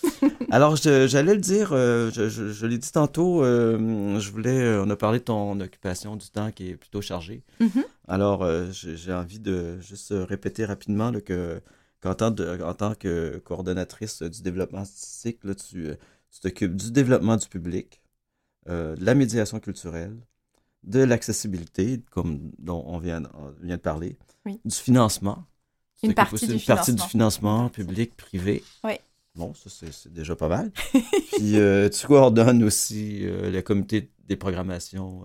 Alors, 0.52 0.76
je- 0.76 1.06
j'allais 1.08 1.34
le 1.34 1.40
dire, 1.40 1.70
euh, 1.72 2.10
je, 2.12 2.66
l'ai 2.66 2.78
dit 2.78 2.92
tantôt, 2.92 3.42
euh, 3.42 4.18
je 4.20 4.30
voulais, 4.30 4.50
euh, 4.60 4.84
on 4.84 4.90
a 4.90 4.96
parlé 4.96 5.18
de 5.18 5.24
ton 5.24 5.58
occupation 5.60 6.14
du 6.16 6.28
temps 6.28 6.50
qui 6.52 6.70
est 6.70 6.76
plutôt 6.76 7.00
chargée. 7.02 7.42
Mhm. 7.58 7.84
Alors, 8.10 8.42
euh, 8.42 8.66
j'ai 8.72 9.12
envie 9.12 9.38
de 9.38 9.78
juste 9.80 10.12
répéter 10.16 10.64
rapidement 10.64 11.10
là, 11.10 11.20
que 11.20 11.60
qu'en 12.00 12.14
tant, 12.14 12.30
de- 12.30 12.60
en 12.62 12.74
tant 12.74 12.94
que 12.94 13.38
coordonnatrice 13.44 14.22
du 14.22 14.42
développement 14.42 14.80
artistique, 14.80 15.38
là, 15.44 15.54
tu 15.54 15.86
euh, 15.86 15.94
tu 16.32 16.40
t'occupes 16.40 16.74
du 16.76 16.90
développement 16.92 17.36
du 17.36 17.46
public, 17.46 18.02
euh, 18.68 18.96
de 18.96 19.04
la 19.04 19.14
médiation 19.14 19.60
culturelle, 19.60 20.16
de 20.82 21.00
l'accessibilité, 21.00 22.00
comme 22.10 22.50
dont 22.58 22.82
on 22.86 22.98
vient, 22.98 23.22
on 23.34 23.50
vient 23.62 23.76
de 23.76 23.80
parler, 23.82 24.16
Oui. 24.46 24.60
du 24.64 24.74
financement. 24.74 25.44
Une 26.02 26.14
partie 26.14 26.34
aussi 26.34 26.46
du 26.48 26.56
d'une 26.56 26.64
partie 26.64 26.94
du 26.94 27.02
financement. 27.02 27.68
public, 27.68 28.16
privé. 28.16 28.64
Oui. 28.84 28.94
Bon, 29.36 29.52
ça, 29.54 29.68
c'est- 29.70 29.92
c'est 29.92 30.12
déjà 30.12 30.34
pas 30.34 30.48
mal. 30.48 30.72
Puis, 31.32 31.58
euh, 31.60 31.88
tu 31.90 32.06
coordonnes 32.06 32.64
aussi 32.64 33.26
euh, 33.26 33.50
le 33.50 33.60
comité 33.62 34.10
des 34.24 34.36
programmations. 34.36 35.24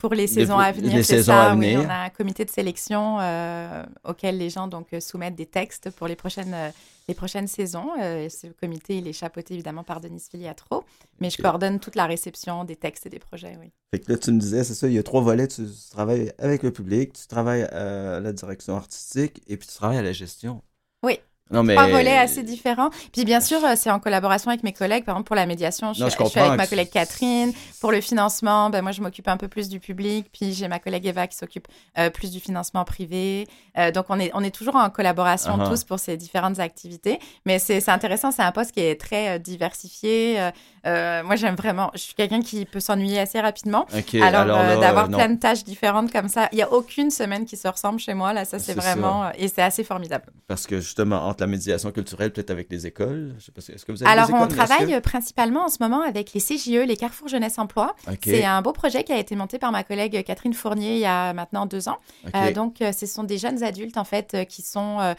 Pour 0.00 0.14
les 0.14 0.26
saisons 0.26 0.58
à 0.58 0.72
venir, 0.72 0.96
les 0.96 1.02
c'est 1.02 1.16
saisons 1.16 1.32
ça. 1.32 1.50
à 1.50 1.54
oui, 1.54 1.76
on 1.76 1.88
a 1.88 2.04
un 2.06 2.08
comité 2.08 2.44
de 2.44 2.50
sélection 2.50 3.18
euh, 3.20 3.84
auquel 4.04 4.38
les 4.38 4.48
gens 4.48 4.66
donc 4.66 4.88
euh, 4.92 5.00
soumettent 5.00 5.36
des 5.36 5.46
textes 5.46 5.90
pour 5.90 6.08
les 6.08 6.16
prochaines 6.16 6.54
euh, 6.54 6.70
les 7.06 7.14
prochaines 7.14 7.46
saisons. 7.46 7.90
Euh, 8.00 8.28
ce 8.30 8.46
comité 8.48 8.96
il 8.96 9.06
est 9.06 9.12
chapeauté 9.12 9.54
évidemment 9.54 9.84
par 9.84 10.00
Denise 10.00 10.28
Filiatro, 10.30 10.84
mais 11.20 11.28
je 11.28 11.40
coordonne 11.42 11.78
toute 11.80 11.96
la 11.96 12.06
réception 12.06 12.64
des 12.64 12.76
textes 12.76 13.04
et 13.06 13.10
des 13.10 13.18
projets. 13.18 13.56
Oui. 13.60 13.70
Fait 13.92 13.98
que 14.00 14.10
là, 14.10 14.16
tu 14.18 14.32
me 14.32 14.38
disais, 14.40 14.64
c'est 14.64 14.74
ça, 14.74 14.86
il 14.86 14.94
y 14.94 14.98
a 14.98 15.02
trois 15.02 15.20
volets. 15.20 15.48
Tu, 15.48 15.64
tu 15.66 15.90
travailles 15.90 16.32
avec 16.38 16.62
le 16.62 16.70
public, 16.72 17.12
tu 17.12 17.26
travailles 17.26 17.64
à 17.64 18.20
la 18.20 18.32
direction 18.32 18.76
artistique 18.76 19.42
et 19.48 19.56
puis 19.56 19.68
tu 19.68 19.74
travailles 19.74 19.98
à 19.98 20.02
la 20.02 20.12
gestion. 20.12 20.62
Oui. 21.02 21.18
Non, 21.50 21.62
mais... 21.62 21.74
Trois 21.74 21.88
volets 21.88 22.16
assez 22.16 22.42
différents. 22.42 22.90
Puis 23.12 23.24
bien 23.24 23.40
sûr, 23.40 23.64
euh, 23.64 23.74
c'est 23.76 23.90
en 23.90 23.98
collaboration 23.98 24.50
avec 24.50 24.62
mes 24.62 24.72
collègues. 24.72 25.04
Par 25.04 25.14
exemple, 25.16 25.26
pour 25.26 25.36
la 25.36 25.46
médiation, 25.46 25.92
je, 25.92 26.00
Non, 26.02 26.08
suis- 26.08 26.18
je 26.18 26.24
je 26.24 26.24
suis 26.30 26.34
comprends 26.34 26.48
avec 26.50 26.58
ma 26.58 26.66
collègue 26.66 26.90
Catherine. 26.90 27.52
Pour 27.80 27.92
le 27.92 28.00
financement, 28.00 28.70
ben, 28.70 28.82
moi, 28.82 28.92
je 28.92 29.00
m'occupe 29.02 29.26
un 29.28 29.36
peu 29.36 29.48
plus 29.48 29.68
du 29.68 29.80
public. 29.80 30.26
Puis 30.32 30.52
j'ai 30.52 30.68
ma 30.68 30.78
collègue 30.78 31.06
Eva 31.06 31.26
qui 31.26 31.36
s'occupe 31.36 31.66
euh, 31.98 32.10
plus 32.10 32.30
du 32.30 32.40
financement 32.40 32.84
privé. 32.84 33.46
Euh, 33.78 33.90
donc, 33.90 34.06
on 34.10 34.20
est, 34.20 34.30
on 34.34 34.42
est 34.42 34.54
toujours 34.54 34.76
en 34.76 34.88
collaboration 34.90 35.50
Uh-huh. 35.58 35.68
tous 35.68 35.84
pour 35.84 35.98
ces 35.98 36.16
différentes 36.16 36.58
activités. 36.60 37.18
Mais 37.46 37.58
c'est 37.58 37.80
c'est 37.80 37.90
intéressant. 37.90 38.30
C'est 38.30 38.42
un 38.42 38.52
poste 38.52 38.72
qui 38.72 38.80
est 38.80 39.00
très 39.00 39.30
euh, 39.36 39.38
diversifié. 39.38 40.50
Euh, 40.86 41.22
moi, 41.22 41.36
j'aime 41.36 41.56
vraiment. 41.56 41.90
Je 41.94 42.00
suis 42.00 42.14
quelqu'un 42.14 42.40
qui 42.40 42.64
peut 42.64 42.80
s'ennuyer 42.80 43.20
assez 43.20 43.40
rapidement. 43.40 43.86
OK, 43.96 44.14
alors, 44.14 44.42
alors, 44.42 44.58
euh, 44.58 44.74
là, 44.74 44.76
d'avoir 44.78 45.04
euh, 45.06 45.08
plein 45.08 45.28
de 45.28 45.38
tâches 45.38 45.64
différentes 45.64 46.12
comme 46.12 46.28
ça, 46.28 46.48
il 46.52 46.56
n'y 46.56 46.62
a 46.62 46.72
aucune 46.72 47.10
semaine 47.10 47.44
qui 47.44 47.56
se 47.56 47.68
ressemble 47.68 47.98
chez 48.00 48.14
moi. 48.14 48.32
Là, 48.32 48.44
ça, 48.44 48.58
c'est 48.58 48.72
C'est 48.72 48.80
vraiment. 48.80 49.30
Et 49.36 49.48
c'est 49.48 49.62
assez 49.62 49.84
formidable. 49.84 50.24
Parce 50.46 50.66
que 50.66 50.80
justement, 50.80 51.26
entre 51.26 51.42
la 51.42 51.46
médiation 51.46 51.90
culturelle, 51.92 52.32
peut-être 52.32 52.50
avec 52.50 52.68
les 52.70 52.86
écoles, 52.86 53.34
je 53.38 53.44
sais 53.46 53.52
pas, 53.52 53.60
est-ce 53.60 53.84
que 53.84 53.92
vous 53.92 54.02
avez 54.02 54.10
Alors, 54.10 54.26
des 54.28 54.32
on 54.32 54.36
écoles? 54.36 54.48
Que- 54.48 54.54
travaille 54.54 55.00
principalement 55.00 55.64
en 55.64 55.68
ce 55.68 55.78
moment 55.80 56.02
avec 56.02 56.32
les 56.32 56.40
CJE, 56.40 56.86
les 56.86 56.96
Carrefour 56.96 57.28
Jeunesse 57.28 57.58
Emploi. 57.58 57.94
C'est 58.24 58.44
un 58.44 58.62
beau 58.62 58.72
projet 58.72 59.04
qui 59.04 59.12
a 59.12 59.18
été 59.18 59.36
monté 59.36 59.58
par 59.58 59.72
ma 59.72 59.84
collègue 59.84 60.24
Catherine 60.24 60.54
Fournier 60.54 60.94
il 60.94 61.00
y 61.00 61.06
a 61.06 61.32
maintenant 61.32 61.66
deux 61.66 61.88
ans. 61.88 61.98
Euh, 62.34 62.52
donc, 62.52 62.76
ce 62.80 63.06
sont 63.06 63.24
des 63.24 63.38
jeunes 63.38 63.62
adultes, 63.62 63.96
en 63.96 64.04
fait, 64.04 64.46
qui 64.48 64.62
sont 64.62 65.14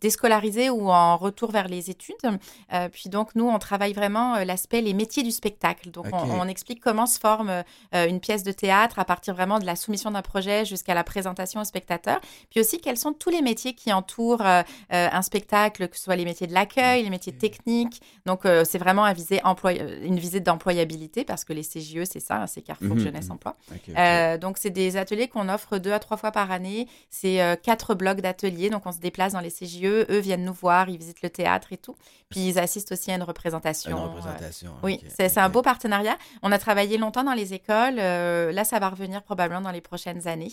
déscolarisés 0.00 0.70
ou 0.70 0.90
en 0.90 1.16
retour 1.16 1.50
vers 1.50 1.68
les 1.68 1.90
études. 1.90 2.14
Puis 2.92 3.10
donc, 3.10 3.34
nous, 3.34 3.48
on 3.48 3.58
travaille 3.58 3.92
vraiment 3.92 4.36
euh, 4.36 4.44
l'aspect, 4.62 4.80
les 4.80 4.94
métiers 4.94 5.22
du 5.22 5.30
spectacle. 5.30 5.90
Donc, 5.90 6.06
on, 6.12 6.48
explique 6.48 6.80
comment 6.80 7.06
se 7.06 7.18
forme 7.18 7.50
euh, 7.94 8.08
une 8.08 8.20
pièce 8.20 8.42
de 8.42 8.52
théâtre 8.52 8.98
à 8.98 9.04
partir 9.04 9.34
vraiment 9.34 9.58
de 9.58 9.64
la 9.64 9.76
soumission 9.76 10.10
d'un 10.10 10.22
projet 10.22 10.64
jusqu'à 10.64 10.94
la 10.94 11.04
présentation 11.04 11.60
au 11.60 11.64
spectateur. 11.64 12.20
Puis 12.50 12.60
aussi, 12.60 12.80
quels 12.80 12.96
sont 12.96 13.12
tous 13.12 13.30
les 13.30 13.42
métiers 13.42 13.74
qui 13.74 13.92
entourent 13.92 14.44
euh, 14.44 14.62
euh, 14.92 15.08
un 15.12 15.22
spectacle, 15.22 15.88
que 15.88 15.96
ce 15.96 16.04
soit 16.04 16.16
les 16.16 16.24
métiers 16.24 16.46
de 16.46 16.52
l'accueil, 16.52 17.02
les 17.02 17.10
métiers 17.10 17.32
techniques. 17.32 18.00
Donc, 18.26 18.44
euh, 18.44 18.64
c'est 18.64 18.78
vraiment 18.78 19.04
un 19.04 19.12
visée 19.12 19.40
une 20.02 20.18
visite 20.18 20.44
d'employabilité 20.44 21.24
parce 21.24 21.44
que 21.44 21.52
les 21.52 21.62
CJE, 21.62 22.04
c'est 22.04 22.20
ça, 22.20 22.42
hein, 22.42 22.46
c'est 22.46 22.62
Carrefour 22.62 22.96
Mhm, 22.96 22.98
Jeunesse 22.98 23.26
mhm. 23.26 23.32
Emploi. 23.32 24.38
Donc, 24.38 24.58
c'est 24.58 24.70
des 24.70 24.96
ateliers 24.96 25.28
qu'on 25.28 25.48
offre 25.48 25.78
deux 25.78 25.92
à 25.92 25.98
trois 25.98 26.16
fois 26.16 26.32
par 26.32 26.50
année. 26.50 26.88
C'est 27.10 27.58
quatre 27.62 27.94
blocs 27.94 28.20
d'ateliers. 28.20 28.70
Donc, 28.70 28.86
on 28.86 28.92
se 28.92 28.98
déplace 28.98 29.32
dans 29.32 29.40
les 29.40 29.50
CJE. 29.50 30.06
Eux 30.10 30.18
viennent 30.18 30.44
nous 30.44 30.52
voir, 30.52 30.88
ils 30.88 30.98
visitent 30.98 31.22
le 31.22 31.30
théâtre 31.30 31.72
et 31.72 31.76
tout. 31.76 31.96
Puis, 32.28 32.48
ils 32.48 32.58
assistent 32.58 32.92
aussi 32.92 33.10
à 33.10 33.16
une 33.16 33.22
représentation. 33.22 33.96
Une 33.96 34.51
oui, 34.82 35.00
c'est 35.08 35.38
un 35.38 35.48
beau 35.48 35.62
partenariat. 35.62 36.16
On 36.42 36.52
a 36.52 36.58
travaillé 36.58 36.98
longtemps 36.98 37.24
dans 37.24 37.32
les 37.34 37.54
écoles. 37.54 37.96
Euh, 37.98 38.52
là, 38.52 38.64
ça 38.64 38.78
va 38.78 38.88
revenir 38.90 39.22
probablement 39.22 39.60
dans 39.60 39.70
les 39.70 39.80
prochaines 39.80 40.26
années. 40.28 40.52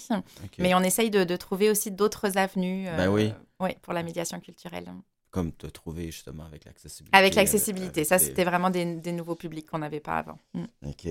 Mais 0.57 0.73
on 0.73 0.81
essaye 0.81 1.09
de, 1.09 1.23
de 1.23 1.35
trouver 1.35 1.69
aussi 1.69 1.91
d'autres 1.91 2.37
avenues 2.37 2.87
euh, 2.87 2.97
Ben 2.97 3.09
oui. 3.09 3.33
ouais, 3.59 3.77
pour 3.81 3.93
la 3.93 4.03
médiation 4.03 4.39
culturelle. 4.39 4.85
Comme 5.31 5.51
tu 5.53 5.65
as 5.67 5.71
trouvé 5.71 6.05
justement 6.07 6.45
avec 6.45 6.65
l'accessibilité. 6.65 7.17
Avec 7.17 7.33
euh, 7.33 7.35
l'accessibilité. 7.37 8.03
Ça, 8.03 8.17
c'était 8.17 8.43
vraiment 8.43 8.69
des, 8.69 8.95
des 8.95 9.11
nouveaux 9.11 9.35
publics 9.35 9.67
qu'on 9.69 9.79
n'avait 9.79 9.99
pas 9.99 10.17
avant. 10.17 10.39
Mm. 10.53 10.63
OK. 10.87 11.07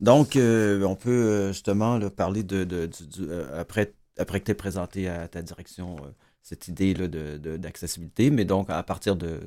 Donc, 0.00 0.36
euh, 0.36 0.82
on 0.84 0.96
peut 0.96 1.10
euh, 1.10 1.48
justement 1.52 1.96
là, 1.96 2.10
parler 2.10 2.42
de, 2.42 2.64
de- 2.64 2.86
du- 2.86 3.06
du- 3.06 3.30
euh, 3.30 3.60
après, 3.60 3.94
après 4.18 4.40
que 4.40 4.46
tu 4.46 4.50
aies 4.50 4.54
présenté 4.56 5.08
à 5.08 5.28
ta 5.28 5.40
direction 5.42 5.96
euh, 6.04 6.08
cette 6.42 6.66
idée 6.68 6.92
là, 6.92 7.06
de, 7.08 7.38
de- 7.38 7.56
d'accessibilité, 7.56 8.30
mais 8.30 8.44
donc 8.44 8.68
à 8.68 8.82
partir 8.82 9.14
de, 9.16 9.40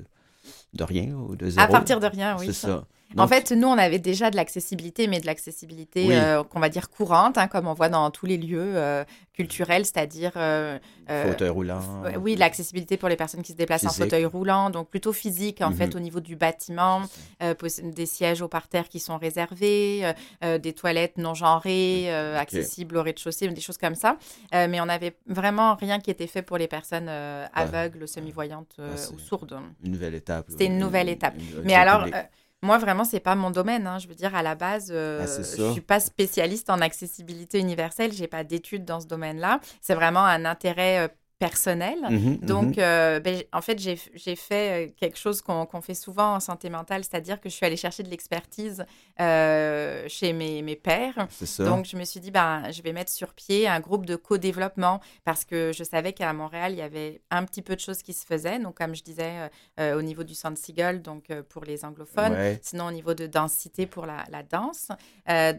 de 0.76 0.84
rien 0.84 1.14
ou 1.14 1.36
de 1.36 1.50
zéro. 1.50 1.66
À 1.66 1.68
partir 1.68 2.00
de 2.00 2.08
rien, 2.08 2.38
oui. 2.38 2.48
C'est 2.48 2.54
ça. 2.68 2.86
En 3.14 3.22
Donc, 3.24 3.30
fait, 3.30 3.52
nous, 3.52 3.68
on 3.68 3.78
avait 3.78 4.00
déjà 4.00 4.30
de 4.30 4.36
l'accessibilité, 4.36 5.08
mais 5.08 5.22
de 5.22 5.26
l'accessibilité 5.28 6.06
Oui. 6.06 6.16
euh, 6.16 6.44
qu'on 6.44 6.60
va 6.60 6.68
dire 6.70 6.90
courante, 6.90 7.38
hein, 7.38 7.48
comme 7.48 7.68
on 7.68 7.74
voit 7.74 7.88
dans 7.88 8.10
tous 8.12 8.26
les 8.26 8.36
lieux 8.36 8.74
euh, 8.76 9.06
culturels, 9.32 9.86
c'est-à-dire 9.86 10.32
euh, 10.36 10.78
fauteuil 11.08 11.50
roulant. 11.50 11.80
Oui, 12.20 12.36
l'accessibilité 12.36 12.98
pour 12.98 13.08
les 13.08 13.16
personnes 13.16 13.42
qui 13.44 13.52
se 13.54 13.58
déplacent 13.58 13.86
en 13.86 13.90
fauteuil 13.92 14.26
roulant, 14.26 14.70
donc 14.70 14.90
plutôt 14.90 15.14
physique 15.14 15.62
en 15.62 15.70
Mhm. 15.70 15.76
fait 15.76 15.96
au 15.96 16.00
niveau 16.00 16.20
du 16.20 16.36
bâtiment, 16.36 17.04
des 17.40 18.06
sièges 18.06 18.42
au 18.42 18.48
parterre 18.48 18.90
qui 18.90 19.00
sont 19.00 19.18
réservés, 19.18 20.12
des 20.42 20.74
toilettes 20.74 21.18
non 21.18 21.36
genrées, 21.36 22.08
Ok. 22.10 22.40
accessibles 22.42 22.98
au 22.98 23.04
rez-de-chaussée, 23.04 23.48
des 23.50 23.62
choses 23.62 23.78
comme 23.78 23.96
ça. 23.96 24.18
Mais 24.52 24.82
on 24.82 24.88
n'avait 24.88 25.16
vraiment 25.28 25.76
rien 25.76 26.00
qui 26.00 26.10
était 26.12 26.28
fait 26.28 26.42
pour 26.42 26.58
les 26.58 26.68
personnes 26.68 27.08
aveugles, 27.54 28.08
semi-voyantes 28.08 28.76
Ah, 28.80 28.96
ou 29.14 29.20
sourdes. 29.20 29.58
Une 29.84 29.92
nouvelle 29.92 30.16
étape. 30.16 30.48
C'était 30.50 30.65
une 30.66 30.78
nouvelle 30.78 31.10
étape. 31.10 31.36
une- 31.38 31.64
Mais 31.66 31.74
alors, 31.76 32.04
euh, 32.16 32.24
moi, 32.62 32.78
vraiment, 32.78 33.04
c'est 33.04 33.20
pas 33.20 33.36
mon 33.36 33.52
domaine. 33.52 33.86
hein. 33.88 34.00
Je 34.00 34.08
veux 34.08 34.16
dire, 34.16 34.34
à 34.36 34.42
la 34.44 34.56
base, 34.56 34.90
euh, 34.92 35.20
Ah, 35.24 35.26
je 35.58 35.72
suis 35.72 35.82
pas 35.82 36.00
spécialiste 36.00 36.70
en 36.70 36.82
accessibilité 36.82 37.60
universelle. 37.60 38.12
J'ai 38.14 38.28
pas 38.28 38.44
d'études 38.44 38.86
dans 38.86 39.00
ce 39.02 39.08
domaine-là. 39.08 39.60
C'est 39.82 39.96
vraiment 39.96 40.24
un 40.26 40.46
intérêt 40.46 41.06
euh, 41.06 41.08
personnel. 41.40 41.98
Mhm, 42.10 42.38
Donc, 42.38 42.78
mhm. 42.78 42.84
euh, 42.84 43.20
ben, 43.20 43.44
en 43.52 43.62
fait, 43.62 43.78
j'ai 43.78 44.36
fait 44.36 44.88
euh, 44.88 44.92
quelque 44.98 45.18
chose 45.18 45.42
qu'on 45.42 45.82
fait 45.82 45.94
souvent 45.94 46.36
en 46.36 46.40
santé 46.40 46.70
mentale, 46.70 47.04
c'est-à-dire 47.04 47.42
que 47.42 47.50
je 47.50 47.56
suis 47.56 47.66
allée 47.66 47.76
chercher 47.76 48.04
de 48.04 48.10
l'expertise 48.10 48.86
euh, 49.20 50.06
chez 50.08 50.34
mes, 50.34 50.62
mes 50.62 50.76
pairs. 50.76 51.28
Donc, 51.60 51.86
je 51.86 51.98
me 51.98 52.06
suis 52.06 52.20
dit, 52.20 52.32
ben, 52.32 52.72
je 52.72 52.82
vais 52.82 52.94
mettre 52.94 53.12
sur 53.12 53.34
pied 53.34 53.68
un 53.68 53.80
groupe 53.80 54.06
de 54.06 54.16
co-développement 54.16 55.02
parce 55.24 55.44
que 55.46 55.72
je 55.74 55.84
savais 55.84 56.14
qu'à 56.14 56.32
Montréal, 56.34 56.72
il 56.74 56.78
y 56.78 56.82
avait 56.82 57.22
un 57.32 57.44
petit 57.44 57.62
peu 57.62 57.76
de 57.76 57.82
choses 57.82 58.02
qui 58.02 58.14
se 58.14 58.26
faisaient. 58.26 58.60
Donc, 58.60 58.78
comme 58.78 58.96
je 58.96 59.04
disais, 59.04 59.50
euh, 59.80 59.98
au 59.98 60.02
niveau 60.02 60.24
du 60.24 60.34
Centre 60.36 60.58
Seagull, 60.58 61.02
donc 61.02 61.28
pour 61.50 61.64
les 61.66 61.84
anglophones, 61.86 62.34
Ouais. 62.34 62.60
sinon 62.62 62.88
au 62.88 62.92
niveau 62.92 63.14
de 63.14 63.28
densité 63.28 63.86
pour 63.86 64.06
la, 64.06 64.24
la 64.30 64.44
danse. 64.44 64.88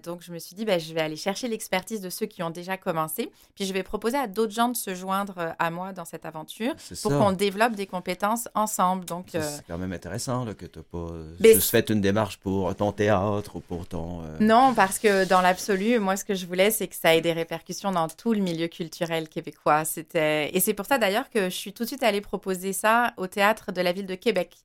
Donc, 0.05 0.23
je 0.23 0.33
me 0.33 0.39
suis 0.39 0.55
dit, 0.57 0.65
ben, 0.65 0.81
je 0.81 0.93
vais 0.95 1.01
aller 1.01 1.17
chercher 1.17 1.49
l'expertise 1.49 2.01
de 2.01 2.11
ceux 2.11 2.27
qui 2.27 2.43
ont 2.43 2.51
déjà 2.51 2.77
commencé. 2.77 3.31
Puis, 3.55 3.65
je 3.67 3.73
vais 3.73 3.83
proposer 3.83 4.17
à 4.17 4.27
d'autres 4.27 4.53
gens 4.55 4.69
de 4.69 4.77
se 4.77 4.95
joindre 4.95 5.35
euh, 5.39 5.53
à 5.67 5.71
moi 5.71 5.93
dans 5.93 6.05
cette 6.05 6.25
aventure 6.25 6.73
C'est 6.79 7.01
pour 7.03 7.13
qu'on 7.13 7.33
développe 7.33 7.75
des 7.75 7.87
compétences 7.87 8.49
ensemble. 8.55 9.05
Donc, 9.05 9.29
Ça, 9.33 9.39
euh, 9.39 9.43
C'est 9.57 9.67
quand 9.67 9.79
même 9.79 9.93
intéressant 9.93 10.45
là, 10.45 10.55
que 10.55 10.67
tu 10.67 10.79
n'as 10.79 10.85
pas 10.85 10.99
euh, 11.13 11.35
Mais 11.41 11.55
juste 11.55 11.71
fait 11.71 11.91
une 11.91 12.01
démarche 12.01 12.39
pour 12.39 12.75
ton 12.75 12.93
théâtre 12.93 13.57
ou 13.57 13.61
pour 13.61 13.87
ton. 13.87 14.23
euh, 14.23 14.37
Non, 14.41 14.73
parce 14.75 14.99
que 14.99 15.25
dans 15.27 15.41
l'absolu, 15.41 15.99
moi, 15.99 16.17
ce 16.17 16.25
que 16.25 16.35
je 16.35 16.47
voulais, 16.47 16.71
c'est 16.71 16.89
que 16.89 16.97
ça 16.97 17.15
ait 17.15 17.21
des 17.21 17.33
répercussions 17.33 17.93
dans 17.93 18.09
tout 18.09 18.33
le 18.33 18.41
milieu 18.41 18.69
culturel 18.69 19.29
québécois. 19.29 19.85
C'était 19.85 20.55
et 20.57 20.61
c'est 20.61 20.75
pour 20.75 20.87
ça 20.87 20.99
d'ailleurs 20.99 21.29
que 21.31 21.45
je 21.45 21.55
suis 21.55 21.73
tout 21.73 21.83
de 21.83 21.89
suite 21.89 22.03
allée 22.03 22.21
proposer 22.21 22.73
ça 22.73 23.13
au 23.17 23.27
théâtre 23.27 23.73
de 23.73 23.81
la 23.81 23.93
ville 23.93 24.07
de 24.07 24.15
Québec, 24.15 24.57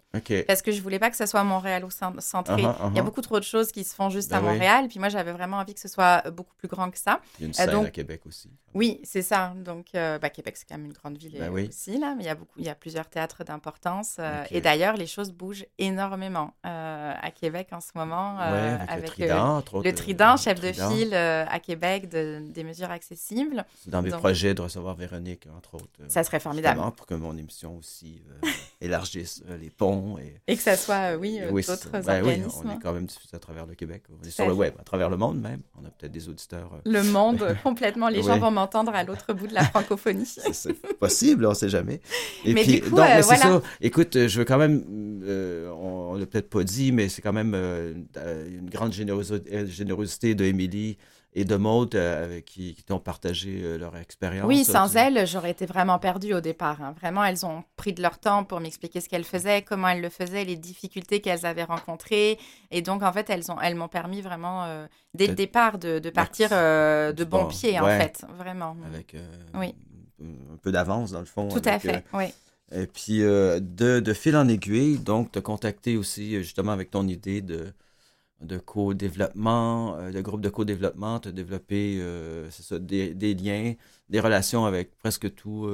parce 0.47 0.61
que 0.61 0.71
je 0.71 0.81
voulais 0.81 0.99
pas 0.99 1.09
que 1.09 1.17
ce 1.17 1.25
soit 1.25 1.43
Montréal 1.43 1.83
au 1.85 1.89
cent- 1.89 2.13
centré. 2.19 2.61
Uh-huh, 2.61 2.75
Il 2.91 2.95
y 2.95 2.99
a 2.99 3.01
uh-huh. 3.01 3.05
beaucoup 3.05 3.21
trop 3.21 3.39
de 3.39 3.43
choses 3.45 3.71
qui 3.71 3.83
se 3.83 3.95
font 3.95 4.09
juste 4.09 4.29
Ben 4.29 4.37
à 4.37 4.41
oui. 4.41 4.45
Montréal, 4.53 4.87
puis 4.89 4.99
moi, 4.99 5.09
j'avais 5.09 5.31
vraiment 5.31 5.57
envie 5.57 5.73
que 5.73 5.79
ce 5.79 5.87
soit 5.87 6.29
beaucoup 6.31 6.53
plus 6.57 6.67
grand 6.67 6.91
que 6.91 6.97
ça. 6.99 7.19
Il 7.39 7.41
y 7.41 7.45
a 7.45 7.47
une 7.47 7.51
Euh, 7.53 7.55
scène 7.55 7.71
donc- 7.71 7.87
à 7.87 7.91
Québec 7.91 8.21
aussi. 8.27 8.49
Oui, 8.73 8.99
c'est 9.03 9.21
ça. 9.21 9.53
Donc, 9.57 9.87
euh, 9.95 10.17
bah, 10.19 10.29
Québec, 10.29 10.55
c'est 10.57 10.67
quand 10.67 10.77
même 10.77 10.90
une 10.91 10.97
grande 10.97 11.17
ville 11.17 11.49
oui. 11.51 11.67
aussi, 11.69 11.97
là, 11.97 12.13
mais 12.15 12.23
il 12.23 12.27
y 12.27 12.29
a 12.29 12.35
beaucoup, 12.35 12.59
il 12.59 12.65
y 12.65 12.69
a 12.69 12.75
plusieurs 12.75 13.07
théâtres 13.09 13.43
d'importance. 13.43 14.17
euh. 14.19 14.43
Et 14.51 14.61
d'ailleurs, 14.61 14.95
les 14.97 15.07
choses 15.07 15.31
bougent 15.31 15.65
énormément 15.77 16.53
euh, 16.65 17.13
à 17.19 17.31
Québec 17.31 17.69
en 17.71 17.81
ce 17.81 17.89
moment. 17.95 18.37
euh, 18.41 18.77
ouais, 18.77 18.83
avec, 18.87 19.03
le 19.05 19.09
Trident, 19.93 20.33
le 20.33 20.37
chef 20.37 20.59
de 20.59 20.71
file 20.71 21.13
à 21.13 21.59
Québec 21.59 22.09
de- 22.09 22.41
des 22.51 22.63
mesures 22.63 22.91
accessibles. 22.91 23.65
Dans 23.87 24.01
mes 24.01 24.09
Donc- 24.11 24.19
projets 24.19 24.53
de 24.53 24.61
recevoir 24.61 24.95
Véronique, 24.95 25.47
entre 25.57 25.75
autres. 25.75 25.87
Ça 26.07 26.23
serait 26.23 26.39
formidable. 26.39 26.79
pour 26.95 27.05
que 27.05 27.13
mon 27.15 27.37
émission 27.37 27.77
aussi 27.77 28.21
élargisse 28.79 29.43
les 29.59 29.69
ponts. 29.69 30.17
Et, 30.17 30.41
Et 30.47 30.55
que 30.57 30.61
ça 30.63 30.75
soit, 30.75 31.15
oui, 31.15 31.39
d'autres 31.39 31.89
oui, 31.93 31.99
organismes. 32.09 32.61
on 32.65 32.71
est 32.77 32.79
quand 32.81 32.93
même 32.93 33.05
diffusé 33.05 33.35
à 33.35 33.39
travers 33.39 33.65
le 33.65 33.75
Québec. 33.75 34.03
On 34.21 34.25
est 34.25 34.31
sur 34.31 34.47
le 34.47 34.53
web, 34.53 34.73
à 34.79 34.83
travers 34.83 35.09
le 35.09 35.17
monde 35.17 35.39
même. 35.39 35.61
On 35.81 35.85
a 35.85 35.89
peut-être 35.89 36.11
des 36.11 36.27
auditeurs. 36.29 36.71
Le 36.85 37.03
monde, 37.03 37.55
complètement. 37.63 38.09
Les 38.09 38.23
gens 38.23 38.37
vont 38.39 38.51
m'entendre 38.51 38.93
à 38.93 39.03
l'autre 39.03 39.33
bout 39.33 39.47
de 39.47 39.53
la 39.53 39.63
francophonie. 39.71 40.25
c'est- 40.25 40.53
c'est 40.53 40.73
possible, 40.99 41.45
on 41.45 41.53
sait 41.53 41.69
jamais. 41.69 42.01
Et 42.45 42.53
Mais 42.53 42.63
puis, 42.63 42.73
du 42.73 42.81
coup, 42.81 42.89
donc, 42.91 42.99
euh, 42.99 43.15
mais 43.15 43.21
voilà. 43.21 43.41
ça. 43.41 43.61
Écoute, 43.81 44.15
euh, 44.15 44.27
je 44.27 44.39
veux 44.39 44.45
quand 44.45 44.57
même, 44.57 44.83
euh, 45.23 45.69
on, 45.71 46.11
on 46.11 46.15
l'a 46.15 46.25
peut-être 46.25 46.49
pas 46.49 46.63
dit, 46.63 46.91
mais 46.91 47.09
c'est 47.09 47.21
quand 47.21 47.33
même 47.33 47.53
euh, 47.55 47.93
euh, 48.17 48.47
une 48.59 48.69
grande 48.69 48.93
euh, 48.93 49.65
générosité 49.67 50.35
de 50.35 50.45
Émilie 50.45 50.97
et 51.33 51.45
de 51.45 51.55
Maud 51.55 51.97
qui, 52.45 52.75
qui 52.75 52.83
t'ont 52.83 52.99
partagé 52.99 53.77
leur 53.77 53.95
expérience. 53.95 54.45
Oui, 54.45 54.65
sans 54.65 54.97
elles, 54.97 55.25
j'aurais 55.25 55.51
été 55.51 55.65
vraiment 55.65 55.97
perdue 55.97 56.33
au 56.33 56.41
départ. 56.41 56.81
Hein. 56.81 56.93
Vraiment, 56.99 57.23
elles 57.23 57.45
ont 57.45 57.63
pris 57.77 57.93
de 57.93 58.01
leur 58.01 58.19
temps 58.19 58.43
pour 58.43 58.59
m'expliquer 58.59 58.99
ce 58.99 59.07
qu'elles 59.07 59.23
faisaient, 59.23 59.61
comment 59.61 59.87
elles 59.87 60.01
le 60.01 60.09
faisaient, 60.09 60.43
les 60.43 60.57
difficultés 60.57 61.21
qu'elles 61.21 61.45
avaient 61.45 61.63
rencontrées. 61.63 62.37
Et 62.69 62.81
donc, 62.81 63.01
en 63.01 63.13
fait, 63.13 63.29
elles 63.29 63.43
m'ont 63.47 63.61
elles 63.61 63.77
permis 63.89 64.19
vraiment, 64.19 64.85
dès 65.13 65.27
le 65.27 65.35
départ, 65.35 65.77
de, 65.77 65.99
de 65.99 66.09
partir 66.09 66.49
de 66.49 67.23
bon 67.23 67.45
pied, 67.45 67.79
en 67.79 67.85
fait. 67.85 68.25
Vraiment. 68.37 68.75
Avec 68.93 69.15
oui. 69.53 69.73
Un 70.53 70.57
peu 70.57 70.71
d'avance, 70.71 71.11
dans 71.11 71.19
le 71.19 71.25
fond. 71.25 71.49
Tout 71.49 71.61
à 71.65 71.79
fait, 71.79 72.03
oui. 72.13 72.33
Et 72.73 72.87
puis, 72.87 73.21
euh, 73.21 73.59
de, 73.59 73.99
de, 73.99 74.13
fil 74.13 74.35
en 74.37 74.47
aiguille, 74.47 74.97
donc, 74.97 75.31
te 75.31 75.39
contacter 75.39 75.97
aussi, 75.97 76.35
euh, 76.35 76.41
justement, 76.41 76.71
avec 76.71 76.89
ton 76.89 77.05
idée 77.07 77.41
de, 77.41 77.73
de 78.41 78.57
co-développement, 78.57 79.97
euh, 79.97 80.11
de 80.11 80.21
groupe 80.21 80.41
de 80.41 80.49
co-développement, 80.49 81.19
te 81.19 81.29
développer, 81.29 82.01
c'est 82.49 82.63
ça, 82.63 82.79
des, 82.79 83.13
des, 83.13 83.33
liens, 83.33 83.73
des 84.09 84.19
relations 84.19 84.65
avec 84.65 84.97
presque 84.97 85.33
tout 85.35 85.69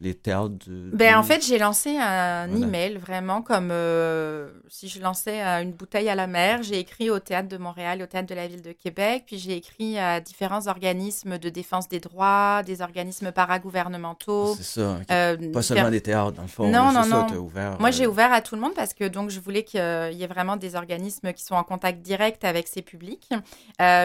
les 0.00 0.14
théâtres 0.14 0.66
Ben, 0.68 1.16
en 1.16 1.22
fait, 1.22 1.44
j'ai 1.44 1.58
lancé 1.58 1.96
un 1.96 2.54
email 2.54 2.96
vraiment 2.96 3.42
comme 3.42 3.70
euh, 3.70 4.48
si 4.68 4.88
je 4.88 5.00
lançais 5.00 5.42
euh, 5.44 5.62
une 5.62 5.72
bouteille 5.72 6.08
à 6.08 6.14
la 6.14 6.26
mer. 6.26 6.62
J'ai 6.62 6.78
écrit 6.78 7.10
au 7.10 7.18
Théâtre 7.18 7.48
de 7.48 7.58
Montréal, 7.58 8.00
au 8.02 8.06
Théâtre 8.06 8.28
de 8.28 8.34
la 8.34 8.46
Ville 8.46 8.62
de 8.62 8.72
Québec, 8.72 9.24
puis 9.26 9.38
j'ai 9.38 9.56
écrit 9.56 9.98
à 9.98 10.20
différents 10.20 10.68
organismes 10.68 11.38
de 11.38 11.48
défense 11.50 11.88
des 11.88 12.00
droits, 12.00 12.62
des 12.64 12.80
organismes 12.80 13.30
paragouvernementaux. 13.32 14.54
C'est 14.56 14.80
ça. 14.80 15.00
Euh, 15.10 15.52
pas 15.52 15.62
seulement 15.62 15.90
des 15.90 16.00
théâtres, 16.00 16.32
dans 16.32 16.42
le 16.42 16.48
fond. 16.48 16.70
Non, 16.70 16.92
non, 16.92 17.06
non. 17.06 17.26
ouvert, 17.36 17.78
Moi, 17.78 17.90
j'ai 17.90 18.06
ouvert 18.06 18.32
à 18.32 18.40
tout 18.40 18.54
le 18.54 18.60
monde 18.62 18.74
parce 18.74 18.94
que 18.94 19.06
donc 19.06 19.30
je 19.30 19.40
voulais 19.40 19.64
qu'il 19.64 19.80
y 19.80 20.22
ait 20.22 20.28
vraiment 20.28 20.56
des 20.56 20.76
organismes 20.76 21.32
qui 21.32 21.44
sont 21.44 21.54
en 21.54 21.64
contact 21.64 22.00
direct 22.00 22.44
avec 22.44 22.68
ces 22.68 22.82
publics. 22.82 23.28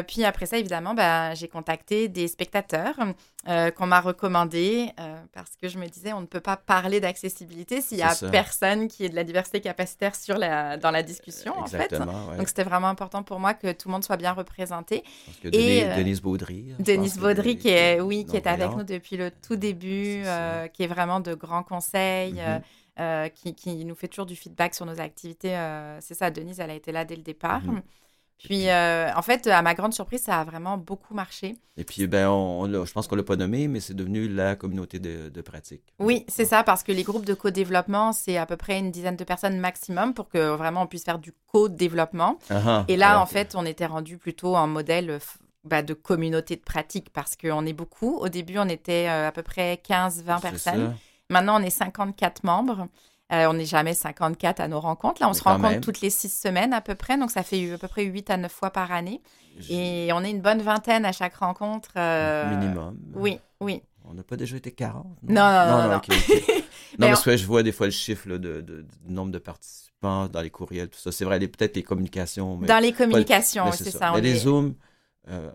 puis 0.07 0.25
après 0.25 0.45
ça, 0.45 0.57
évidemment, 0.57 0.93
ben, 0.93 1.33
j'ai 1.35 1.47
contacté 1.47 2.09
des 2.09 2.27
spectateurs 2.27 2.95
qu'on 3.45 3.87
m'a 3.87 4.01
recommandés 4.01 4.91
parce 5.33 5.55
que 5.61 5.67
je 5.67 5.77
me 5.77 5.87
disais, 5.87 6.13
on 6.13 6.21
ne 6.21 6.25
peut 6.25 6.39
pas 6.39 6.57
parler 6.57 6.99
d'accessibilité 6.99 7.81
s'il 7.81 7.97
n'y 7.97 8.03
a 8.03 8.15
personne 8.31 8.87
qui 8.87 9.05
ait 9.05 9.09
de 9.09 9.15
la 9.15 9.23
diversité 9.23 9.61
capacitaire 9.61 10.15
sur 10.15 10.37
la, 10.37 10.77
dans 10.77 10.91
la 10.91 11.03
discussion, 11.03 11.57
en 11.57 11.65
fait. 11.65 11.93
Donc, 12.37 12.47
c'était 12.47 12.63
vraiment 12.63 12.87
important 12.87 13.23
pour 13.23 13.39
moi 13.39 13.53
que 13.53 13.71
tout 13.71 13.87
le 13.87 13.93
monde 13.93 14.03
soit 14.03 14.17
bien 14.17 14.33
représenté. 14.33 15.03
Parce 15.25 15.37
que 15.37 15.47
Et, 15.55 15.85
euh, 15.85 15.95
Denise 15.95 16.21
Baudry. 16.21 16.73
Denise 16.79 17.17
Baudry, 17.17 17.57
qui 17.57 17.69
est, 17.69 17.99
oui, 18.01 18.25
qui 18.25 18.35
est 18.35 18.47
avec 18.47 18.71
nous 18.71 18.83
depuis 18.83 19.17
le 19.17 19.31
tout 19.31 19.55
début, 19.55 20.23
euh, 20.25 20.67
qui 20.67 20.83
est 20.83 20.87
vraiment 20.87 21.19
de 21.19 21.33
grands 21.33 21.63
conseils. 21.63 22.33
Mhm. 22.33 22.61
Euh, 22.97 23.27
qui, 23.27 23.53
qui, 23.53 23.83
nous 23.83 23.93
fait 23.93 24.07
toujours 24.07 24.25
du 24.25 24.37
feedback 24.37 24.73
sur 24.73 24.85
nos 24.85 25.01
activités. 25.01 25.53
c'est 25.99 26.13
ça, 26.13 26.31
Denise, 26.31 26.61
elle 26.61 26.69
a 26.69 26.75
été 26.75 26.93
là 26.93 27.03
dès 27.03 27.17
le 27.17 27.23
départ. 27.23 27.61
Mhm. 27.61 27.81
Puis, 28.43 28.69
euh, 28.69 29.09
en 29.15 29.21
fait, 29.21 29.47
à 29.47 29.61
ma 29.61 29.73
grande 29.73 29.93
surprise, 29.93 30.21
ça 30.21 30.39
a 30.39 30.43
vraiment 30.43 30.77
beaucoup 30.77 31.13
marché. 31.13 31.55
Et 31.77 31.83
puis, 31.83 32.05
ben, 32.05 32.29
on, 32.29 32.85
je 32.85 32.91
pense 32.91 33.07
qu'on 33.07 33.15
ne 33.15 33.21
l'a 33.21 33.25
pas 33.25 33.37
nommé, 33.37 33.67
mais 33.67 33.79
c'est 33.79 33.93
devenu 33.93 34.27
la 34.27 34.55
communauté 34.55 34.99
de, 34.99 35.41
pratique. 35.41 35.81
Oui, 35.99 36.25
c'est 36.27 36.45
ça, 36.45 36.63
parce 36.63 36.83
que 36.83 36.91
les 36.91 37.03
groupes 37.03 37.25
de 37.25 37.33
co-développement, 37.33 38.13
c'est 38.13 38.37
à 38.37 38.45
peu 38.45 38.57
près 38.57 38.79
une 38.79 38.91
dizaine 38.91 39.15
de 39.15 39.23
personnes 39.23 39.57
maximum 39.59 40.13
pour 40.13 40.29
que 40.29 40.55
vraiment 40.55 40.83
on 40.83 40.87
puisse 40.87 41.03
faire 41.03 41.19
du 41.19 41.33
co-développement. 41.47 42.39
Ah, 42.49 42.61
ah. 42.65 42.85
Et 42.87 42.97
là, 42.97 43.19
en 43.21 43.25
fait, 43.25 43.55
on 43.55 43.65
était 43.65 43.85
rendu 43.85 44.17
plutôt 44.17 44.55
en 44.55 44.67
modèle 44.67 45.19
bah, 45.65 45.81
de 45.81 45.93
communauté 45.93 46.55
de 46.55 46.61
pratique 46.61 47.11
parce 47.11 47.35
qu'on 47.35 47.65
est 47.65 47.73
beaucoup. 47.73 48.17
Au 48.17 48.29
début, 48.29 48.59
on 48.59 48.69
était 48.69 49.07
euh, 49.09 49.27
à 49.27 49.31
peu 49.31 49.41
près 49.41 49.81
15-20 49.87 50.41
personnes. 50.41 50.95
Maintenant, 51.29 51.59
on 51.59 51.63
est 51.63 51.71
54 51.71 52.43
membres. 52.43 52.87
Euh, 53.31 53.47
on 53.47 53.53
n'est 53.53 53.65
jamais 53.65 53.95
54 53.95 54.59
à 54.59 54.67
nos 54.67 54.79
rencontres. 54.79 55.19
Là, 55.21 55.29
on 55.29 55.33
se 55.33 55.41
rencontre 55.41 55.81
toutes 55.81 56.01
les 56.01 56.11
six 56.11 56.29
semaines 56.29 56.73
à 56.73 56.81
peu 56.81 56.93
près. 56.93 57.17
Donc, 57.17 57.31
ça 57.31 57.41
fait 57.41 57.73
à 57.73 57.77
peu 57.77 57.87
près 57.87 58.03
8 58.03 58.29
à 58.29 58.37
9 58.37 58.51
fois 58.51 58.69
par 58.69 58.91
année. 58.91 59.21
Et 59.69 60.09
on 60.13 60.23
est 60.23 60.29
une 60.29 60.41
bonne 60.41 60.61
vingtaine 60.61 61.05
à 61.05 61.11
chaque 61.11 61.35
rencontre. 61.35 61.89
Euh, 61.97 62.49
Minimum. 62.55 62.97
Oui, 63.15 63.39
oui. 63.61 63.81
On 64.03 64.13
n'a 64.13 64.21
pas 64.21 64.35
déjà 64.35 64.57
été 64.57 64.71
40 64.71 65.05
Non, 65.23 65.33
non, 65.33 65.41
non. 65.41 65.81
non, 65.81 65.93
non, 65.93 66.01
parce 66.99 67.23
que 67.23 67.35
je 67.35 67.45
vois 67.45 67.63
des 67.63 67.71
fois 67.71 67.87
le 67.87 67.91
chiffre 67.91 68.27
de, 68.29 68.61
du 68.61 68.85
nombre 69.11 69.31
de 69.31 69.39
participants 69.39 70.27
dans 70.27 70.41
les 70.41 70.51
courriels, 70.51 70.89
tout 70.89 70.99
ça. 70.99 71.11
C'est 71.11 71.25
vrai, 71.25 71.39
peut-être 71.39 71.75
les 71.75 71.83
communications. 71.83 72.57
dans 72.57 72.79
les 72.79 72.93
communications, 72.93 73.71
c'est 73.71 73.89
ça. 73.89 74.11
Mais 74.13 74.21
les 74.21 74.35
Zooms. 74.35 74.75
Euh, 75.27 75.49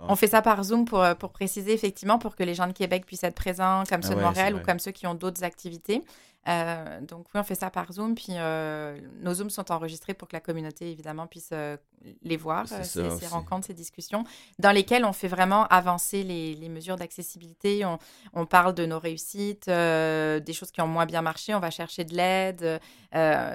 on 0.00 0.14
fait 0.14 0.26
ça 0.26 0.42
par 0.42 0.62
Zoom 0.62 0.84
pour, 0.84 1.02
pour 1.18 1.30
préciser, 1.30 1.72
effectivement, 1.72 2.18
pour 2.18 2.36
que 2.36 2.42
les 2.42 2.54
gens 2.54 2.66
de 2.66 2.72
Québec 2.72 3.06
puissent 3.06 3.24
être 3.24 3.34
présents, 3.34 3.84
comme 3.88 4.00
ah 4.04 4.06
ceux 4.06 4.14
de 4.14 4.20
Montréal 4.20 4.54
ou 4.54 4.60
comme 4.60 4.78
ceux 4.78 4.90
qui 4.90 5.06
ont 5.06 5.14
d'autres 5.14 5.42
activités. 5.42 6.02
Euh, 6.48 7.00
donc 7.00 7.26
oui, 7.34 7.40
on 7.40 7.44
fait 7.44 7.56
ça 7.56 7.70
par 7.70 7.92
Zoom, 7.92 8.14
puis 8.14 8.28
euh, 8.30 8.98
nos 9.20 9.34
Zooms 9.34 9.50
sont 9.50 9.72
enregistrés 9.72 10.14
pour 10.14 10.28
que 10.28 10.36
la 10.36 10.40
communauté, 10.40 10.90
évidemment, 10.90 11.26
puisse 11.26 11.50
euh, 11.52 11.76
les 12.22 12.36
voir, 12.36 12.66
ces, 12.68 13.26
rencontres, 13.26 13.66
ces 13.66 13.74
discussions, 13.74 14.24
dans 14.60 14.70
lesquelles 14.70 15.04
on 15.04 15.12
fait 15.12 15.28
vraiment 15.28 15.66
avancer 15.66 16.22
les, 16.22 16.68
mesures 16.68 16.96
d'accessibilité. 16.96 17.84
On, 18.32 18.46
parle 18.46 18.74
de 18.74 18.86
nos 18.86 18.98
réussites, 18.98 19.66
des 19.66 20.52
choses 20.52 20.70
qui 20.70 20.80
ont 20.80 20.86
moins 20.86 21.06
bien 21.06 21.22
marché, 21.22 21.54
on 21.54 21.58
va 21.58 21.70
chercher 21.70 22.04
de 22.04 22.14
l'aide, 22.14 22.80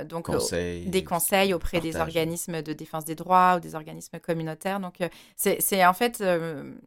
donc 0.08 0.30
des 0.42 1.04
conseils 1.04 1.54
auprès 1.54 1.80
des 1.80 1.96
organismes 1.98 2.62
de 2.62 2.74
défense 2.74 3.06
des 3.06 3.16
droits 3.16 3.56
ou 3.58 3.60
des 3.60 3.76
organismes 3.76 4.20
communautaires. 4.20 4.80
Donc 4.80 4.98
c'est 5.36 5.86
en 5.86 5.94
fait, 5.94 6.24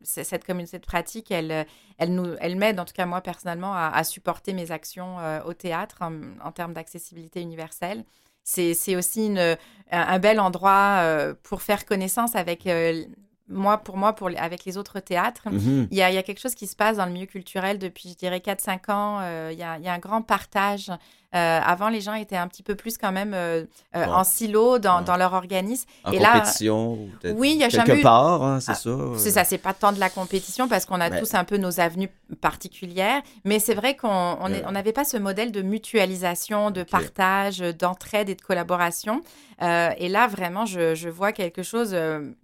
cette 0.02 0.44
communauté 0.44 0.78
de 0.78 0.84
pratique, 0.84 1.30
elle, 1.30 1.66
elle, 1.98 2.14
nous, 2.14 2.34
elle 2.40 2.57
m'aide, 2.57 2.80
en 2.80 2.84
tout 2.84 2.94
cas 2.94 3.07
moi 3.07 3.20
personnellement, 3.20 3.74
à, 3.74 3.90
à 3.94 4.05
supporter 4.05 4.52
mes 4.52 4.70
actions 4.70 5.16
au 5.46 5.52
théâtre 5.55 5.93
en, 6.03 6.53
termes 6.53 6.72
d'accessibilité 6.72 7.40
universelle. 7.40 8.05
C'est 8.42 8.95
aussi 8.95 9.26
une, 9.26 9.57
un, 9.90 10.18
bel 10.18 10.38
endroit 10.38 10.99
euh, 11.01 11.34
pour 11.42 11.62
faire 11.62 11.86
connaissance 11.86 12.36
avec 12.36 12.66
euh, 12.66 13.05
moi, 13.49 13.78
pour 13.78 13.97
moi, 13.97 14.14
pour, 14.14 14.30
avec 14.36 14.64
les 14.64 14.76
autres 14.76 15.01
théâtres, 15.01 15.49
mhm. 15.51 15.88
il, 15.90 15.97
y 15.97 16.03
a, 16.03 16.11
il, 16.11 16.14
y 16.14 16.18
a, 16.18 16.22
quelque 16.22 16.40
chose 16.40 16.55
qui 16.55 16.66
se 16.66 16.76
passe 16.76 16.97
dans 16.97 17.07
le 17.07 17.12
milieu 17.12 17.26
culturel 17.26 17.78
depuis, 17.78 18.11
je 18.11 18.16
dirais, 18.16 18.38
4-5 18.38 18.92
ans. 18.92 19.18
Euh, 19.20 19.51
il, 19.53 19.59
y 19.59 19.62
a, 19.62 19.78
il, 19.78 19.84
y 19.84 19.88
a, 19.88 19.92
un 19.92 19.99
grand 19.99 20.22
partage 20.22 20.90
euh, 21.35 21.61
avant, 21.64 21.89
les 21.89 22.01
gens 22.01 22.14
étaient 22.14 22.37
un 22.37 22.47
petit 22.47 22.62
peu 22.62 22.76
plus 22.76 22.97
quand 22.97 23.11
même 23.11 23.35
euh, 23.35 23.64
euh, 23.97 24.05
en 24.05 24.22
silo 24.22 24.78
dans, 24.78 25.03
dans, 25.03 25.16
leur 25.16 25.32
organisme. 25.32 25.89
En 26.05 26.12
et 26.12 26.18
compétition, 26.18 27.09
là, 27.24 27.32
oui, 27.32 27.53
il 27.55 27.59
y 27.59 27.64
a 27.64 27.68
quelque 27.68 27.87
jamais 27.87 28.03
part, 28.03 28.43
hein, 28.43 28.61
c'est 28.61 28.72
ah, 28.72 28.74
ça. 28.74 28.91
C'est 29.16 29.30
ça, 29.32 29.45
c'est 29.45 29.59
pas 29.59 29.74
tant 29.74 29.91
de 29.91 29.99
la 29.99 30.11
compétition 30.11 30.68
parce 30.68 30.85
qu'on 30.85 31.01
a 31.01 31.11
tous 31.11 31.35
un 31.35 31.43
peu 31.43 31.57
nos 31.57 31.80
avenues 31.80 32.11
particulières, 32.41 33.20
mais 33.45 33.59
c'est 33.59 33.74
vrai 33.74 33.97
qu'on 33.97 34.09
on 34.09 34.72
n'avait 34.72 34.93
pas 34.93 35.05
ce 35.05 35.16
modèle 35.16 35.51
de 35.51 35.62
mutualisation, 35.62 36.70
de 36.70 36.85
partage, 36.85 37.59
d'entraide 37.59 38.28
et 38.28 38.37
de 38.37 38.43
collaboration. 38.43 39.22
et 39.61 40.09
là, 40.09 40.28
vraiment, 40.28 40.66
je, 40.66 40.95
je 40.95 41.09
vois 41.09 41.32
quelque 41.32 41.64
chose, 41.64 41.97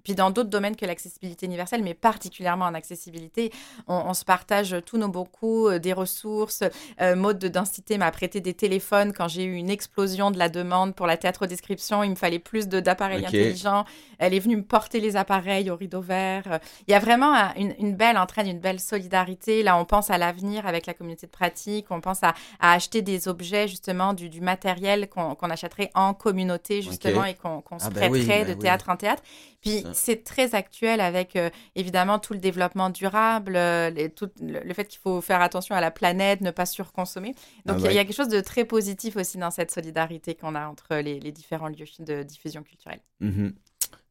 puis 0.03 0.15
dans 0.15 0.31
d'autres 0.31 0.51
domaines 0.51 0.77
que 0.77 0.87
l'accessibilité 0.87 1.47
universelle, 1.47 1.85
mais 1.85 1.95
particulièrement 1.95 2.65
en 2.65 2.75
accessibilité, 2.75 3.53
on, 3.87 3.95
on 3.95 4.15
se 4.15 4.25
partage 4.25 4.77
tous 4.85 4.99
nos 4.99 5.09
beaucoup 5.09 5.71
des 5.79 5.93
ressources. 5.93 6.65
mode 7.01 7.39
de 7.39 7.49
densité 7.49 7.97
m'a 7.97 8.11
prêté 8.11 8.41
des 8.41 8.55
téléphones 8.55 8.80
quand 9.17 9.29
j'ai 9.29 9.45
eu 9.45 9.55
une 9.55 9.71
explosion 9.71 10.31
de 10.31 10.39
la 10.39 10.49
demande 10.49 10.95
pour 10.95 11.07
la 11.07 11.17
théâtre 11.17 11.47
description. 11.47 12.03
Il 12.03 12.11
me 12.11 12.15
fallait 12.15 12.39
plus 12.39 12.69
d'appareils 12.69 13.25
intelligents. 13.25 13.85
Elle 14.19 14.35
est 14.35 14.41
venue 14.41 14.57
me 14.57 14.65
porter 14.65 15.01
les 15.01 15.17
appareils 15.17 15.71
au 15.71 15.77
rideau 15.77 16.01
vert. 16.01 16.61
Il 16.87 16.93
y 16.93 16.95
a 16.95 16.99
vraiment 16.99 17.35
une, 17.57 17.95
belle 17.95 18.19
entraîne, 18.19 18.49
une 18.49 18.61
belle 18.61 18.81
solidarité. 18.81 19.63
Là, 19.63 19.77
on 19.77 19.85
pense 19.85 20.11
à 20.11 20.19
l'avenir 20.19 20.67
avec 20.67 20.87
la 20.87 20.95
communauté 20.95 21.27
de 21.27 21.33
pratique. 21.33 21.87
On 21.91 22.01
pense 22.01 22.23
à, 22.23 22.35
acheter 22.61 23.03
des 23.03 23.29
objets, 23.29 23.69
justement, 23.69 24.13
du, 24.13 24.41
matériel 24.41 25.09
qu'on 25.09 25.35
achèterait 25.51 25.91
en 25.95 26.15
communauté, 26.15 26.83
justement, 26.83 27.25
et 27.25 27.35
qu'on 27.35 27.61
se 27.79 27.87
ah, 27.87 27.91
ben 27.91 28.11
prêterait 28.11 28.45
ben 28.45 28.55
de 28.55 28.61
théâtre 28.61 28.89
en 28.89 28.97
théâtre. 28.97 29.23
Puis 29.61 29.85
c'est 29.93 30.25
très 30.25 30.55
actuel 30.55 31.01
avec 31.01 31.37
euh, 31.37 31.51
évidemment 31.77 32.19
tout 32.19 32.33
le 32.33 32.39
développement 32.39 32.89
durable, 32.89 33.57
euh, 33.57 34.09
tout, 34.15 34.31
le, 34.41 34.73
fait 34.73 34.87
qu'il 34.87 34.99
faut 34.99 35.21
faire 35.21 35.43
attention 35.43 35.75
à 35.75 35.83
la 35.83 35.91
planète, 35.91 36.41
ne 36.41 36.51
pas 36.51 36.65
surconsommer. 36.65 37.35
Donc 37.67 37.79
ah 37.85 37.91
il 37.91 37.95
y, 37.95 37.99
a 37.99 38.05
quelque 38.05 38.17
chose 38.17 38.29
de 38.29 38.41
très 38.41 38.60
positif 38.65 39.17
aussi 39.17 39.39
dans 39.39 39.51
cette 39.51 39.71
solidarité 39.71 40.35
qu'on 40.35 40.55
a 40.55 40.67
entre 40.67 40.97
les, 40.97 41.19
différents 41.33 41.69
lieux 41.69 41.87
de 42.01 42.23
diffusion 42.23 42.63
culturelle. 42.63 43.01
Mm-hmm 43.21 43.53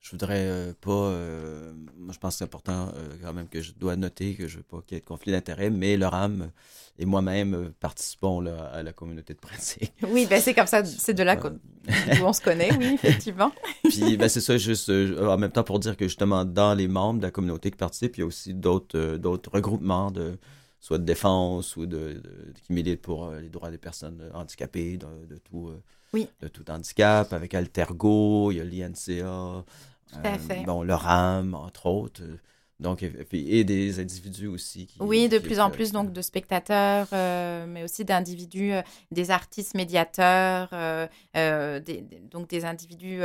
je 0.02 0.12
voudrais 0.12 0.46
euh, 0.48 0.74
pas. 0.80 0.92
Euh, 0.92 1.74
moi, 1.98 2.14
je 2.14 2.20
pense 2.20 2.36
que 2.36 2.38
c'est 2.40 2.44
important 2.46 2.90
euh, 2.96 3.10
quand 3.22 3.34
même 3.34 3.48
que 3.48 3.62
je 3.62 3.74
dois 3.74 3.96
noter 3.96 4.34
que 4.34 4.48
je 4.48 4.58
veux 4.58 4.64
pas 4.64 4.82
qu'il 4.82 4.96
y 4.96 4.98
ait 4.98 5.02
de 5.02 5.06
conflit 5.06 5.32
d'intérêt, 5.32 5.70
mais 5.70 6.02
âme 6.02 6.52
et 6.98 7.06
moi-même 7.06 7.72
participons 7.80 8.40
là, 8.40 8.70
à 8.74 8.82
la 8.82 8.94
communauté 8.94 9.34
de 9.34 9.40
pratique. 9.40 9.94
Oui, 10.10 10.26
ben 10.30 10.42
c'est 10.42 10.54
comme 10.54 10.68
ça, 10.68 10.84
c'est 10.84 11.14
de 11.14 11.24
là 11.24 11.38
où 11.38 12.26
on 12.26 12.34
se 12.34 12.42
connaît, 12.42 12.74
oui, 12.78 12.94
effectivement. 13.04 13.52
Puis, 13.84 14.18
ben 14.18 14.30
c'est 14.30 14.42
ça, 14.42 14.58
juste 14.58 14.90
en 14.90 15.38
même 15.38 15.52
temps 15.52 15.64
pour 15.64 15.80
dire 15.80 15.96
que 15.98 16.08
justement, 16.08 16.46
dans 16.46 16.74
les 16.74 16.88
membres 16.88 17.20
de 17.20 17.26
la 17.26 17.32
communauté 17.32 17.70
qui 17.70 17.78
participent, 17.78 18.18
il 18.18 18.22
y 18.22 18.24
a 18.24 18.26
aussi 18.26 18.54
d'autres 18.54 19.18
d'autres 19.18 19.52
regroupements 19.52 20.12
de 20.12 20.38
soit 20.80 20.98
de 20.98 21.04
défense 21.04 21.76
ou 21.76 21.86
de, 21.86 22.22
qui 22.64 22.74
militent 22.74 23.02
pour 23.02 23.32
les 23.32 23.50
droits 23.50 23.72
des 23.72 23.78
personnes 23.78 24.30
handicapées, 24.34 24.98
de, 24.98 25.26
de 25.28 25.38
tout. 25.38 25.72
Oui. 26.14 26.28
de 26.42 26.48
tout 26.48 26.70
handicap, 26.72 27.34
avec 27.34 27.54
Altergo, 27.54 28.52
il 28.52 28.58
y 28.58 28.62
a 28.62 28.64
l'INCA, 28.64 29.64
euh, 30.18 30.64
bon, 30.66 30.84
le 30.84 30.94
RAM, 30.94 31.54
entre 31.54 31.86
autres. 31.86 32.24
Donc, 32.80 33.04
et, 33.04 33.64
des 33.66 34.00
individus 34.00 34.48
aussi. 34.48 34.88
oui, 35.02 35.28
de 35.28 35.38
plus 35.38 35.60
en 35.60 35.70
plus 35.70 35.92
donc 35.92 36.14
de 36.14 36.22
spectateurs, 36.22 37.08
euh, 37.12 37.66
mais 37.68 37.84
aussi 37.84 38.06
d'individus, 38.06 38.72
euh, 38.72 38.82
des 39.12 39.32
artistes 39.32 39.76
médiateurs, 39.76 40.70
des, 41.34 42.06
donc 42.32 42.48
des 42.48 42.64
individus 42.64 43.20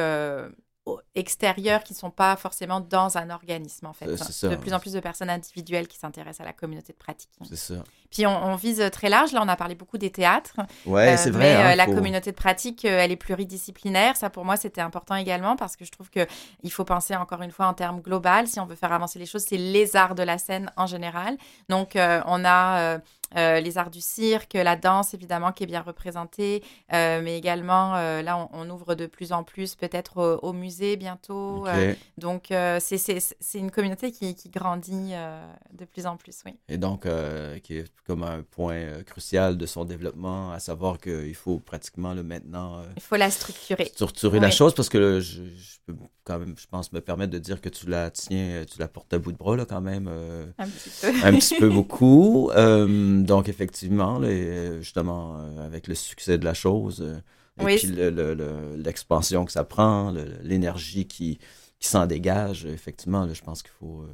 extérieurs 1.14 1.82
qui 1.82 1.93
ne 1.95 1.99
sont 1.99 2.11
pas 2.11 2.37
forcément 2.37 2.80
dans 2.80 3.16
un 3.16 3.30
organisme, 3.30 3.87
en 3.87 3.93
fait. 3.93 4.07
Euh, 4.07 4.16
ça. 4.16 4.49
De 4.49 4.57
plus 4.57 4.74
en 4.74 4.80
plus 4.80 4.93
de 4.93 5.01
personnes 5.01 5.30
individuelles 5.30 5.89
qui 5.89 5.97
s'intéressent 5.99 6.41
à 6.41 6.45
la 6.45 6.53
communauté 6.53 6.93
de 6.93 6.99
pratique. 6.99 7.30
C'est 7.49 7.57
ça. 7.57 7.74
Puis 8.11 8.26
on, 8.26 8.45
on 8.47 8.55
vise 8.55 8.82
très 8.93 9.09
large. 9.09 9.32
Là, 9.32 9.41
on 9.43 9.49
a 9.49 9.57
parlé 9.57 9.74
beaucoup 9.74 9.97
des 9.99 10.11
théâtres. 10.11 10.57
Ouais, 10.87 11.14
Euh, 11.14 11.16
c'est 11.16 11.30
vrai. 11.30 11.39
Mais 11.43 11.55
hein, 11.55 11.72
euh, 11.72 11.74
la 11.76 11.87
faut- 11.87 11.95
communauté 11.95 12.30
de 12.32 12.37
pratique, 12.37 12.85
euh, 12.85 12.99
elle 13.01 13.11
est 13.12 13.16
pluridisciplinaire. 13.16 14.16
Ça, 14.16 14.28
pour 14.30 14.45
moi, 14.45 14.57
c'était 14.57 14.80
important 14.82 15.14
également 15.16 15.57
parce 15.57 15.76
que 15.76 15.85
je 15.85 15.91
trouve 15.91 16.11
que 16.11 16.26
il 16.62 16.70
faut 16.70 16.85
penser 16.85 17.16
encore 17.16 17.43
une 17.43 17.51
fois 17.51 17.66
en 17.66 17.74
termes 17.74 18.01
global. 18.01 18.47
Si 18.47 18.61
on 18.61 18.66
veut 18.66 18.76
faire 18.76 18.93
avancer 18.93 19.18
les 19.18 19.26
choses, 19.26 19.45
c'est 19.49 19.57
les 19.57 19.97
arts 19.97 20.14
de 20.14 20.22
la 20.22 20.39
scène 20.39 20.70
en 20.76 20.87
général. 20.87 21.37
Donc, 21.68 21.97
euh, 21.97 22.20
on 22.26 22.45
a 22.45 22.99
euh, 23.37 23.61
les 23.61 23.78
arts 23.78 23.91
du 23.91 24.01
cirque, 24.01 24.55
la 24.55 24.76
danse, 24.76 25.14
évidemment, 25.14 25.53
qui 25.53 25.64
est 25.64 25.66
bien 25.66 25.82
représentée, 25.82 26.62
euh, 26.93 27.20
mais 27.22 27.37
également, 27.39 27.97
euh, 27.97 28.22
là, 28.22 28.49
on, 28.53 28.66
on 28.66 28.70
ouvre 28.70 28.95
de 28.95 29.07
plus 29.07 29.32
en 29.32 29.43
plus, 29.45 29.74
peut-être 29.74 30.18
au, 30.43 30.49
au 30.49 30.53
musée 30.53 30.97
bientôt. 30.97 31.66
Donc, 32.18 32.47
c'est- 32.80 33.18
une 33.55 33.70
communauté 33.70 34.11
qui, 34.12 34.35
qui 34.35 34.49
grandit 34.49 35.12
de 35.72 35.85
plus 35.85 36.07
en 36.07 36.16
plus, 36.16 36.37
oui. 36.47 36.53
Et 36.68 36.78
donc, 36.78 37.07
qui 37.62 37.78
est 37.78 37.93
comme 38.07 38.22
un 38.22 38.43
point 38.43 39.03
crucial 39.05 39.57
de 39.57 39.66
son 39.66 39.85
développement, 39.85 40.53
à 40.53 40.59
savoir 40.59 40.99
qu'il 40.99 41.35
faut 41.35 41.59
pratiquement 41.59 42.14
le 42.14 42.22
maintenant 42.22 42.82
Il 42.97 43.03
faut 43.03 43.16
la 43.16 43.30
structurer. 43.30 43.87
structurer 43.87 44.41
la 44.41 44.51
chose 44.51 44.74
parce 44.74 44.89
que 44.89 44.99
là, 44.99 45.20
je, 45.20 45.43
je 45.57 45.76
peux 45.87 45.95
quand 46.24 46.39
même, 46.39 46.55
je 46.59 46.66
pense, 46.66 46.93
me 46.93 47.01
permettre 47.01 47.32
de 47.32 47.39
dire 47.39 47.61
que 47.61 47.68
tu 47.68 47.87
la 47.89 48.11
tiens, 48.11 48.64
tu 48.70 48.78
la 48.78 48.89
portes 48.89 49.12
à 49.12 49.18
bout 49.18 49.32
de 49.32 49.37
bras, 49.37 49.57
là, 49.57 49.66
quand 49.66 49.80
même. 49.82 50.09
Un 50.59 50.66
petit 50.66 50.91
peu. 51.01 51.09
un 51.26 51.32
petit 51.35 51.57
peu 51.57 51.68
beaucoup. 51.78 52.51
Euh, 53.25 53.27
donc, 53.27 53.49
effectivement, 53.49 54.18
là, 54.18 54.31
et 54.31 54.79
justement, 54.81 55.39
euh, 55.39 55.66
avec 55.66 55.89
le 55.89 55.95
succès 55.95 56.39
de 56.39 56.45
la 56.45 56.55
chose, 56.55 57.01
euh, 57.03 57.16
et 57.61 57.64
Oui, 57.64 57.77
puis 57.79 57.89
le- 57.89 58.11
le- 58.11 58.35
le- 58.35 58.77
l'expansion 58.77 59.45
que 59.45 59.53
ça 59.53 59.64
prend, 59.64 60.12
l'énergie 60.43 61.07
qui, 61.07 61.39
qui 61.79 61.89
s'en 61.89 62.07
dégage, 62.07 62.66
effectivement, 62.66 63.25
là, 63.25 63.33
je 63.33 63.43
pense 63.43 63.62
qu'il 63.62 63.72
faut. 63.79 64.07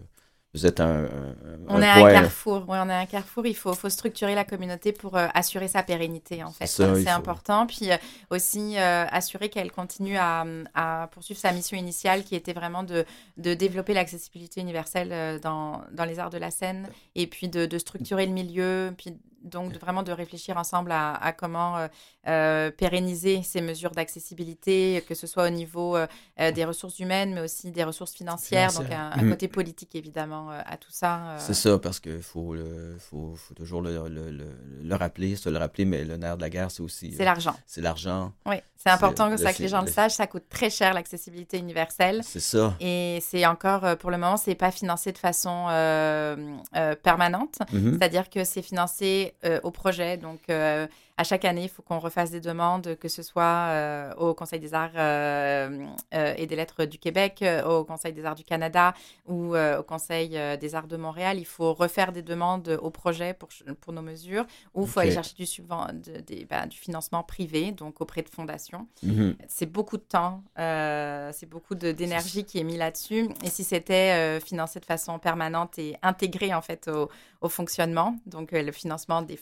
Vous 0.55 0.66
êtes 0.66 0.80
un, 0.80 1.05
un- 1.05 1.36
On 1.68 1.76
un 1.76 1.82
est 1.82 1.86
à 1.86 1.94
un 1.94 2.12
carrefour. 2.12 2.64
Oui, 2.68 2.76
on 2.80 2.88
est 2.88 2.92
à 2.92 2.98
un 2.98 3.07
carrefour. 3.07 3.46
Il 3.46 3.55
faut, 3.55 3.72
faut 3.74 3.88
structurer 3.88 4.34
la 4.34 4.44
communauté 4.44 4.92
pour 4.92 5.16
euh, 5.16 5.28
assurer 5.34 5.68
sa 5.68 5.82
pérennité, 5.82 6.42
en 6.42 6.51
fait. 6.51 6.66
C'est 7.05 7.11
important. 7.11 7.66
Puis 7.66 7.90
euh, 7.92 7.96
aussi 8.30 8.76
euh, 8.76 9.07
assurer 9.11 9.48
qu'elle 9.48 9.70
continue 9.70 10.16
à, 10.16 10.44
à 10.74 11.09
poursuivre 11.12 11.38
sa 11.40 11.53
mission 11.53 11.76
initiale 11.76 12.24
qui 12.24 12.34
était 12.34 12.53
vraiment 12.53 12.82
de, 12.82 13.05
de 13.36 13.55
développer 13.55 13.94
l'accessibilité 13.94 14.61
universelle 14.61 15.40
dans, 15.40 15.82
dans 15.92 16.05
les 16.05 16.18
arts 16.18 16.30
de 16.30 16.38
la 16.38 16.51
scène 16.51 16.88
et 17.14 17.26
puis 17.28 17.48
de, 17.48 17.66
de 17.66 17.78
structurer 17.78 18.26
le 18.26 18.32
milieu. 18.32 18.92
Puis 18.98 19.16
donc 19.43 19.72
de- 19.72 19.78
vraiment 19.78 20.03
de 20.03 20.12
réfléchir 20.12 20.57
ensemble 20.57 20.93
à, 20.93 21.14
à 21.14 21.32
comment 21.32 21.78
euh, 21.78 21.88
euh, 22.28 22.70
pérenniser 22.70 23.43
ces 23.43 23.61
mesures 23.61 23.93
d'accessibilité, 23.93 25.05
que 25.09 25.14
ce 25.14 25.26
soit 25.26 25.47
au 25.47 25.51
niveau 25.51 25.97
euh, 25.97 26.07
des 26.53 26.64
ressources 26.64 26.99
humaines, 26.99 27.34
mais 27.34 27.41
aussi 27.43 27.70
des 27.70 27.84
ressources 27.84 28.12
financières. 28.12 28.72
Donc 28.72 28.91
un, 28.91 29.11
un 29.12 29.22
Mhm. 29.22 29.30
côté 29.30 29.49
politique, 29.49 29.95
évidemment, 29.95 30.51
euh, 30.51 30.61
à 30.66 30.76
tout 30.76 30.91
ça. 30.93 31.16
euh. 31.30 31.36
C'est 31.38 31.55
ça, 31.55 31.78
parce 31.78 32.01
qu'il 32.01 32.22
faut, 32.22 32.55
faut, 32.99 33.34
faut 33.34 33.55
toujours 33.55 33.82
le, 33.82 34.09
le, 34.09 34.30
le, 34.30 34.49
le 34.82 34.95
rappeler, 34.95 35.36
se 35.36 35.49
le 35.49 35.59
rappeler, 35.59 35.84
mais 35.84 36.05
le 36.05 36.16
nerf 36.16 36.36
de 36.36 36.43
la 36.43 36.51
guerre, 36.51 36.70
c'est 36.70 36.82
aussi. 36.82 37.12
C'est 37.12 37.22
euh, 37.22 37.24
l'argent. 37.24 37.57
C'est 37.66 37.80
l'argent. 37.80 38.32
Oui, 38.47 38.57
c'est 38.76 38.91
important 38.91 39.30
que, 39.30 39.36
ça, 39.36 39.53
que 39.53 39.62
les 39.62 39.68
gens 39.68 39.82
le 39.82 39.86
sachent. 39.88 40.12
Ça 40.14 40.26
coûte 40.26 40.45
très 40.49 40.70
cher 40.70 40.95
l'accessibilité 40.95 41.59
universelle. 41.59 42.20
C'est 42.24 42.41
ça. 42.41 42.74
Et 42.80 43.18
c'est 43.22 43.45
encore, 43.47 43.97
pour 43.99 44.11
le 44.11 44.16
moment, 44.18 44.36
c'est 44.36 44.55
pas 44.55 44.70
financé 44.70 45.12
de 45.12 45.18
façon 45.18 45.66
euh, 45.70 46.36
euh, 46.76 46.95
permanente. 46.97 47.59
Mhm. 47.72 47.93
C'est-à-dire 47.99 48.28
que 48.30 48.45
c'est 48.45 48.62
financé 48.62 49.30
euh, 49.45 49.61
au 49.62 49.70
projet. 49.70 50.16
Donc, 50.16 50.41
euh, 50.51 50.87
à 51.20 51.24
chaque 51.24 51.44
année, 51.44 51.64
il 51.64 51.68
faut 51.68 51.82
qu'on 51.82 51.98
refasse 51.98 52.30
des 52.30 52.40
demandes, 52.40 52.96
que 52.96 53.08
ce 53.08 53.22
soit 53.22 53.42
euh, 53.68 54.14
au 54.14 54.32
Conseil 54.32 54.58
des 54.58 54.72
arts 54.72 54.90
euh, 54.96 55.86
euh, 56.14 56.34
et 56.38 56.46
des 56.46 56.56
lettres 56.56 56.86
du 56.86 56.98
Québec, 56.98 57.44
au 57.66 57.84
Conseil 57.84 58.14
des 58.14 58.24
arts 58.24 58.36
du 58.36 58.44
Canada 58.44 58.94
ou 59.26 59.54
au 59.54 59.82
Conseil 59.82 60.30
des 60.58 60.74
arts 60.74 60.86
de 60.86 60.96
Montréal. 60.96 61.38
Il 61.38 61.44
faut 61.44 61.74
refaire 61.74 62.12
des 62.12 62.22
demandes 62.22 62.78
au 62.82 62.88
projet 62.90 63.34
pour, 63.34 63.50
nos 63.92 64.00
mesures 64.00 64.46
ou 64.72 64.84
il 64.84 64.88
faut 64.88 65.00
aller 65.00 65.10
chercher 65.12 65.34
du, 65.34 65.44
subven- 65.44 66.00
de- 66.00 66.20
des- 66.20 66.46
ben, 66.46 66.66
du 66.66 66.78
financement 66.78 67.22
privé, 67.22 67.72
donc 67.72 68.00
auprès 68.00 68.22
de 68.22 68.30
fondations. 68.30 68.86
Mhm. 69.02 69.36
C'est 69.46 69.66
beaucoup 69.70 69.98
de 69.98 70.02
temps, 70.02 70.42
c'est 70.56 71.48
beaucoup 71.50 71.74
d'énergie 71.74 72.44
qui 72.44 72.58
est 72.60 72.64
mis 72.64 72.78
là-dessus. 72.78 73.28
Et 73.44 73.50
si 73.50 73.62
c'était 73.62 74.40
financé 74.40 74.80
de 74.80 74.86
façon 74.86 75.18
permanente 75.18 75.78
et 75.78 75.96
intégré 76.02 76.54
en 76.54 76.62
fait 76.62 76.88
au, 76.88 77.10
au 77.42 77.48
fonctionnement, 77.50 78.16
donc 78.24 78.52
le 78.52 78.72
financement 78.72 79.20
des 79.20 79.38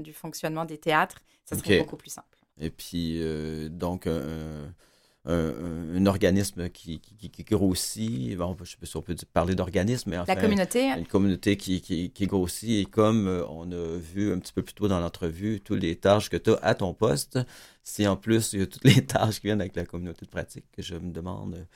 du 0.00 0.12
fonctionnement 0.14 0.64
des 0.64 0.78
théâtres, 0.78 1.17
ça 1.44 1.56
serait 1.56 1.78
beaucoup 1.78 1.96
plus 1.96 2.10
simple. 2.10 2.38
Et 2.60 2.70
puis, 2.70 3.22
euh, 3.22 3.68
donc, 3.68 4.06
un, 4.06 6.06
organisme 6.06 6.70
qui, 6.70 7.00
qui, 7.00 7.30
qui 7.30 7.44
grossit. 7.44 8.36
Bon, 8.36 8.56
je 8.62 8.70
sais 8.70 8.76
pas 8.78 8.86
si 8.86 8.96
on 8.96 9.02
peut 9.02 9.14
parler 9.32 9.54
d'organisme, 9.54 10.10
mais 10.10 10.18
enfin, 10.18 10.34
La 10.34 10.40
communauté, 10.40 10.88
une 10.88 11.06
communauté 11.06 11.56
qui, 11.56 11.80
qui, 11.80 12.26
grossit. 12.26 12.70
Et 12.70 12.86
comme 12.86 13.26
euh, 13.26 13.44
on 13.48 13.70
a 13.70 13.98
vu 13.98 14.32
un 14.32 14.38
petit 14.38 14.52
peu 14.52 14.62
plus 14.62 14.74
tôt 14.74 14.88
dans 14.88 15.00
l'entrevue, 15.00 15.60
toutes 15.60 15.82
les 15.82 15.96
tâches 15.96 16.30
que 16.30 16.36
tu 16.36 16.50
as 16.50 16.58
à 16.62 16.74
ton 16.74 16.94
poste, 16.94 17.38
si 17.84 18.06
en 18.06 18.16
plus 18.16 18.54
il 18.54 18.60
y 18.60 18.62
a 18.62 18.66
toutes 18.66 18.84
les 18.84 19.02
tâches 19.06 19.40
qui 19.40 19.48
viennent 19.48 19.60
avec 19.60 19.76
la 19.76 19.84
communauté 19.84 20.24
de 20.24 20.30
pratique, 20.30 20.64
que 20.72 20.82
je 20.82 20.94
me 20.94 21.12
demande 21.12 21.66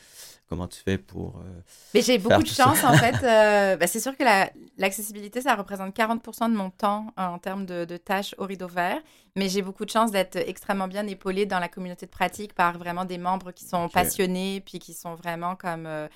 comment 0.52 0.68
tu 0.68 0.80
fais 0.84 0.98
pour. 0.98 1.38
euh, 1.38 1.60
Mais 1.94 2.02
j'ai 2.02 2.18
beaucoup 2.18 2.42
de 2.42 2.46
chance, 2.46 2.84
en 2.84 2.92
fait. 2.92 3.14
Euh, 3.24 3.76
bah, 3.78 3.86
c'est 3.86 4.00
sûr 4.00 4.14
que 4.14 4.22
la- 4.22 4.50
l'accessibilité, 4.76 5.40
ça 5.40 5.54
représente 5.54 5.96
40% 5.96 6.50
de 6.50 6.54
mon 6.54 6.68
temps 6.68 7.06
euh, 7.18 7.22
en 7.24 7.38
termes 7.38 7.64
de, 7.64 7.86
de 7.86 7.96
tâches 7.96 8.34
au 8.36 8.44
rideau 8.44 8.68
vert. 8.68 9.00
Mais 9.34 9.48
j'ai 9.48 9.62
beaucoup 9.62 9.86
de 9.86 9.90
chance 9.90 10.10
d'être 10.10 10.36
extrêmement 10.36 10.88
bien 10.88 11.06
épaulée 11.06 11.46
dans 11.46 11.58
la 11.58 11.68
communauté 11.68 12.04
de 12.04 12.10
pratique 12.10 12.52
par 12.52 12.76
vraiment 12.76 13.06
des 13.06 13.16
membres 13.16 13.50
qui 13.50 13.64
sont 13.64 13.88
passionnés, 13.88 14.60
puis 14.60 14.78
qui 14.78 14.92
sont 14.92 15.14
vraiment 15.14 15.56
comme 15.56 15.86
euh, 15.86 16.06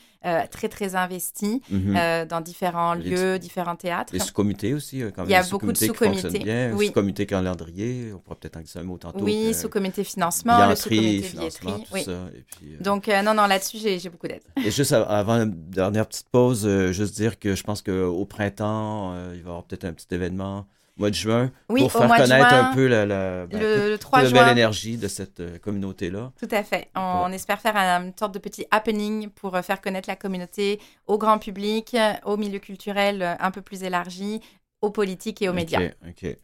très, 0.50 0.68
très 0.68 0.96
investis 0.96 1.60
mhm. 1.70 2.26
dans 2.28 2.42
différents 2.42 2.92
Les- 2.92 3.08
lieux, 3.08 3.38
différents 3.38 3.74
théâtres. 3.76 4.12
Les 4.12 4.18
sous-comités 4.18 4.74
aussi, 4.74 4.98
quand 5.14 5.22
même. 5.22 5.30
Il 5.30 5.32
y 5.32 5.34
a 5.34 5.44
beaucoup 5.44 5.72
de 5.72 5.78
sous-comités 5.78 6.70
oui. 6.74 6.88
Sous-comité 6.88 7.24
calendrier, 7.24 8.12
on 8.14 8.18
pourra 8.18 8.36
peut-être 8.36 8.58
en 8.58 8.60
glisser 8.60 8.80
un 8.80 8.82
mot 8.82 8.98
tantôt. 8.98 9.24
Oui, 9.24 9.54
sous-comité 9.54 10.04
financement, 10.04 10.68
le 10.68 10.76
sous-comité 10.76 11.22
financement, 11.22 11.72
billetterie. 11.76 11.88
Oui. 11.94 12.04
ça. 12.04 12.12
Et 12.36 12.42
puis, 12.42 12.76
Donc, 12.80 13.08
non, 13.08 13.32
non, 13.32 13.46
là-dessus, 13.46 13.78
j'ai 13.78 13.98
j'ai 13.98 14.10
beaucoup 14.10 14.25
Et 14.64 14.70
juste 14.70 14.92
av- 14.92 15.06
avant 15.08 15.36
la 15.38 15.44
dernière 15.46 16.06
petite 16.06 16.28
pause, 16.30 16.66
euh, 16.66 16.92
juste 16.92 17.14
dire 17.14 17.38
que 17.38 17.54
je 17.54 17.62
pense 17.62 17.82
qu'au 17.82 18.24
printemps, 18.24 19.12
euh, 19.14 19.32
il 19.34 19.42
va 19.42 19.46
y 19.46 19.50
avoir 19.50 19.64
peut-être 19.64 19.84
un 19.84 19.92
petit 19.92 20.06
événement 20.12 20.66
au 20.96 21.00
mois 21.00 21.10
de 21.10 21.14
juin 21.14 21.50
Oui, 21.68 21.82
pour 21.82 21.92
faire 21.92 22.08
connaître 22.08 22.48
juin, 22.48 22.70
un 22.70 22.74
peu 22.74 22.86
la, 22.86 23.04
la, 23.04 23.46
ben, 23.46 23.60
Le, 23.60 23.88
le 23.90 23.92
toute 23.92 24.00
3 24.02 24.22
la 24.22 24.24
belle 24.30 24.36
juin, 24.44 24.50
énergie 24.52 24.96
de 24.96 25.08
cette 25.08 25.40
euh, 25.40 25.58
communauté-là. 25.58 26.32
tout 26.40 26.48
à 26.50 26.62
fait. 26.62 26.88
On, 26.94 27.30
espère 27.32 27.60
faire 27.60 27.76
un- 27.76 28.04
une 28.06 28.12
sorte 28.18 28.32
de 28.32 28.38
petit 28.38 28.64
happening 28.70 29.28
pour 29.28 29.58
faire 29.58 29.80
connaître 29.80 30.08
la 30.08 30.16
communauté 30.16 30.80
au 31.06 31.18
grand 31.18 31.38
public, 31.38 31.94
au 32.24 32.36
milieu 32.36 32.58
culturel 32.58 33.36
un 33.38 33.50
peu 33.50 33.60
plus 33.60 33.82
élargi, 33.82 34.40
aux 34.80 34.90
politiques 34.90 35.42
et 35.42 35.48
aux 35.48 35.52
médias. 35.52 35.80
OK. 36.08 36.36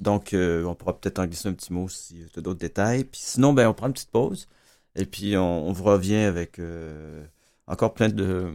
Donc, 0.00 0.30
on 0.34 0.74
pourra 0.74 0.98
peut-être 0.98 1.20
en 1.20 1.26
glisser 1.26 1.48
un 1.48 1.52
petit 1.52 1.72
mot 1.72 1.88
si 1.88 2.24
tu 2.32 2.38
as 2.38 2.42
d'autres 2.42 2.58
détails. 2.58 3.04
Puis 3.04 3.20
sinon, 3.22 3.52
ben, 3.52 3.68
on 3.68 3.74
prend 3.74 3.86
une 3.86 3.92
petite 3.92 4.10
pause. 4.10 4.48
Et 4.96 5.06
puis, 5.06 5.36
on, 5.36 5.72
vous 5.72 5.84
revient 5.84 6.16
avec 6.16 6.58
euh, 6.58 7.24
encore 7.66 7.94
plein 7.94 8.08
de, 8.08 8.52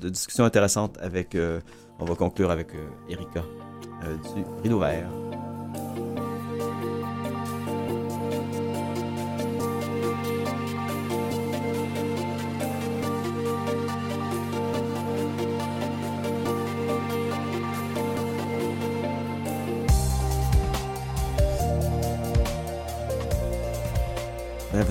de 0.00 0.08
discussions 0.08 0.44
intéressantes 0.44 0.98
avec... 1.00 1.34
euh, 1.34 1.60
on 1.98 2.04
va 2.04 2.14
conclure 2.14 2.50
avec 2.50 2.74
euh, 2.74 2.88
Erika 3.08 3.44
du 4.34 4.42
Rideau 4.62 4.80
Vert. 4.80 5.31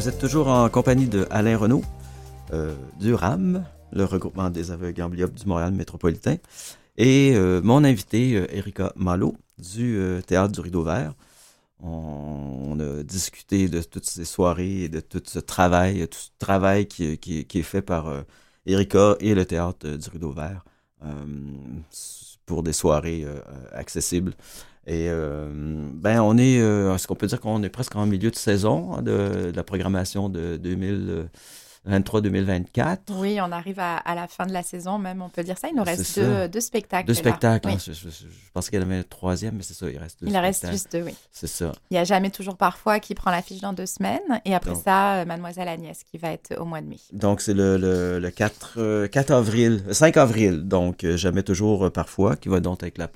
Vous 0.01 0.09
êtes 0.09 0.17
toujours 0.17 0.47
en 0.47 0.67
compagnie 0.67 1.05
de 1.05 1.27
Alain 1.29 1.55
Renaud, 1.55 1.83
euh, 2.53 2.73
du 2.99 3.13
RAM, 3.13 3.63
le 3.91 4.03
regroupement 4.03 4.49
des 4.49 4.71
aveugles 4.71 5.03
amblyopes 5.03 5.35
du 5.35 5.45
Montréal 5.45 5.73
métropolitain, 5.73 6.37
et 6.97 7.33
euh, 7.35 7.61
mon 7.63 7.83
invité, 7.83 8.35
euh, 8.35 8.47
Erika 8.49 8.93
Malo, 8.95 9.35
du 9.59 9.99
euh, 9.99 10.19
Théâtre 10.23 10.53
du 10.53 10.59
Rideau 10.59 10.81
Vert. 10.81 11.13
On, 11.83 12.79
a 12.79 13.03
discuté 13.03 13.67
de 13.69 13.83
toutes 13.83 14.07
ces 14.07 14.25
soirées 14.25 14.85
et 14.85 14.89
de 14.89 15.01
tout 15.01 15.21
ce 15.23 15.37
travail, 15.37 16.07
tout 16.07 16.17
ce 16.17 16.29
travail 16.39 16.87
qui, 16.87 17.19
qui- 17.19 17.45
est 17.59 17.61
fait 17.61 17.83
par 17.83 18.11
Erika 18.65 19.17
et 19.19 19.35
le 19.35 19.45
Théâtre 19.45 19.87
du 19.87 20.09
Rideau 20.09 20.31
Vert 20.31 20.65
pour 22.47 22.63
des 22.63 22.73
soirées 22.73 23.27
accessibles. 23.71 24.33
Et 24.87 25.07
euh, 25.09 25.47
ben 25.93 26.21
on 26.21 26.37
est, 26.37 26.59
euh, 26.59 26.95
est-ce 26.95 27.07
qu'on 27.07 27.15
peut 27.15 27.27
dire 27.27 27.39
qu'on 27.39 27.61
est 27.61 27.69
presque 27.69 27.95
en 27.95 28.05
milieu 28.05 28.31
de 28.31 28.35
saison 28.35 28.95
hein, 28.95 29.01
de, 29.03 29.51
de 29.51 29.55
la 29.55 29.63
programmation 29.63 30.27
de 30.27 30.59
23-2024. 31.89 32.97
Oui, 33.17 33.39
on 33.41 33.51
arrive 33.51 33.79
à, 33.79 33.97
à, 33.97 34.13
la 34.13 34.27
fin 34.27 34.45
de 34.45 34.53
la 34.53 34.61
saison, 34.61 34.99
même, 34.99 35.21
on 35.21 35.29
peut 35.29 35.43
dire 35.43 35.57
ça. 35.57 35.67
Il 35.67 35.75
nous 35.75 35.83
reste 35.83 36.19
deux, 36.19 36.47
deux, 36.47 36.59
spectacles. 36.59 37.07
Deux 37.07 37.15
spectacles. 37.15 37.69
Hein, 37.69 37.77
je, 37.83 37.91
je, 37.91 38.09
je, 38.09 38.25
pense 38.53 38.69
qu'il 38.69 38.79
y 38.79 38.83
en 38.83 38.85
avait 38.85 38.97
un 38.99 39.03
troisième, 39.03 39.55
mais 39.55 39.63
c'est 39.63 39.73
ça, 39.73 39.89
il 39.89 39.97
reste 39.97 40.21
deux. 40.21 40.27
Il 40.27 40.37
en 40.37 40.41
reste 40.41 40.69
juste 40.69 40.91
deux, 40.91 41.03
oui. 41.03 41.15
C'est 41.31 41.47
ça. 41.47 41.71
Il 41.89 41.95
y 41.95 41.97
a 41.97 42.03
jamais 42.03 42.29
toujours 42.29 42.55
parfois 42.55 42.99
qui 42.99 43.15
prend 43.15 43.31
l'affiche 43.31 43.61
dans 43.61 43.73
deux 43.73 43.87
semaines. 43.87 44.19
Et 44.45 44.53
après 44.53 44.71
Donc, 44.71 44.83
ça, 44.83 45.25
Mademoiselle 45.25 45.67
Agnès 45.67 46.03
qui 46.03 46.19
va 46.19 46.31
être 46.31 46.55
au 46.59 46.65
mois 46.65 46.81
de 46.81 46.87
mai. 46.87 46.99
Donc, 47.13 47.41
c'est 47.41 47.55
le, 47.55 47.77
le, 47.77 48.19
le 48.19 48.29
4, 48.29 49.07
4, 49.07 49.31
avril, 49.31 49.83
5 49.91 50.17
avril. 50.17 50.67
Donc, 50.67 51.03
jamais 51.15 51.41
toujours 51.41 51.91
parfois, 51.91 52.35
qui 52.35 52.49
va 52.49 52.59
donc 52.59 52.83
avec 52.83 52.99
la 52.99 53.07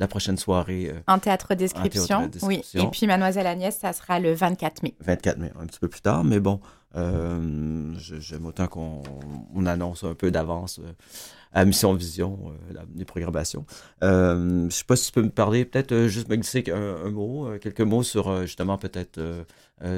la 0.00 0.08
prochaine 0.08 0.38
soirée. 0.38 0.90
Euh, 0.90 1.00
en 1.06 1.18
théâtre 1.18 1.54
description, 1.54 2.30
oui. 2.42 2.62
Et 2.74 2.86
puis 2.88 3.06
Mademoiselle 3.06 3.46
Agnès, 3.46 3.78
ça 3.78 3.92
sera 3.92 4.18
le 4.18 4.32
24 4.32 4.82
mai. 4.82 4.94
24 5.00 5.38
mai, 5.38 5.52
un 5.60 5.66
petit 5.66 5.78
peu 5.78 5.88
plus 5.88 6.00
tard, 6.00 6.24
mais 6.24 6.40
bon, 6.40 6.60
euh, 6.96 7.92
j'aime 7.96 8.46
autant 8.46 8.66
qu'on 8.66 9.02
on 9.54 9.66
annonce 9.66 10.02
un 10.02 10.14
peu 10.14 10.30
d'avance 10.30 10.80
euh, 10.80 10.92
à 11.52 11.64
Mission 11.64 11.92
Vision, 11.94 12.38
euh, 12.46 12.74
la, 12.74 12.82
les 12.96 13.04
programmations. 13.04 13.64
Euh, 14.02 14.68
je 14.68 14.74
sais 14.74 14.84
pas 14.84 14.96
si 14.96 15.06
tu 15.06 15.12
peux 15.12 15.22
me 15.22 15.30
parler, 15.30 15.64
peut-être 15.64 16.06
juste 16.06 16.28
me 16.28 16.36
glisser 16.36 16.64
un, 16.72 17.06
un, 17.06 17.10
mot, 17.10 17.48
quelques 17.60 17.80
mots 17.82 18.02
sur 18.02 18.42
justement 18.42 18.78
peut-être 18.78 19.20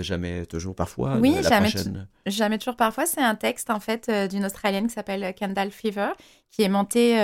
jamais 0.00 0.46
toujours 0.46 0.74
parfois. 0.74 1.16
Oui, 1.16 1.34
la 1.34 1.42
jamais, 1.42 1.70
prochaine... 1.70 2.06
jamais 2.26 2.58
toujours 2.58 2.76
parfois. 2.76 3.06
C'est 3.06 3.22
un 3.22 3.34
texte 3.34 3.70
en 3.70 3.80
fait 3.80 4.10
d'une 4.30 4.44
Australienne 4.44 4.86
qui 4.86 4.94
s'appelle 4.94 5.34
Kendall 5.34 5.70
Fever, 5.70 6.10
qui 6.50 6.62
est 6.62 6.68
montée 6.68 7.16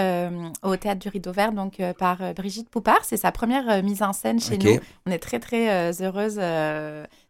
au 0.62 0.76
théâtre 0.76 1.00
du 1.00 1.08
Rideau 1.08 1.32
Vert 1.32 1.52
donc 1.52 1.80
par 1.98 2.34
Brigitte 2.34 2.68
Poupard. 2.68 3.04
C'est 3.04 3.16
sa 3.16 3.32
première 3.32 3.82
mise 3.82 4.02
en 4.02 4.12
scène 4.12 4.40
chez 4.40 4.54
okay. 4.54 4.74
nous. 4.74 4.80
On 5.06 5.10
est 5.10 5.18
très 5.18 5.38
très 5.38 5.92
heureuse 6.02 6.38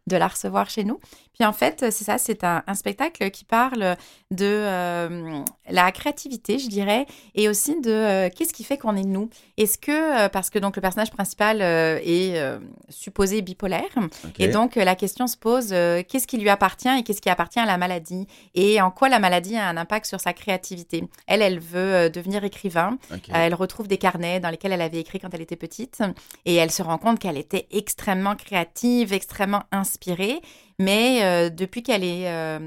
de 0.09 0.17
la 0.17 0.27
recevoir 0.27 0.69
chez 0.69 0.83
nous. 0.83 0.99
Puis 1.33 1.47
en 1.47 1.53
fait, 1.53 1.85
c'est 1.91 2.03
ça, 2.03 2.17
c'est 2.17 2.43
un, 2.43 2.63
un, 2.67 2.75
spectacle 2.75 3.31
qui 3.31 3.45
parle 3.45 3.95
de 4.31 4.45
euh, 4.45 5.39
la 5.69 5.91
créativité, 5.93 6.59
je 6.59 6.67
dirais, 6.67 7.05
et 7.35 7.47
aussi 7.47 7.79
de 7.79 7.91
euh, 7.91 8.29
qu'est-ce 8.35 8.51
qui 8.51 8.65
fait 8.65 8.77
qu'on 8.77 8.97
est 8.97 9.03
nous. 9.03 9.29
Est-ce 9.59 9.77
que, 9.77 9.91
euh, 10.25 10.29
parce 10.29 10.49
que 10.49 10.57
donc 10.57 10.75
le 10.75 10.81
personnage 10.81 11.11
principal 11.11 11.61
est 11.61 12.41
supposé 12.89 13.41
bipolaire, 13.41 13.83
okay. 14.25 14.45
et 14.45 14.47
donc 14.47 14.75
la 14.75 14.95
question 14.95 15.27
se 15.27 15.37
pose, 15.37 15.69
qu'est-ce 15.69 16.25
qui 16.25 16.37
lui 16.37 16.49
appartient 16.49 16.89
et 16.89 17.03
qu'est-ce 17.03 17.21
qui 17.21 17.29
appartient 17.29 17.59
à 17.59 17.65
la 17.65 17.77
maladie, 17.77 18.25
et 18.55 18.81
en 18.81 18.89
quoi 18.89 19.09
la 19.09 19.19
maladie 19.19 19.57
a 19.57 19.67
un 19.67 19.77
impact 19.77 20.05
sur 20.05 20.19
sa 20.19 20.33
créativité? 20.33 21.03
Elle, 21.27 21.41
elle 21.41 21.59
veut 21.59 22.09
devenir 22.09 22.43
écrivain, 22.43 22.97
okay. 23.13 23.31
elle 23.35 23.53
retrouve 23.53 23.87
des 23.87 23.97
carnets 23.97 24.39
dans 24.39 24.49
lesquels 24.49 24.71
elle 24.71 24.81
avait 24.81 24.99
écrit 24.99 25.19
quand 25.19 25.33
elle 25.33 25.41
était 25.41 25.55
petite, 25.55 25.99
et 26.45 26.55
elle 26.55 26.71
se 26.71 26.81
rend 26.81 26.97
compte 26.97 27.19
qu'elle 27.19 27.37
était 27.37 27.67
extrêmement 27.71 28.35
créative, 28.35 29.13
extrêmement 29.13 29.63
inspirée, 29.71 30.41
mais 30.79 31.19
euh, 31.23 31.49
depuis 31.49 31.83
qu'elle 31.83 32.05
est, 32.05 32.27
euh, 32.27 32.57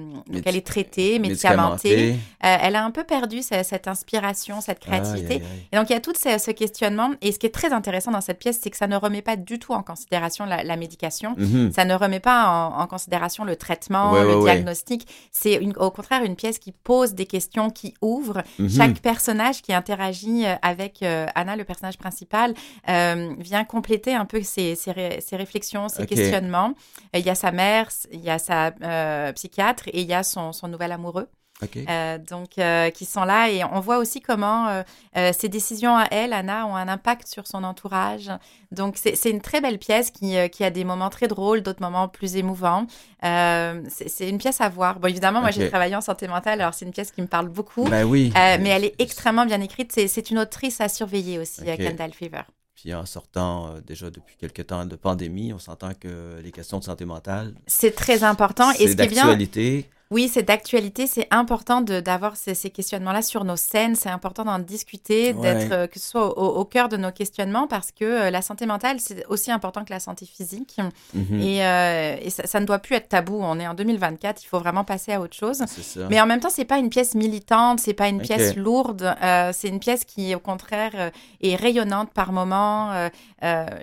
est 0.45 0.67
traitée, 0.67 1.19
médicamentée, 1.19 2.13
euh, 2.45 2.57
elle 2.61 2.77
a 2.77 2.85
un 2.85 2.91
peu 2.91 3.05
perdu 3.05 3.41
cette, 3.41 3.65
cette 3.65 3.89
inspiration, 3.89 4.61
cette 4.61 4.81
créativité. 4.81 5.43
Et 5.73 5.77
donc, 5.77 5.89
il 5.89 5.95
y 5.95 5.97
a 5.97 6.01
tout 6.01 6.13
ce, 6.15 6.39
ce, 6.39 6.51
questionnement. 6.51 7.11
Et 7.23 7.33
ce 7.33 7.39
qui 7.39 7.47
est 7.47 7.55
très 7.55 7.73
intéressant 7.73 8.11
dans 8.11 8.21
cette 8.21 8.39
pièce, 8.39 8.59
c'est 8.63 8.69
que 8.69 8.77
ça 8.77 8.87
ne 8.87 8.97
remet 8.97 9.23
pas 9.23 9.37
du 9.37 9.59
tout 9.59 9.73
en 9.73 9.83
considération 9.83 10.45
la, 10.45 10.63
la 10.63 10.77
médication. 10.77 11.35
Mm 11.39 11.45
-hmm. 11.45 11.73
Ça 11.73 11.85
ne 11.87 11.95
remet 11.95 12.21
pas 12.21 12.41
en, 12.49 12.83
en 12.83 12.87
considération 12.87 13.45
le 13.45 13.57
traitement, 13.57 14.13
ouais, 14.13 14.25
le 14.25 14.37
ouais, 14.37 14.43
diagnostic. 14.45 15.01
Ouais. 15.03 15.15
C'est 15.41 15.55
au 15.77 15.91
contraire 15.91 16.23
une 16.23 16.37
pièce 16.37 16.59
qui 16.59 16.73
pose 16.73 17.15
des 17.15 17.27
questions, 17.27 17.71
qui 17.71 17.95
ouvre. 18.03 18.39
Mm 18.59 18.67
-hmm. 18.67 18.77
Chaque 18.77 18.99
personnage 19.01 19.63
qui 19.65 19.73
interagit 19.73 20.45
avec 20.73 20.95
Anna, 21.39 21.57
le 21.57 21.65
personnage 21.65 21.99
principal, 22.05 22.49
vient 23.49 23.65
compléter 23.77 24.13
un 24.23 24.27
peu 24.33 24.41
ses, 24.55 24.71
ses, 24.83 24.93
ré, 24.99 25.09
ses 25.27 25.37
réflexions, 25.45 25.85
ses 25.89 26.03
okay. 26.03 26.15
questionnements. 26.15 26.73
Il 27.21 27.25
y 27.31 27.31
a 27.31 27.35
sa 27.35 27.53
mère, 27.63 27.87
il 28.11 28.21
y 28.21 28.31
a 28.31 28.39
sa 28.39 28.73
euh, 28.83 29.33
psychiatre 29.33 29.89
et 29.89 30.01
il 30.01 30.09
y 30.09 30.15
a 30.15 30.23
son, 30.23 30.53
son 30.53 30.69
nouvel 30.69 30.93
amoureux. 30.93 31.29
Okay. 31.63 31.85
Euh, 31.89 32.19
donc, 32.19 32.59
euh, 32.59 32.91
qui 32.91 33.05
sont 33.05 33.25
là 33.25 33.49
et 33.49 33.63
on 33.65 33.81
voit 33.81 33.99
aussi 33.99 34.21
comment 34.21 34.69
euh, 35.17 35.33
ces 35.33 35.49
décisions 35.49 35.97
à 35.97 36.07
elle, 36.11 36.33
Anna, 36.33 36.67
ont 36.67 36.75
un 36.75 36.89
impact 36.89 37.29
sur 37.29 37.47
son 37.47 37.63
entourage. 37.63 38.31
Donc, 38.73 38.97
c'est 38.97 39.31
une 39.31 39.41
très 39.41 39.61
belle 39.61 39.79
pièce 39.79 40.11
qui, 40.11 40.35
qui, 40.51 40.65
a 40.65 40.71
des 40.71 40.85
moments 40.85 41.11
très 41.11 41.29
drôles, 41.29 41.63
d'autres 41.63 41.83
moments 41.83 42.09
plus 42.09 42.37
émouvants. 42.37 42.87
c'est 43.23 44.29
une 44.29 44.39
pièce 44.39 44.61
à 44.61 44.69
voir. 44.69 44.99
Bon, 44.99 45.09
évidemment, 45.09 45.41
moi, 45.41 45.51
okay. 45.51 45.61
j'ai 45.61 45.69
travaillé 45.69 45.95
en 45.95 46.01
santé 46.01 46.27
mentale, 46.27 46.61
alors 46.61 46.75
c'est 46.75 46.85
une 46.85 46.93
pièce 46.93 47.13
qui 47.13 47.23
me 47.23 47.27
parle 47.29 47.49
beaucoup. 47.49 47.89
Oui. 47.89 48.33
mais 48.35 48.69
elle 48.69 48.85
est 48.85 49.01
extrêmement 49.01 49.47
bien 49.47 49.61
écrite. 49.61 49.93
C'est 49.93 50.31
une 50.31 50.39
autrice 50.39 50.81
à 50.81 50.89
surveiller 50.89 51.39
aussi, 51.39 51.63
okay. 51.63 51.77
Kendall 51.77 52.13
Fever. 52.13 52.43
Puis 52.83 52.93
en 52.95 53.07
sortant 53.07 53.69
euh, 53.69 53.81
déjà 53.81 54.11
depuis 54.11 54.35
quelques 54.37 54.67
temps 54.67 54.85
de 54.85 54.97
pandémie, 54.97 55.53
on 55.53 55.61
s'entend 55.61 55.95
que 55.95 56.41
les 56.43 56.51
questions 56.51 56.81
de 56.81 56.85
santé 56.85 57.05
mentale. 57.05 57.55
C'est 57.69 57.95
très 57.95 58.25
important. 58.25 58.73
C'est 58.77 58.97
d'actualité. 58.97 59.89
Oui, 60.13 60.29
c'est 60.29 60.43
d'actualité. 60.43 61.07
C'est 61.07 61.27
important 61.31 61.81
d'avoir 61.81 62.37
ces, 62.37 62.55
ces 62.55 62.69
questionnements-là 62.69 63.23
sur 63.23 63.45
nos 63.45 63.57
scènes. 63.57 63.95
C'est 63.95 64.11
important 64.11 64.45
d'en 64.45 64.59
discuter, 64.59 65.33
ouais. 65.33 65.41
d'être 65.41 65.73
euh, 65.73 65.87
que 65.87 65.99
ce 65.99 66.11
soit 66.11 66.39
au, 66.39 66.61
au, 66.61 66.65
cœur 66.67 66.91
de 66.91 66.99
nos 66.99 67.11
questionnements, 67.11 67.67
parce 67.67 67.93
que 67.93 68.05
euh, 68.05 68.31
la 68.31 68.43
santé 68.43 68.67
mentale, 68.67 69.01
c'est 69.01 69.25
aussi 69.27 69.51
important 69.51 69.85
que 69.87 69.91
la 69.91 70.01
santé 70.01 70.27
physique. 70.27 70.77
Mm 71.15 71.21
-hmm. 71.23 71.43
Et, 71.43 71.65
euh, 71.65 72.27
et 72.27 72.31
ça, 72.31 72.47
ça, 72.47 72.61
ne 72.61 72.67
doit 72.67 72.79
plus 72.79 72.95
être 72.97 73.09
tabou. 73.09 73.39
On 73.43 73.59
est 73.59 73.67
en 73.67 73.75
2024. 73.75 74.43
Il 74.45 74.49
faut 74.49 74.61
vraiment 74.61 74.85
passer 74.85 75.13
à 75.13 75.21
autre 75.21 75.37
chose. 75.37 75.61
Mais 76.11 76.21
en 76.21 76.27
même 76.27 76.41
temps, 76.41 76.55
c'est 76.59 76.69
pas 76.75 76.79
une 76.85 76.91
pièce 76.91 77.15
militante. 77.15 77.81
C'est 77.81 77.95
pas 78.03 78.09
une 78.09 78.21
okay. 78.23 78.29
pièce 78.29 78.57
lourde. 78.57 79.05
C'est 79.57 79.69
une 79.75 79.81
pièce 79.87 80.05
qui, 80.05 80.35
au 80.35 80.43
contraire, 80.51 80.95
est 81.41 81.57
rayonnante 81.57 82.11
par 82.13 82.33
moments. 82.33 82.81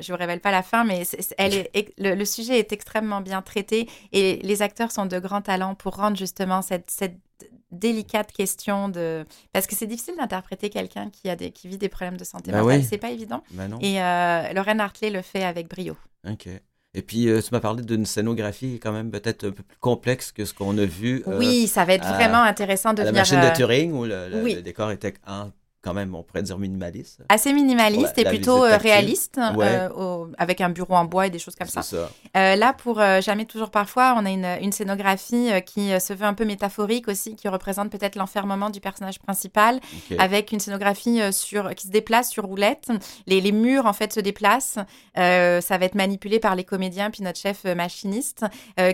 je 0.03 0.07
vous 0.11 0.19
révèle 0.25 0.41
pas 0.47 0.51
la 0.51 0.63
fin, 0.71 0.83
mais 0.89 0.99
elle 1.37 1.53
est, 1.73 1.87
le, 2.05 2.11
le 2.21 2.25
sujet 2.35 2.55
est 2.63 2.71
extrêmement 2.77 3.21
bien 3.29 3.41
traité 3.51 3.79
et 4.19 4.27
les 4.49 4.59
acteurs 4.67 4.91
sont 4.97 5.07
de 5.15 5.19
grands 5.27 5.45
talents 5.51 5.75
pour 5.83 5.93
rendre 6.03 6.18
justement 6.19 6.61
cette, 6.61 6.91
cette 6.91 7.17
délicate 7.71 8.31
question 8.31 8.89
de 8.89 9.25
parce 9.53 9.67
que 9.67 9.75
c'est 9.75 9.87
difficile 9.87 10.15
d'interpréter 10.17 10.69
quelqu'un 10.69 11.09
qui 11.09 11.29
a 11.29 11.35
des 11.35 11.51
qui 11.51 11.67
vit 11.67 11.77
des 11.77 11.89
problèmes 11.89 12.17
de 12.17 12.23
santé 12.23 12.51
bah 12.51 12.61
mentale. 12.61 12.83
c'est 12.83 12.97
pas 12.97 13.11
évident. 13.11 13.43
Bah 13.51 13.65
et 13.81 14.01
euh, 14.01 14.53
Lorraine 14.53 14.79
Hartley 14.79 15.09
le 15.09 15.21
fait 15.21 15.43
avec 15.43 15.67
brio. 15.69 15.95
Ok. 16.27 16.47
Et 16.95 17.03
puis, 17.03 17.29
euh, 17.29 17.39
tu 17.39 17.49
m'as 17.51 17.59
parlé 17.59 17.83
d'une 17.83 18.05
scénographie 18.05 18.79
quand 18.81 18.91
même 18.91 19.11
peut-être 19.11 19.45
un 19.45 19.51
peu 19.51 19.61
plus 19.61 19.77
complexe 19.77 20.31
que 20.31 20.43
ce 20.43 20.55
qu'on 20.55 20.75
a 20.79 20.85
vu. 20.85 21.23
Euh, 21.27 21.37
oui, 21.37 21.67
ça 21.67 21.85
va 21.85 21.93
être 21.93 22.07
à, 22.07 22.13
vraiment 22.13 22.41
intéressant 22.41 22.93
de 22.93 23.01
à 23.01 23.05
venir... 23.05 23.13
La 23.13 23.21
machine 23.21 23.41
de 23.41 23.55
Turing, 23.55 23.93
où 23.93 24.05
le, 24.05 24.29
le, 24.29 24.41
oui. 24.41 24.55
le 24.55 24.63
décor 24.63 24.89
était 24.89 25.13
en 25.27 25.51
quand 25.81 25.93
même, 25.93 26.13
on 26.13 26.23
pourrait 26.23 26.43
dire 26.43 26.57
minimaliste. 26.57 27.21
Assez 27.29 27.53
minimaliste 27.53 28.17
et 28.17 28.25
plutôt 28.25 28.65
euh, 28.65 28.75
réaliste, 28.75 29.39
ouais. 29.55 29.65
euh, 29.65 29.89
au, 29.89 30.29
avec 30.37 30.59
un 30.59 30.69
bureau 30.69 30.95
en 30.95 31.05
bois 31.05 31.27
et 31.27 31.29
des 31.29 31.39
choses 31.39 31.55
comme 31.55 31.67
ça. 31.67 31.83
ça. 31.83 32.09
Euh, 32.35 32.55
là, 32.55 32.73
pour 32.73 32.99
euh, 32.99 33.21
Jamais 33.21 33.45
toujours 33.45 33.69
parfois, 33.71 34.15
on 34.17 34.25
a 34.25 34.29
une, 34.29 34.45
une 34.61 34.71
scénographie 34.71 35.49
qui 35.65 35.97
se 35.99 36.13
veut 36.13 36.25
un 36.25 36.33
peu 36.33 36.45
métaphorique 36.45 37.07
aussi, 37.07 37.35
qui 37.35 37.47
représente 37.47 37.89
peut-être 37.91 38.15
l'enfermement 38.15 38.69
du 38.69 38.81
personnage 38.81 39.19
principal, 39.19 39.79
okay. 40.05 40.19
avec 40.19 40.51
une 40.51 40.59
scénographie 40.59 41.21
sur, 41.31 41.73
qui 41.75 41.87
se 41.87 41.91
déplace 41.91 42.29
sur 42.29 42.45
roulette. 42.45 42.89
Les, 43.27 43.39
les 43.39 43.51
murs, 43.51 43.85
en 43.85 43.93
fait, 43.93 44.11
se 44.11 44.19
déplacent. 44.19 44.79
ça 45.15 45.77
va 45.77 45.85
être 45.85 45.95
manipulé 45.95 46.39
par 46.39 46.55
les 46.55 46.63
comédiens, 46.63 47.09
puis 47.09 47.23
notre 47.23 47.39
chef 47.39 47.63
machiniste, 47.63 48.45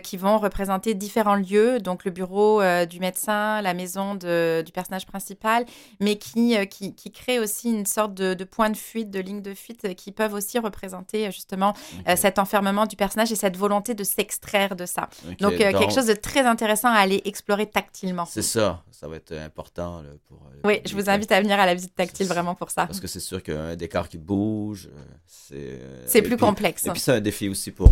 qui 0.03 0.17
vont 0.17 0.37
représenter 0.37 0.93
différents 0.93 1.35
lieux, 1.35 1.79
donc 1.79 2.05
le 2.05 2.11
bureau 2.11 2.61
du 2.85 2.99
médecin, 2.99 3.61
la 3.61 3.73
maison 3.73 4.15
de, 4.15 4.63
du 4.65 4.71
personnage 4.71 5.05
principal, 5.05 5.65
mais 5.99 6.17
qui 6.17 6.55
qui, 6.75 6.84
qui 6.93 7.11
créent 7.11 7.39
aussi 7.39 7.69
une 7.69 7.85
sorte 7.85 8.13
de, 8.13 8.33
de, 8.33 8.43
point 8.43 8.69
de 8.69 8.77
fuite, 8.77 9.09
de 9.09 9.19
ligne 9.19 9.41
de 9.41 9.53
fuite, 9.53 9.85
euh, 9.85 9.93
qui 9.93 10.11
peuvent 10.11 10.33
aussi 10.33 10.59
représenter 10.59 11.27
euh, 11.27 11.31
justement 11.31 11.69
okay. 11.69 12.11
euh, 12.11 12.15
cet 12.15 12.39
enfermement 12.39 12.85
du 12.85 12.95
personnage 12.95 13.31
et 13.31 13.35
cette 13.35 13.57
volonté 13.57 13.93
de 13.93 14.03
s'extraire 14.03 14.75
de 14.75 14.85
ça. 14.85 15.09
Okay, 15.23 15.35
donc, 15.35 15.57
donc, 15.57 15.79
quelque 15.79 15.93
chose 15.93 16.07
de 16.07 16.13
très 16.13 16.41
intéressant 16.41 16.89
à 16.89 16.97
aller 16.97 17.21
explorer 17.25 17.65
tactilement. 17.67 18.25
C'est 18.25 18.41
ça, 18.41 18.83
ça 18.91 19.07
va 19.07 19.15
être 19.15 19.33
important 19.33 20.01
là, 20.01 20.09
pour. 20.27 20.41
oui, 20.63 20.81
je 20.85 20.93
vous 20.95 21.09
invite 21.09 21.31
à 21.31 21.41
venir 21.41 21.59
à 21.59 21.65
la 21.65 21.73
visite 21.73 21.95
tactile 21.95 22.27
vraiment 22.27 22.55
pour 22.55 22.69
ça. 22.69 22.85
Parce 22.87 22.99
que 22.99 23.07
c'est 23.07 23.19
sûr 23.19 23.41
qu'un 23.41 23.75
décor 23.75 24.09
qui 24.09 24.17
bouge, 24.17 24.89
c'est. 25.25 25.79
C'est 26.05 26.21
plus 26.21 26.37
puis, 26.37 26.45
complexe. 26.45 26.85
Et 26.85 26.91
puis 26.91 26.99
c'est 26.99 27.13
un 27.13 27.21
défi 27.21 27.49
aussi 27.49 27.71
pour, 27.71 27.91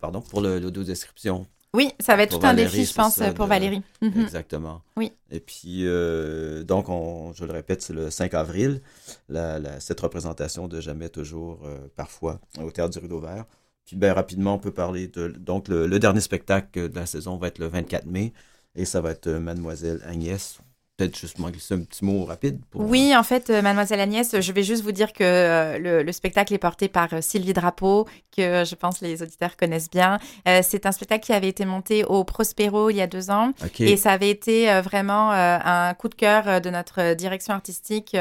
pardon, 0.00 0.20
pour 0.20 0.40
l'audio-description 0.40 1.46
oui, 1.74 1.92
ça 2.00 2.16
va 2.16 2.22
être 2.22 2.36
tout 2.36 2.40
Valérie, 2.40 2.66
un 2.66 2.70
défi, 2.70 2.84
je 2.84 2.94
pense, 2.94 3.16
pour 3.36 3.44
de... 3.44 3.50
Valérie. 3.50 3.82
Mm 4.00 4.08
-hmm. 4.08 4.22
Exactement. 4.22 4.82
Oui. 4.96 5.12
Et 5.30 5.40
puis, 5.40 5.86
euh, 5.86 6.64
donc, 6.64 6.88
on, 6.88 7.32
je 7.34 7.44
le 7.44 7.52
répète, 7.52 7.82
c'est 7.82 7.92
le 7.92 8.10
5 8.10 8.32
avril, 8.34 8.80
la, 9.28 9.58
la, 9.58 9.80
cette 9.80 10.00
représentation 10.00 10.66
de 10.68 10.80
Jamais, 10.80 11.10
toujours, 11.10 11.60
euh, 11.64 11.88
parfois, 11.96 12.40
au 12.62 12.70
Théâtre 12.70 12.92
du 12.94 13.00
Rideau 13.00 13.20
Vert. 13.20 13.44
Puis, 13.84 13.96
bien 13.96 14.14
rapidement, 14.14 14.54
on 14.54 14.58
peut 14.58 14.72
parler 14.72 15.08
de. 15.08 15.28
Donc, 15.28 15.68
le, 15.68 15.86
le, 15.86 15.98
dernier 15.98 16.20
spectacle 16.20 16.88
de 16.90 16.96
la 16.98 17.06
saison 17.06 17.36
va 17.36 17.48
être 17.48 17.58
le 17.58 17.68
24 17.68 18.06
mai, 18.06 18.32
et 18.74 18.84
ça 18.84 19.00
va 19.02 19.10
être 19.10 19.26
euh, 19.28 19.40
Mademoiselle 19.40 20.00
Agnès, 20.06 20.60
peut-être 20.98 21.16
juste 21.16 21.38
un 21.70 21.80
petit 21.80 22.04
mot 22.04 22.24
rapide. 22.24 22.60
Pour... 22.70 22.82
Oui, 22.82 23.16
en 23.16 23.22
fait, 23.22 23.50
euh, 23.50 23.62
Mademoiselle 23.62 24.00
Agnès, 24.00 24.40
je 24.40 24.52
vais 24.52 24.64
juste 24.64 24.82
vous 24.82 24.90
dire 24.90 25.12
que 25.12 25.22
euh, 25.22 25.78
le, 25.78 26.02
le, 26.02 26.12
spectacle 26.12 26.52
est 26.52 26.58
porté 26.58 26.88
par 26.88 27.08
euh, 27.12 27.20
Sylvie 27.20 27.52
Drapeau, 27.52 28.08
que 28.36 28.64
je 28.64 28.74
pense 28.74 29.00
les 29.00 29.22
auditeurs 29.22 29.56
connaissent 29.56 29.90
bien. 29.90 30.18
c'est 30.62 30.86
un 30.86 30.92
spectacle 30.92 31.24
qui 31.24 31.32
avait 31.32 31.48
été 31.48 31.64
monté 31.64 32.04
au 32.04 32.22
Prospero 32.24 32.90
il 32.90 32.96
y 32.96 33.00
a 33.00 33.06
deux 33.06 33.30
ans. 33.30 33.52
Okay. 33.64 33.92
Et 33.92 33.96
ça 33.96 34.12
avait 34.12 34.30
été 34.30 34.80
vraiment 34.80 35.32
un 35.32 35.92
coup 35.94 36.08
de 36.08 36.14
cœur 36.14 36.60
de 36.60 36.70
notre 36.70 37.14
direction 37.14 37.52
artistique. 37.52 38.16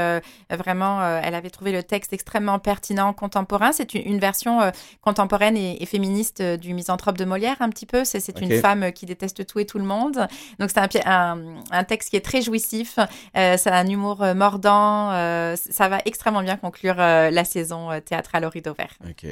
vraiment, 0.50 1.20
elle 1.20 1.36
avait 1.36 1.52
trouvé 1.52 1.72
le 1.72 1.84
texte 1.84 2.14
extrêmement 2.14 2.58
pertinent, 2.58 3.14
contemporain. 3.14 3.72
C'est 3.74 3.94
une, 3.94 4.14
une, 4.14 4.20
version 4.20 4.60
contemporaine 5.02 5.56
et, 5.56 5.84
et, 5.84 5.86
féministe 5.86 6.42
du 6.42 6.74
misanthrope 6.74 7.18
de 7.18 7.26
Molière, 7.26 7.58
un 7.60 7.70
petit 7.70 7.86
peu. 7.86 8.04
C'est 8.04 8.28
okay. 8.28 8.46
une 8.46 8.60
femme 8.60 8.92
qui 8.94 9.06
déteste 9.06 9.46
tout 9.46 9.60
et 9.60 9.68
tout 9.68 9.78
le 9.78 9.86
monde. 9.86 10.28
Donc, 10.58 10.72
c'est 10.72 10.80
un, 10.80 10.90
un, 11.06 11.38
un 11.70 11.84
texte 11.84 12.10
qui 12.10 12.16
est 12.16 12.26
très 12.26 12.42
jouissif 12.42 12.67
euh, 12.74 13.58
ça 13.58 13.76
a 13.76 13.80
un 13.80 13.88
humour 13.88 14.24
euh, 14.24 14.34
mordant. 14.34 15.12
Euh, 15.12 15.56
ça 15.56 15.90
va 15.90 16.00
extrêmement 16.06 16.42
bien 16.42 16.58
conclure 16.58 16.96
la 16.96 17.46
saison 17.46 17.90
théâtrale 18.02 18.46
au 18.46 18.50
rideau 18.50 18.74
vert. 18.74 18.94
OK. 19.08 19.26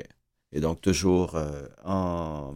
Et 0.51 0.59
donc, 0.59 0.81
toujours 0.81 1.38
en, 1.83 2.53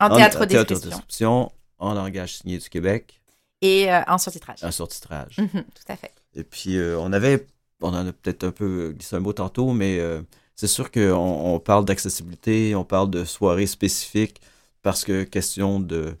en, 0.00 0.16
théâtre, 0.16 0.42
en, 0.42 0.46
théâtre 0.46 0.74
description. 0.74 1.52
en 1.78 1.94
langage 1.94 2.38
signé 2.38 2.58
du 2.58 2.68
Québec. 2.68 3.20
Et 3.60 3.88
en 4.06 4.18
surtitrage. 4.18 4.62
En 4.62 4.70
surtitrage. 4.70 5.38
Mm 5.38 5.44
-hmm, 5.44 5.64
tout 5.64 5.92
à 5.92 5.96
fait. 5.96 6.12
Et 6.34 6.44
puis, 6.44 6.78
on 6.98 7.12
avait, 7.12 7.46
on 7.82 7.88
en 7.88 8.06
a 8.06 8.12
peut-être 8.12 8.44
un 8.44 8.52
peu 8.52 8.92
glissé 8.92 9.16
un 9.16 9.20
mot 9.20 9.32
tantôt, 9.32 9.72
mais 9.72 10.00
c'est 10.54 10.66
sûr 10.68 10.90
qu'on 10.90 11.54
on 11.54 11.60
parle 11.60 11.84
d'accessibilité, 11.84 12.74
on 12.74 12.84
parle 12.84 13.10
de 13.10 13.24
soirées 13.24 13.66
spécifiques 13.66 14.40
parce 14.82 15.04
que 15.04 15.24
question 15.24 15.80
de 15.80 16.16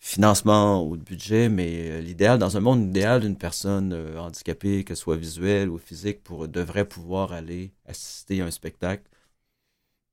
financement 0.00 0.82
ou 0.86 0.96
de 0.96 1.02
budget, 1.02 1.50
mais 1.50 2.00
l'idéal, 2.00 2.38
dans 2.38 2.56
un 2.56 2.60
monde 2.60 2.82
idéal 2.82 3.20
d'une 3.20 3.36
personne 3.36 3.92
euh, 3.92 4.18
handicapée, 4.18 4.82
que 4.82 4.94
ce 4.94 5.02
soit 5.02 5.16
visuelle 5.16 5.68
ou 5.68 5.78
physique, 5.78 6.22
pour, 6.24 6.48
devrait 6.48 6.86
pouvoir 6.86 7.32
aller 7.32 7.70
assister 7.86 8.40
à 8.40 8.46
un 8.46 8.50
spectacle 8.50 9.04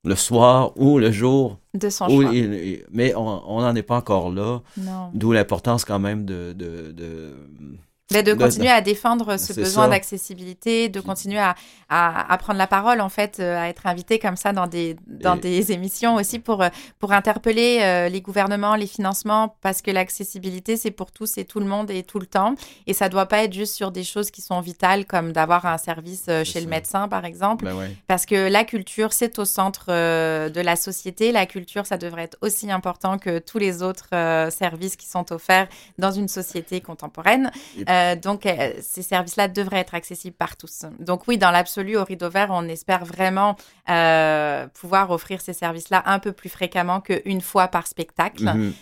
le 0.04 0.14
soir 0.14 0.72
ou 0.76 0.98
le 0.98 1.10
jour. 1.10 1.58
De 1.74 1.88
son 1.88 2.08
choix. 2.08 2.32
Il, 2.32 2.84
mais 2.90 3.14
on 3.16 3.60
n'en 3.60 3.74
est 3.74 3.82
pas 3.82 3.96
encore 3.96 4.30
là. 4.30 4.62
D'où 5.14 5.32
l'importance 5.32 5.84
quand 5.84 5.98
même 5.98 6.24
de, 6.24 6.52
de, 6.52 6.92
de 6.92 7.34
mais 8.12 8.22
de 8.22 8.34
continuer 8.34 8.70
à 8.70 8.80
défendre 8.80 9.36
ce 9.36 9.52
besoin 9.52 9.88
d'accessibilité, 9.88 10.88
de 10.88 11.00
continuer 11.00 11.38
à, 11.38 11.54
à, 11.88 12.32
à, 12.32 12.38
prendre 12.38 12.58
la 12.58 12.66
parole, 12.66 13.00
en 13.00 13.08
fait, 13.08 13.38
euh, 13.38 13.58
à 13.58 13.68
être 13.68 13.86
invité 13.86 14.18
comme 14.18 14.36
ça 14.36 14.52
dans 14.52 14.66
des, 14.66 14.96
dans 15.06 15.36
Et... 15.36 15.40
des 15.40 15.72
émissions 15.72 16.14
aussi 16.16 16.38
pour, 16.38 16.64
pour 16.98 17.12
interpeller 17.12 17.80
euh, 17.82 18.08
les 18.08 18.20
gouvernements, 18.20 18.76
les 18.76 18.86
financements, 18.86 19.56
parce 19.60 19.82
que 19.82 19.90
l'accessibilité, 19.90 20.76
c'est 20.76 20.90
pour 20.90 21.12
tous 21.12 21.38
et 21.38 21.44
tout 21.44 21.60
le 21.60 21.66
monde 21.66 21.90
et 21.90 22.02
tout 22.02 22.18
le 22.18 22.26
temps. 22.26 22.54
Et 22.86 22.94
ça 22.94 23.08
doit 23.08 23.26
pas 23.26 23.44
être 23.44 23.52
juste 23.52 23.74
sur 23.74 23.90
des 23.90 24.04
choses 24.04 24.30
qui 24.30 24.40
sont 24.40 24.60
vitales, 24.60 25.04
comme 25.04 25.32
d'avoir 25.32 25.66
un 25.66 25.78
service 25.78 26.24
euh, 26.28 26.44
chez 26.44 26.54
ça. 26.54 26.60
le 26.60 26.66
médecin, 26.66 27.08
par 27.08 27.24
exemple. 27.24 27.66
Ouais. 27.66 27.96
Parce 28.06 28.26
que 28.26 28.48
la 28.48 28.64
culture, 28.64 29.12
c'est 29.12 29.38
au 29.38 29.44
centre 29.44 29.86
euh, 29.88 30.48
de 30.48 30.60
la 30.60 30.76
société. 30.76 31.32
La 31.32 31.46
culture, 31.46 31.86
ça 31.86 31.98
devrait 31.98 32.22
être 32.24 32.38
aussi 32.40 32.70
important 32.70 33.18
que 33.18 33.38
tous 33.38 33.58
les 33.58 33.82
autres 33.82 34.08
euh, 34.14 34.50
services 34.50 34.96
qui 34.96 35.06
sont 35.06 35.32
offerts 35.32 35.68
dans 35.98 36.10
une 36.10 36.28
société 36.28 36.80
contemporaine. 36.80 37.50
Euh, 37.98 38.16
donc, 38.16 38.46
euh, 38.46 38.72
ces 38.80 39.02
services-là 39.02 39.48
devraient 39.48 39.80
être 39.80 39.94
accessibles 39.94 40.36
par 40.36 40.56
tous. 40.56 40.84
Donc, 40.98 41.26
oui, 41.28 41.38
dans 41.38 41.50
l'absolu, 41.50 41.96
au 41.96 42.04
Rideau 42.04 42.30
Vert, 42.30 42.48
on 42.50 42.68
espère 42.68 43.04
vraiment 43.04 43.56
euh, 43.88 44.66
pouvoir 44.68 45.10
offrir 45.10 45.40
ces 45.40 45.52
services-là 45.52 46.02
un 46.06 46.18
peu 46.18 46.32
plus 46.32 46.48
fréquemment 46.48 47.00
qu'une 47.00 47.40
fois 47.40 47.68
par 47.68 47.86
spectacle. 47.86 48.44
Mhm. 48.44 48.72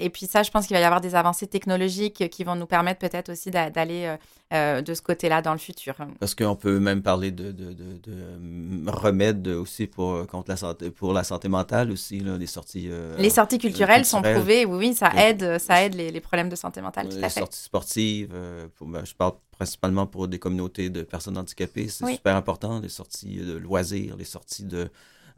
Et 0.00 0.10
puis, 0.10 0.26
ça, 0.26 0.42
je 0.42 0.50
pense 0.50 0.66
qu'il 0.66 0.76
va 0.76 0.80
y 0.80 0.84
avoir 0.84 1.00
des 1.00 1.14
avancées 1.14 1.46
technologiques 1.46 2.28
qui 2.28 2.44
vont 2.44 2.56
nous 2.56 2.66
permettre 2.66 2.98
peut-être 3.00 3.32
aussi 3.32 3.50
d'aller 3.50 4.16
euh, 4.52 4.82
de 4.82 4.94
ce 4.94 5.02
côté-là 5.02 5.42
dans 5.42 5.52
le 5.52 5.58
futur. 5.58 5.94
Parce 6.18 6.34
qu'on 6.34 6.56
peut 6.56 6.80
même 6.80 7.02
parler 7.02 7.30
de, 7.30 7.52
de, 7.52 7.72
de, 7.72 7.98
de, 8.02 8.90
remèdes 8.90 9.46
aussi 9.48 9.86
pour, 9.86 10.26
contre 10.26 10.50
la 10.50 10.56
santé, 10.56 10.90
pour 10.90 11.12
la 11.12 11.22
santé 11.24 11.48
mentale 11.48 11.90
aussi, 11.92 12.20
là, 12.20 12.36
les 12.36 12.46
sorties. 12.46 12.88
Euh, 12.90 13.16
les 13.16 13.30
sorties 13.30 13.58
culturelles, 13.58 14.02
culturelles, 14.02 14.04
sont 14.04 14.22
prouvées, 14.22 14.64
oui, 14.64 14.88
oui, 14.88 14.94
ça 14.94 15.12
aide, 15.16 15.58
ça 15.58 15.84
aide 15.84 15.94
les, 15.94 16.10
les 16.10 16.20
problèmes 16.20 16.48
de 16.48 16.56
santé 16.56 16.80
mentale. 16.80 17.08
Tout 17.08 17.16
les 17.16 17.24
à 17.24 17.28
fait. 17.28 17.40
sorties 17.40 17.62
sportives, 17.62 18.30
euh, 18.34 18.66
pour, 18.76 18.86
ben, 18.88 19.04
je 19.04 19.14
parle 19.14 19.34
principalement 19.52 20.06
pour 20.06 20.26
des 20.26 20.38
communautés 20.38 20.90
de 20.90 21.02
personnes 21.02 21.36
handicapées, 21.38 21.88
c'est 21.88 22.04
Oui. 22.04 22.14
super 22.14 22.34
important, 22.34 22.80
les 22.80 22.88
sorties 22.88 23.36
de 23.38 23.56
loisirs, 23.56 24.16
les 24.16 24.24
sorties 24.24 24.64
de 24.64 24.88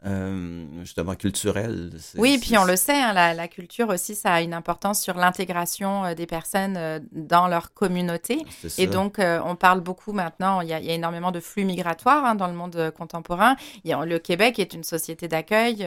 euh, 0.05 0.65
justement 0.81 1.15
culturelles. 1.15 1.91
c'est- 1.99 2.19
Oui, 2.19 2.39
puis 2.41 2.57
on 2.59 2.65
le 2.65 2.77
sait, 2.77 2.93
hein, 3.01 3.13
la, 3.13 3.35
la 3.35 3.49
culture 3.49 3.89
aussi, 3.89 4.15
ça 4.15 4.35
a 4.35 4.41
une 4.41 4.55
importance 4.55 5.01
sur 5.01 5.17
l'intégration 5.17 6.05
euh, 6.05 6.15
des 6.15 6.27
personnes 6.27 6.77
euh, 6.77 6.99
dans 7.13 7.47
leur 7.49 7.73
communauté. 7.75 8.45
c'est 8.67 8.83
Et 8.83 8.87
donc, 8.87 9.19
on 9.19 9.57
parle 9.57 9.81
beaucoup 9.81 10.13
maintenant, 10.13 10.61
il 10.61 10.69
y 10.69 10.73
a, 10.73 10.81
il 10.81 10.87
y 10.87 10.91
a 10.91 10.95
énormément 10.95 11.31
de 11.31 11.41
flux 11.41 11.65
migratoires 11.65 12.25
hein, 12.25 12.35
dans 12.35 12.47
le 12.49 12.53
monde 12.55 12.93
contemporain. 12.97 13.57
Le 13.85 14.19
Québec 14.19 14.59
est 14.59 14.75
une 14.75 14.85
société 14.85 15.29
d'accueil, 15.29 15.87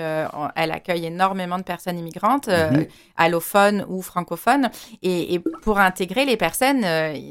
elle 0.56 0.72
accueille 0.72 1.06
énormément 1.06 1.58
de 1.58 1.64
personnes 1.64 1.98
immigrantes, 2.00 2.48
Mhm. 2.48 2.86
allophones 3.18 3.86
ou 3.90 4.02
francophones. 4.02 4.70
Et, 5.02 5.34
et 5.34 5.40
pour 5.40 5.80
intégrer 5.80 6.26
les 6.26 6.38
personnes, 6.38 6.84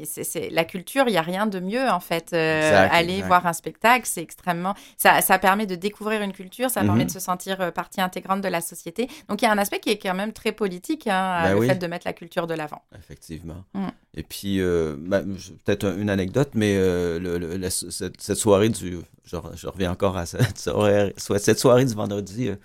c'est 0.05 0.49
la 0.51 0.65
culture, 0.65 1.05
il 1.07 1.11
n'y 1.11 1.17
a 1.17 1.21
rien 1.21 1.45
de 1.47 1.59
mieux 1.59 1.89
en 1.89 1.99
fait. 1.99 2.33
Exact, 2.33 2.93
aller 2.93 3.13
exact. 3.15 3.27
voir 3.27 3.45
un 3.47 3.53
spectacle, 3.53 4.05
c'est 4.05 4.21
extrêmement... 4.21 4.75
Ça, 4.97 5.21
ça 5.21 5.39
permet 5.39 5.65
de 5.65 5.75
découvrir 5.75 6.21
une 6.21 6.33
culture, 6.33 6.69
ça 6.75 6.81
Mhm. 6.81 6.87
permet 6.87 7.05
de 7.05 7.11
se 7.11 7.19
sentir 7.19 7.59
euh, 7.61 7.71
partie 7.71 7.99
intégrante 8.01 8.41
de 8.41 8.47
la 8.47 8.61
société. 8.61 9.09
Donc, 9.27 9.41
il 9.41 9.45
y 9.45 9.47
a 9.47 9.51
un 9.51 9.57
aspect 9.57 9.79
qui 9.79 9.89
est 9.89 9.97
quand 9.97 10.13
même 10.13 10.31
très 10.33 10.51
politique, 10.51 11.07
hein, 11.07 11.41
Ben 11.43 11.53
le 11.53 11.59
oui. 11.59 11.67
fait 11.67 11.75
de 11.75 11.87
mettre 11.87 12.05
la 12.05 12.13
culture 12.13 12.45
de 12.45 12.53
l'avant. 12.53 12.81
Effectivement. 12.97 13.63
Mm. 13.73 13.87
Et 14.15 14.23
puis, 14.23 14.61
euh, 14.61 14.95
je- 15.37 15.51
peut-être 15.63 15.85
un- 15.85 15.97
une 15.97 16.09
anecdote, 16.09 16.51
mais 16.53 16.75
euh, 16.77 17.17
le, 17.19 17.37
le- 17.39 17.57
la- 17.57 17.69
cette, 17.71 18.21
cette 18.21 18.37
soirée 18.37 18.69
du. 18.69 18.99
Je, 19.25 19.35
re- 19.37 19.57
je 19.57 19.67
reviens 19.67 19.91
encore 19.91 20.15
à 20.17 20.25
cette 20.53 20.59
soirée, 20.59 21.13
cette 21.17 21.59
soirée 21.59 21.85
du 21.85 21.93
vendredi 21.95 22.49
euh, 22.49 22.55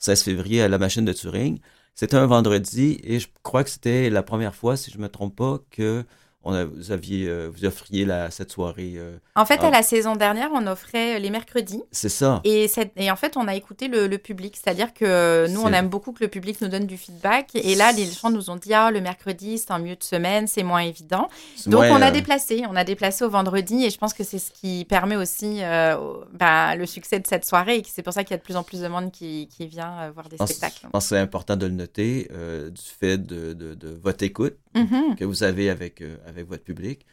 16 0.00 0.22
février 0.22 0.62
à 0.62 0.68
la 0.68 0.78
machine 0.78 1.04
de 1.04 1.12
Turing. 1.12 1.58
C'était 1.94 2.16
un 2.16 2.26
vendredi 2.26 3.00
et 3.02 3.18
je 3.20 3.28
crois 3.42 3.64
que 3.64 3.70
c'était 3.70 4.08
la 4.10 4.22
première 4.22 4.54
fois, 4.54 4.76
si 4.76 4.90
je 4.90 4.98
ne 4.98 5.02
me 5.02 5.08
trompe 5.08 5.34
pas, 5.36 5.58
que 5.70 6.04
on 6.48 6.54
a- 6.54 6.64
vous, 6.64 6.92
aviez, 6.92 7.28
euh, 7.28 7.48
vous 7.52 7.64
offriez 7.64 8.04
la, 8.04 8.30
cette 8.30 8.50
soirée. 8.50 8.94
euh, 8.96 9.18
En 9.36 9.44
fait, 9.46 9.58
Ah. 9.62 9.66
à 9.68 9.70
la 9.70 9.82
saison 9.82 10.16
dernière, 10.16 10.50
on 10.54 10.66
offrait 10.66 11.20
les 11.20 11.30
mercredis. 11.30 11.82
c'est 11.92 12.08
ça. 12.08 12.40
Et, 12.44 12.66
cette- 12.68 12.92
et 12.96 13.10
en 13.10 13.16
fait, 13.16 13.36
on 13.36 13.46
a 13.46 13.54
écouté 13.54 13.88
le, 13.88 14.06
le 14.06 14.18
public. 14.18 14.56
C'est-à-dire 14.56 14.92
que 14.94 15.46
nous, 15.50 15.60
on 15.60 15.72
aime 15.72 15.88
beaucoup 15.88 16.12
que 16.12 16.24
le 16.24 16.28
public 16.28 16.60
nous 16.60 16.68
donne 16.68 16.86
du 16.86 16.96
feedback. 16.96 17.50
Et 17.54 17.74
là, 17.74 17.92
les 17.92 18.06
gens 18.06 18.30
nous 18.30 18.50
ont 18.50 18.56
dit, 18.56 18.72
ah, 18.74 18.90
le 18.90 19.00
mercredi, 19.00 19.58
c'est 19.58 19.70
un 19.70 19.78
milieu 19.78 19.96
de 19.96 20.02
semaine, 20.04 20.46
c'est 20.46 20.62
moins 20.62 20.80
évident. 20.80 21.28
Donc, 21.66 21.82
on 21.84 22.00
a 22.02 22.08
euh, 22.08 22.10
déplacé. 22.10 22.62
On 22.68 22.76
a 22.76 22.84
déplacé 22.84 23.24
au 23.24 23.30
vendredi. 23.30 23.84
Et 23.84 23.90
je 23.90 23.98
pense 23.98 24.14
que 24.14 24.24
c'est 24.24 24.38
ce 24.38 24.50
qui 24.50 24.84
permet 24.88 25.16
aussi 25.16 25.62
euh, 25.62 25.96
au- 25.98 26.24
bah, 26.32 26.74
le 26.76 26.86
succès 26.86 27.20
de 27.20 27.26
cette 27.26 27.44
soirée. 27.44 27.76
Et 27.76 27.84
c'est 27.86 28.02
pour 28.02 28.12
ça 28.12 28.24
qu'il 28.24 28.30
y 28.32 28.34
a 28.34 28.38
de 28.38 28.42
plus 28.42 28.56
en 28.56 28.62
plus 28.62 28.80
de 28.80 28.88
monde 28.88 29.10
qui, 29.12 29.48
qui 29.48 29.66
vient 29.66 29.92
euh, 30.00 30.10
voir 30.12 30.28
des 30.28 30.36
pense- 30.36 30.48
spectacles. 30.50 30.80
Je 30.84 30.88
pense 30.88 31.04
que 31.04 31.08
c'est 31.10 31.18
important 31.18 31.56
de 31.56 31.66
le 31.66 31.72
noter 31.72 32.28
euh, 32.32 32.70
du 32.70 32.80
fait 32.82 33.18
de, 33.18 33.52
de, 33.52 33.74
de 33.74 33.88
votre 34.02 34.22
écoute. 34.24 34.54
Mhm. 34.74 35.16
que 35.16 35.24
vous 35.24 35.42
avez 35.42 35.70
avec, 35.70 36.00
euh, 36.02 36.16
avec 36.26 36.46
votre 36.48 36.64
public. 36.64 37.04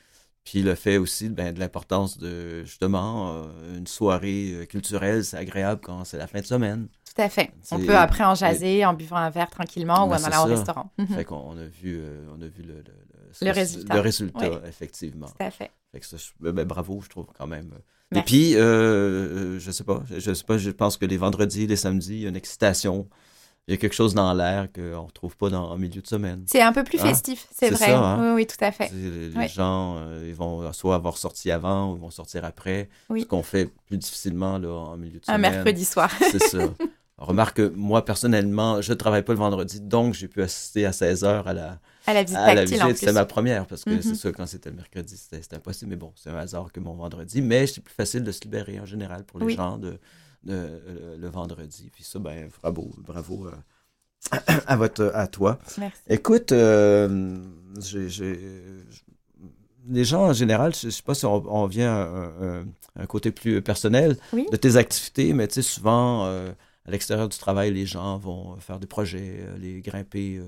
Puis 0.44 0.62
le 0.62 0.76
fait 0.76 0.98
aussi 0.98 1.30
ben, 1.30 1.54
de 1.54 1.60
l'importance 1.60 2.18
de, 2.20 2.64
justement, 2.64 3.34
euh, 3.46 3.78
une 3.78 3.88
soirée 3.88 4.52
euh, 4.54 4.66
culturelle, 4.66 5.26
c'est 5.26 5.38
agréable 5.38 5.82
quand 5.84 6.04
c'est 6.06 6.18
la 6.20 6.28
fin 6.28 6.40
de 6.40 6.46
semaine. 6.46 6.88
Tout 7.16 7.22
à 7.22 7.30
fait. 7.30 7.52
On 7.72 7.80
peut 7.80 7.96
après 7.98 8.24
en 8.26 8.36
jaser 8.36 8.86
en 8.86 8.94
buvant 8.94 9.16
un 9.16 9.30
verre 9.32 9.50
tranquillement 9.50 10.06
ou 10.06 10.10
Ben, 10.10 10.18
en 10.22 10.24
allant 10.26 10.44
au 10.46 10.50
restaurant. 10.50 10.92
Mhm. 11.00 11.08
Fait 11.08 11.24
qu'on 11.26 11.38
on 11.38 11.58
a 11.58 11.66
vu, 11.66 11.98
euh, 12.00 12.28
on 12.38 12.42
a 12.42 12.48
vu 12.48 12.62
le, 12.62 12.76
le, 12.76 12.84
Le 13.42 13.52
résultat. 13.52 13.96
Le 13.96 14.00
résultat, 14.02 14.50
Oui. 14.50 14.58
effectivement. 14.68 15.28
Tout 15.28 15.34
à 15.44 15.50
fait. 15.50 15.72
Fait 15.92 16.00
que 16.00 16.06
ça, 16.06 16.18
je- 16.18 16.52
ben, 16.52 16.64
bravo, 16.66 17.02
je 17.04 17.10
trouve 17.10 17.26
quand 17.38 17.48
même. 17.48 17.72
Et 18.16 18.22
puis, 18.22 18.56
euh, 18.56 19.60
je 19.60 19.72
sais 19.72 19.84
pas, 19.84 20.04
je, 20.10 20.20
je 20.20 20.34
sais 20.34 20.44
pas, 20.44 20.58
je 20.60 20.70
pense 20.70 20.96
que 20.98 21.06
les 21.06 21.18
vendredis, 21.18 21.66
les 21.68 21.76
samedis, 21.76 22.14
il 22.14 22.20
y 22.22 22.26
a 22.28 22.30
une 22.30 22.36
excitation. 22.36 23.10
Il 23.68 23.72
y 23.72 23.74
a 23.74 23.78
quelque 23.78 23.94
chose 23.96 24.14
dans 24.14 24.32
l'air 24.34 24.68
qu'on 24.72 24.82
ne 24.82 24.94
retrouve 24.96 25.36
pas 25.36 25.50
dans, 25.50 25.72
en 25.72 25.78
milieu 25.78 26.00
de 26.02 26.06
semaine. 26.08 26.44
C'est 26.48 26.62
un 26.62 26.72
peu 26.72 26.84
plus 26.84 27.00
Hein? 27.00 27.06
festif, 27.08 27.48
c'est 27.52 27.72
vrai. 27.72 27.88
ça, 27.88 27.98
hein? 28.00 28.22
Oui, 28.30 28.44
oui, 28.44 28.48
tout 28.48 28.64
à 28.64 28.72
fait. 28.72 28.92
Les, 28.94 29.48
gens, 29.48 29.98
euh, 29.98 30.24
ils 30.28 30.36
vont 30.36 30.72
soit 30.72 30.94
avoir 30.94 31.18
sorti 31.18 31.50
avant 31.50 31.92
ou 31.92 31.96
ils 31.96 32.00
vont 32.02 32.12
sortir 32.12 32.46
après. 32.46 32.90
Oui. 33.10 33.22
Ce 33.22 33.26
qu'on 33.26 33.42
fait 33.42 33.72
plus 33.88 33.98
difficilement 33.98 34.60
là, 34.60 34.70
en 34.70 34.98
milieu 34.98 35.20
de 35.20 35.26
Un 35.28 35.38
semaine. 35.38 35.52
mercredi 35.54 35.84
soir. 35.84 36.12
C'est 36.32 36.38
ça. 36.40 36.60
Remarque 37.18 37.58
que 37.58 37.70
moi, 37.76 38.06
personnellement, 38.06 38.82
je 38.82 38.92
ne 38.92 38.98
travaille 38.98 39.24
pas 39.24 39.34
le 39.34 39.40
vendredi, 39.40 39.80
donc 39.82 40.14
j'ai 40.14 40.28
pu 40.28 40.44
assister 40.44 40.86
à 40.86 40.92
16 40.92 41.24
heures 41.24 41.48
à 41.48 41.54
la, 41.54 41.80
À 42.06 42.14
la 42.14 42.22
visite 42.24 42.38
à 42.38 42.54
la 42.54 42.66
visite. 42.66 42.98
C'était 42.98 43.14
ma 43.14 43.26
première, 43.26 43.66
parce 43.66 43.84
que 43.84 43.90
Mhm. 43.92 44.02
c'est 44.04 44.16
sûr, 44.16 44.32
quand 44.34 44.46
c'était 44.46 44.70
le 44.70 44.76
mercredi, 44.76 45.18
c'était 45.18 45.56
impossible. 45.56 45.90
Mais 45.90 45.96
bon, 45.96 46.12
c'est 46.16 46.30
un 46.30 46.36
hasard 46.38 46.72
que 46.72 46.80
mon 46.82 46.94
vendredi. 46.94 47.42
Mais 47.42 47.66
c'est 47.66 47.82
plus 47.82 47.96
facile 47.96 48.24
de 48.24 48.32
se 48.32 48.42
libérer 48.42 48.80
en 48.80 48.86
général 48.86 49.24
pour 49.24 49.40
les 49.40 49.46
Oui. 49.48 49.56
gens 49.56 49.78
de- 49.78 49.98
euh, 50.50 51.18
le 51.18 51.28
vendredi. 51.30 51.90
Puis 51.94 52.04
ça, 52.04 52.20
ben, 52.20 52.50
bravo, 52.62 52.92
bravo 53.00 53.48
euh, 53.48 53.52
à, 54.68 54.76
votre, 54.76 55.12
à 55.14 55.28
toi. 55.28 55.60
Merci. 55.78 56.02
Écoute, 56.10 56.52
euh, 56.52 57.38
j'ai- 57.80 58.10
j'ai- 58.10 58.40
les 59.88 60.04
gens 60.04 60.24
en 60.30 60.34
général, 60.34 60.74
je 60.74 60.88
ne 60.88 60.92
sais 60.92 61.04
pas 61.04 61.14
si 61.14 61.26
on, 61.26 61.44
on 61.48 61.68
vient 61.68 61.94
à 61.94 62.62
un, 63.00 63.06
côté 63.06 63.32
plus 63.32 63.62
personnel 63.62 64.18
Oui. 64.34 64.48
de 64.52 64.58
tes 64.58 64.78
activités, 64.78 65.34
mais 65.34 65.48
tu 65.48 65.56
sais, 65.56 65.62
souvent, 65.62 66.26
euh, 66.26 66.52
à 66.88 66.92
l'extérieur 66.92 67.30
du 67.30 67.38
travail, 67.38 67.72
les 67.74 67.86
gens 67.86 68.18
vont 68.18 68.56
faire 68.58 68.80
des 68.80 68.88
projets, 68.88 69.38
euh, 69.42 69.58
les 69.60 69.82
grimper 69.82 70.38
euh, 70.38 70.44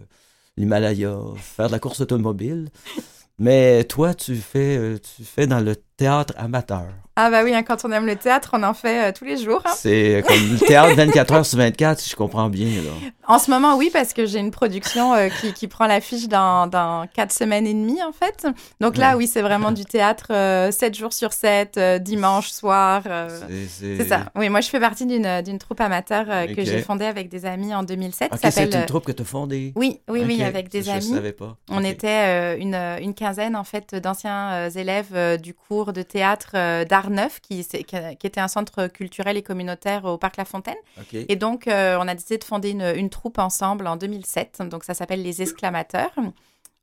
l'Himalaya, 0.56 1.20
faire 1.38 1.68
de 1.68 1.72
la 1.72 1.80
course 1.80 2.02
automobile. 2.02 2.70
Mais 3.40 3.84
toi, 3.84 4.16
tu 4.16 4.36
fais, 4.38 4.78
euh, 4.78 4.98
tu 4.98 5.24
fais 5.24 5.46
dans 5.46 5.60
le 5.60 5.76
théâtre 5.98 6.34
amateur. 6.38 6.86
Ah 7.20 7.32
bah 7.32 7.42
oui, 7.44 7.52
hein, 7.56 7.64
quand 7.64 7.84
on 7.84 7.92
aime 7.92 8.06
le 8.06 8.16
théâtre, 8.16 8.52
on 8.54 8.62
en 8.62 8.76
fait 8.76 9.10
euh, 9.10 9.12
tous 9.12 9.26
les 9.26 9.38
jours. 9.38 9.64
hein. 9.66 9.72
C'est 9.76 10.24
comme 10.28 10.38
le 10.52 10.60
théâtre 10.60 10.94
24 10.96 11.34
heures 11.34 11.46
sur 11.48 11.58
24, 11.58 12.00
si 12.00 12.12
je 12.12 12.16
comprends 12.16 12.48
bien. 12.48 12.68
Là. 12.68 12.92
En 13.28 13.40
ce 13.40 13.50
moment, 13.50 13.76
oui, 13.76 13.90
parce 13.92 14.14
que 14.14 14.28
j'ai 14.28 14.38
une 14.38 14.52
production 14.52 15.16
euh, 15.16 15.30
qui, 15.42 15.52
qui 15.54 15.68
prend 15.68 15.88
l'affiche 15.88 16.28
dans, 16.28 16.68
dans 16.68 17.08
quatre 17.12 17.32
semaines 17.32 17.66
et 17.66 17.74
demie, 17.74 18.04
en 18.04 18.12
fait. 18.12 18.46
Donc 18.80 18.98
là, 18.98 19.14
Ouais. 19.14 19.24
oui, 19.24 19.28
c'est 19.28 19.42
vraiment 19.42 19.72
du 19.72 19.84
théâtre 19.84 20.28
euh, 20.30 20.70
7 20.70 20.96
jours 20.96 21.12
sur 21.12 21.34
7, 21.34 21.78
euh, 21.78 21.98
dimanche 21.98 22.50
soir. 22.52 23.02
euh, 23.08 23.30
C'est 23.68 24.08
ça. 24.08 24.26
Oui, 24.36 24.50
moi, 24.50 24.62
je 24.62 24.70
fais 24.70 24.80
partie 24.80 25.08
d'une 25.08 25.42
d'une 25.42 25.58
troupe 25.58 25.82
amateur 25.82 26.26
euh, 26.30 26.46
que 26.46 26.64
j'ai 26.64 26.84
fondée 26.84 27.06
avec 27.06 27.30
des 27.30 27.48
amis 27.48 27.74
en 27.74 27.82
2007. 27.82 28.32
Ok, 28.32 28.40
qui 28.42 28.52
c'est 28.52 28.66
une 28.66 28.76
euh, 28.76 28.86
troupe 28.86 29.06
que 29.06 29.12
tu 29.12 29.24
as 29.24 29.26
fondée. 29.26 29.74
Oui, 29.76 30.02
oui, 30.08 30.22
oui, 30.24 30.44
avec 30.44 30.70
des 30.70 30.84
je 30.84 30.92
amis. 30.92 31.02
Je 31.10 31.16
savais 31.16 31.34
pas. 31.34 31.58
On 31.72 31.84
était 31.84 32.08
euh, 32.10 32.58
une, 32.60 32.76
une 33.02 33.16
quinzaine 33.16 33.56
en 33.56 33.64
fait 33.64 33.96
d'anciens 33.96 34.52
euh, 34.52 34.70
élèves 34.70 35.08
euh, 35.16 35.38
du 35.38 35.56
cours 35.56 35.87
de 35.94 36.02
théâtre 36.02 36.52
euh, 36.56 36.86
d'Art 36.86 37.10
Neuf, 37.10 37.40
qui, 37.42 37.60
était 37.60 38.40
un 38.40 38.48
centre 38.48 38.88
culturel 38.88 39.38
et 39.38 39.44
communautaire 39.44 40.06
au 40.06 40.18
Parc 40.18 40.38
La 40.38 40.46
Fontaine. 40.46 40.76
Et 41.14 41.36
donc, 41.36 41.68
euh, 41.68 41.98
on 42.00 42.08
a 42.08 42.14
décidé 42.16 42.38
de 42.38 42.44
fonder 42.44 42.72
une, 42.72 42.94
une 42.96 43.10
troupe 43.10 43.38
ensemble 43.40 43.88
en 43.88 43.96
2007. 43.98 44.62
Donc, 44.70 44.84
ça 44.84 44.94
s'appelle 44.94 45.22
Les 45.22 45.42
Exclamateurs. 45.42 46.12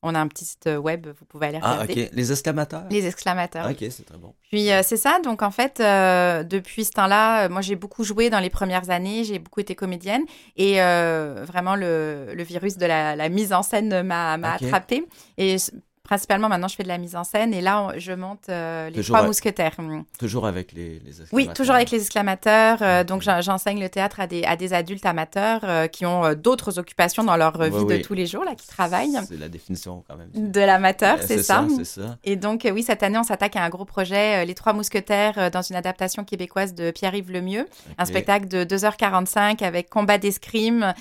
On 0.06 0.14
a 0.14 0.20
un 0.20 0.28
petit 0.28 0.44
site 0.44 0.68
web, 0.78 1.06
vous 1.06 1.24
pouvez 1.24 1.46
aller 1.46 1.60
Ah, 1.62 1.78
regarder. 1.80 2.04
ok. 2.04 2.10
Les 2.12 2.30
exclamateurs. 2.30 2.84
Les 2.90 3.06
Exclamateurs. 3.06 3.70
Ok, 3.70 3.78
c'est 3.90 4.04
très 4.04 4.18
bon. 4.18 4.34
Puis 4.50 4.70
euh, 4.70 4.82
c'est 4.84 4.98
ça, 4.98 5.18
donc 5.24 5.40
en 5.40 5.50
fait, 5.50 5.80
euh, 5.80 6.42
depuis 6.42 6.84
ce 6.84 6.90
temps-là, 6.90 7.48
moi 7.48 7.62
j'ai 7.62 7.74
beaucoup 7.74 8.04
joué 8.04 8.28
dans 8.28 8.38
les 8.40 8.50
premières 8.50 8.90
années, 8.90 9.24
j'ai 9.24 9.38
beaucoup 9.38 9.60
été 9.60 9.74
comédienne 9.74 10.24
et 10.58 10.82
euh, 10.82 11.46
vraiment 11.46 11.74
le, 11.74 12.34
le 12.34 12.42
virus 12.42 12.76
de 12.76 12.84
la, 12.84 13.16
la 13.16 13.30
mise 13.30 13.54
en 13.54 13.62
scène 13.62 14.02
m'a 14.02 14.34
attrapée. 14.34 15.06
Et 15.38 15.56
principalement 16.04 16.48
maintenant 16.48 16.68
je 16.68 16.76
fais 16.76 16.82
de 16.82 16.88
la 16.88 16.98
mise 16.98 17.16
en 17.16 17.24
scène 17.24 17.52
et 17.54 17.60
là 17.60 17.80
on- 17.82 17.98
je 17.98 18.12
monte 18.12 18.48
euh, 18.50 18.88
les 18.90 18.96
Toujours 18.96 19.16
trois 19.16 19.24
à- 19.24 19.26
mousquetaires. 19.26 19.72
Hum. 19.78 20.04
Toujours 20.18 20.46
avec 20.46 20.72
les, 20.72 21.00
les 21.00 21.20
exclamateurs. 21.22 21.28
Oui, 21.32 21.48
toujours 21.54 21.74
avec 21.74 21.90
les 21.90 22.00
exclamateurs. 22.00 22.78
euh, 22.82 23.04
donc 23.04 23.22
j'en- 23.22 23.40
j'enseigne 23.40 23.80
le 23.80 23.88
théâtre 23.88 24.20
à 24.20 24.26
des, 24.26 24.44
à 24.44 24.54
des 24.56 24.72
adultes 24.74 25.06
amateurs 25.06 25.60
euh, 25.64 25.86
qui 25.86 26.04
ont 26.06 26.34
d'autres 26.34 26.78
occupations 26.78 27.24
dans 27.24 27.36
leur 27.36 27.58
Ouais, 27.58 27.70
vie 27.70 27.76
oui. 27.78 27.98
de 27.98 28.02
tous 28.02 28.14
les 28.14 28.26
jours, 28.26 28.44
là, 28.44 28.54
qui 28.54 28.66
travaillent. 28.66 29.18
C'est 29.28 29.38
la 29.38 29.48
définition 29.48 30.04
quand 30.08 30.16
même. 30.16 30.28
De 30.34 30.60
l'amateur, 30.60 31.18
c'est 31.22 31.42
ça. 31.42 31.64
Et 32.24 32.36
donc, 32.36 32.68
oui, 32.70 32.82
cette 32.82 33.02
année, 33.02 33.16
on 33.18 33.22
s'attaque 33.22 33.56
à 33.56 33.62
un 33.64 33.68
gros 33.70 33.84
projet, 33.84 34.44
Les 34.44 34.54
Trois 34.54 34.72
Mousquetaires, 34.72 35.50
dans 35.50 35.62
une 35.62 35.76
adaptation 35.76 36.24
québécoise 36.24 36.74
de 36.74 36.90
Pierre-Yves 36.90 37.30
Lemieux. 37.30 37.66
Un 37.98 38.04
spectacle 38.04 38.48
de 38.48 38.64
2h45 38.64 39.62
avec 39.64 39.88
combat 39.88 40.18
d'escrime, 40.18 40.92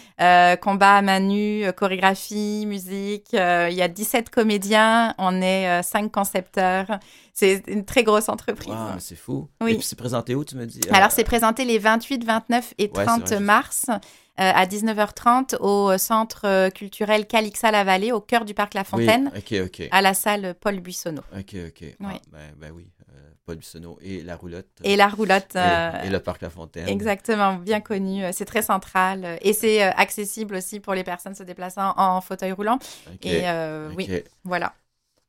combat 0.62 0.96
à 0.98 1.02
main 1.02 1.20
nue, 1.20 1.66
chorégraphie, 1.76 2.66
musique. 2.68 3.30
Il 3.34 3.74
y 3.74 3.82
a 3.82 3.88
17 3.88 4.30
comédiens, 4.30 4.93
on 5.18 5.42
est 5.42 5.68
euh, 5.68 5.82
5 5.82 6.12
concepteurs. 6.12 7.00
C'est 7.34 7.64
une 7.68 7.86
très 7.86 8.04
grosse 8.04 8.30
entreprise. 8.30 8.74
Wow, 8.74 9.00
c'est 9.00 9.16
fou. 9.16 9.50
Oui. 9.62 9.72
Et 9.72 9.76
puis 9.78 9.86
c'est 9.86 9.96
présenté 9.96 10.36
où, 10.36 10.44
tu 10.46 10.56
me 10.56 10.66
dis? 10.66 10.82
Alors, 10.92 11.08
Euh, 11.08 11.12
c'est 11.16 11.24
présenté 11.24 11.66
les 11.66 11.80
28, 11.80 12.24
29 12.24 12.74
et 12.78 12.84
Ouais, 12.84 12.90
c'est 12.96 13.04
30 13.06 13.22
vrai, 13.28 13.38
je- 13.38 13.42
mars 13.44 13.86
euh, 13.90 13.96
à 14.38 14.66
19h30 14.66 15.56
au 15.60 15.98
centre 15.98 16.42
euh, 16.46 16.70
culturel 16.70 17.26
Calixa-la-Vallée, 17.28 18.12
au 18.12 18.22
cœur 18.22 18.46
du 18.46 18.54
parc 18.54 18.74
La 18.76 18.82
oui, 18.82 18.86
Fontaine, 19.06 19.32
Ok, 19.36 19.54
ok. 19.66 19.88
à 19.92 20.02
la 20.02 20.14
salle 20.14 20.56
Paul 20.60 20.80
Buissonneau. 20.80 21.22
Ok, 21.38 21.56
ok. 21.68 21.84
Ah, 22.02 22.06
Oui. 22.08 22.14
ben, 22.32 22.40
ben 22.58 22.72
oui. 22.76 22.88
Euh, 23.10 23.30
Paul 23.46 23.58
Buissonneau 23.58 24.00
et 24.02 24.22
la 24.24 24.36
roulotte. 24.38 24.68
Et 24.84 24.96
la 24.96 25.08
roulotte. 25.08 25.56
Et- 25.56 25.60
euh, 25.60 26.04
et 26.04 26.10
le 26.10 26.20
parc 26.20 26.42
La 26.42 26.50
Fontaine. 26.50 26.88
Exactement, 26.88 27.56
bien 27.56 27.82
connu. 27.82 28.24
C'est 28.32 28.46
très 28.46 28.62
central 28.62 29.38
et 29.42 29.54
c'est 29.54 29.82
accessible 29.82 30.56
aussi 30.56 30.80
pour 30.80 30.94
les 30.94 31.04
personnes 31.04 31.36
se 31.36 31.44
déplaçant 31.44 31.94
en 31.98 32.22
fauteuil 32.22 32.54
roulant. 32.54 32.80
Ok, 33.12 33.26
Et 33.26 33.44
oui, 33.98 34.10
voilà. 34.46 34.74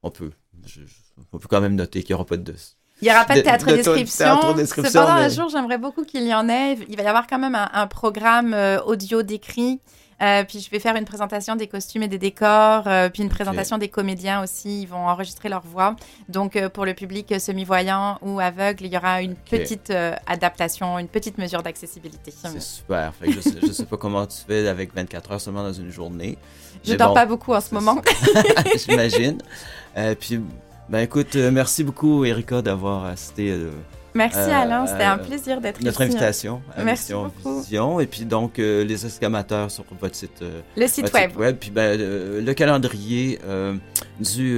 On 0.04 0.10
peut. 0.10 0.30
Je- 0.66 0.82
je- 0.82 1.22
on 1.32 1.38
peut 1.38 1.48
quand 1.48 1.60
même 1.60 1.74
noter 1.74 2.02
qu'il 2.02 2.14
n'y 2.14 2.20
aura 2.20 2.26
pas 2.26 2.36
de. 2.36 2.54
Il 3.02 3.06
n'y 3.06 3.10
aura 3.10 3.24
pas 3.24 3.34
de 3.36 3.40
théâtre 3.40 3.66
de- 3.66 3.70
de- 3.72 3.76
description. 3.78 4.24
théâtre 4.24 4.54
description, 4.54 5.00
Cependant, 5.00 5.12
un 5.18 5.28
jour, 5.28 5.48
j'aimerais 5.48 5.78
beaucoup 5.78 6.04
qu'il 6.04 6.24
y 6.26 6.34
en 6.34 6.48
ait. 6.48 6.74
Il 6.88 6.96
va 6.96 7.02
y 7.02 7.06
avoir 7.06 7.26
quand 7.26 7.38
même 7.38 7.54
un, 7.54 7.68
un 7.72 7.86
programme 7.86 8.52
euh, 8.54 8.80
audio 8.82 9.22
décrit. 9.22 9.80
Euh, 10.22 10.44
puis 10.44 10.60
je 10.60 10.70
vais 10.70 10.78
faire 10.78 10.94
une 10.94 11.04
présentation 11.04 11.56
des 11.56 11.66
costumes 11.66 12.04
et 12.04 12.08
des 12.08 12.18
décors, 12.18 12.84
euh, 12.86 13.08
puis 13.08 13.24
une 13.24 13.28
présentation 13.28 13.78
des 13.78 13.88
comédiens 13.88 14.44
aussi. 14.44 14.82
Ils 14.82 14.86
vont 14.86 15.08
enregistrer 15.08 15.48
leur 15.48 15.62
voix. 15.62 15.96
Donc 16.28 16.54
euh, 16.54 16.68
pour 16.68 16.84
le 16.86 16.94
public 16.94 17.32
euh, 17.32 17.40
semi-voyant 17.40 18.18
ou 18.22 18.38
aveugle, 18.38 18.84
il 18.86 18.92
y 18.92 18.96
aura 18.96 19.22
une 19.22 19.34
petite 19.34 19.90
euh, 19.90 20.14
adaptation, 20.26 21.00
une 21.00 21.08
petite 21.08 21.36
mesure 21.36 21.64
d'accessibilité. 21.64 22.30
C'est 22.30 22.62
super. 22.62 23.12
Fait 23.16 23.26
que 23.26 23.32
je, 23.32 23.40
sais, 23.40 23.54
je 23.60 23.72
sais 23.72 23.86
pas 23.86 23.96
comment 23.96 24.24
tu 24.26 24.38
fais 24.46 24.68
avec 24.68 24.94
24 24.94 25.32
heures 25.32 25.40
seulement 25.40 25.64
dans 25.64 25.72
une 25.72 25.90
journée. 25.90 26.38
Je 26.84 26.92
Mais 26.92 26.96
dors 26.96 27.08
bon, 27.08 27.14
pas 27.14 27.26
beaucoup 27.26 27.52
en 27.52 27.60
ce 27.60 27.74
moment. 27.74 28.00
J'imagine. 28.86 29.38
Euh, 29.96 30.14
puis, 30.18 30.40
ben 30.88 31.00
écoute, 31.00 31.36
euh, 31.36 31.50
merci 31.50 31.84
beaucoup, 31.84 32.24
Erika, 32.24 32.62
d'avoir 32.62 33.04
assisté 33.06 33.50
euh, 33.50 33.70
Merci 34.16 34.38
Euh, 34.38 34.54
Alain, 34.62 34.86
c'était 34.86 35.02
un 35.04 35.18
plaisir 35.18 35.60
d'être 35.60 35.78
ici. 35.78 35.86
notre 35.86 36.02
invitation 36.02 36.62
à 36.76 36.84
Merci 36.84 37.02
Mission 37.12 37.24
beaucoup. 37.42 37.60
Vision. 37.62 37.98
Et 38.00 38.06
puis 38.06 38.24
donc, 38.24 38.58
euh, 38.58 38.84
les 38.84 39.04
escamateurs 39.06 39.70
sur 39.72 39.84
votre 40.00 40.14
site, 40.14 40.40
euh, 40.42 40.60
Le 40.76 40.86
site 40.86 41.10
votre 41.10 41.36
web. 41.36 41.56
Puis 41.58 41.70
ben, 41.70 41.98
le 41.98 42.52
calendrier 42.54 43.40
du, 44.20 44.56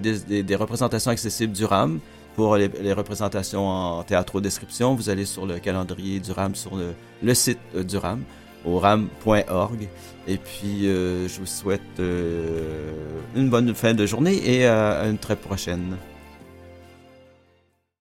des, 0.00 0.18
des- 0.26 0.42
des 0.42 0.54
représentations 0.56 1.10
accessibles 1.12 1.52
du 1.52 1.64
RAM. 1.64 2.00
Pour 2.34 2.56
les, 2.56 2.68
les 2.80 2.92
représentations 2.92 3.66
en 3.68 4.02
théâtro-description, 4.04 4.94
vous 4.94 5.10
allez 5.10 5.24
sur 5.24 5.44
le 5.44 5.58
calendrier 5.58 6.20
du 6.20 6.30
RAM 6.30 6.54
sur 6.54 6.76
le, 6.76 6.92
le 7.20 7.34
site 7.34 7.58
du 7.74 7.96
RAM, 7.96 8.22
au 8.64 8.78
ram.org. 8.78 9.88
Et 10.28 10.36
puis, 10.36 10.86
euh, 10.86 11.26
je 11.26 11.40
vous 11.40 11.46
souhaite 11.46 11.80
euh, 12.00 12.92
une 13.34 13.48
bonne 13.48 13.74
fin 13.74 13.94
de 13.94 14.04
journée 14.04 14.36
et 14.44 14.66
euh, 14.66 15.02
à 15.02 15.08
une 15.08 15.16
très 15.16 15.36
prochaine. 15.36 15.96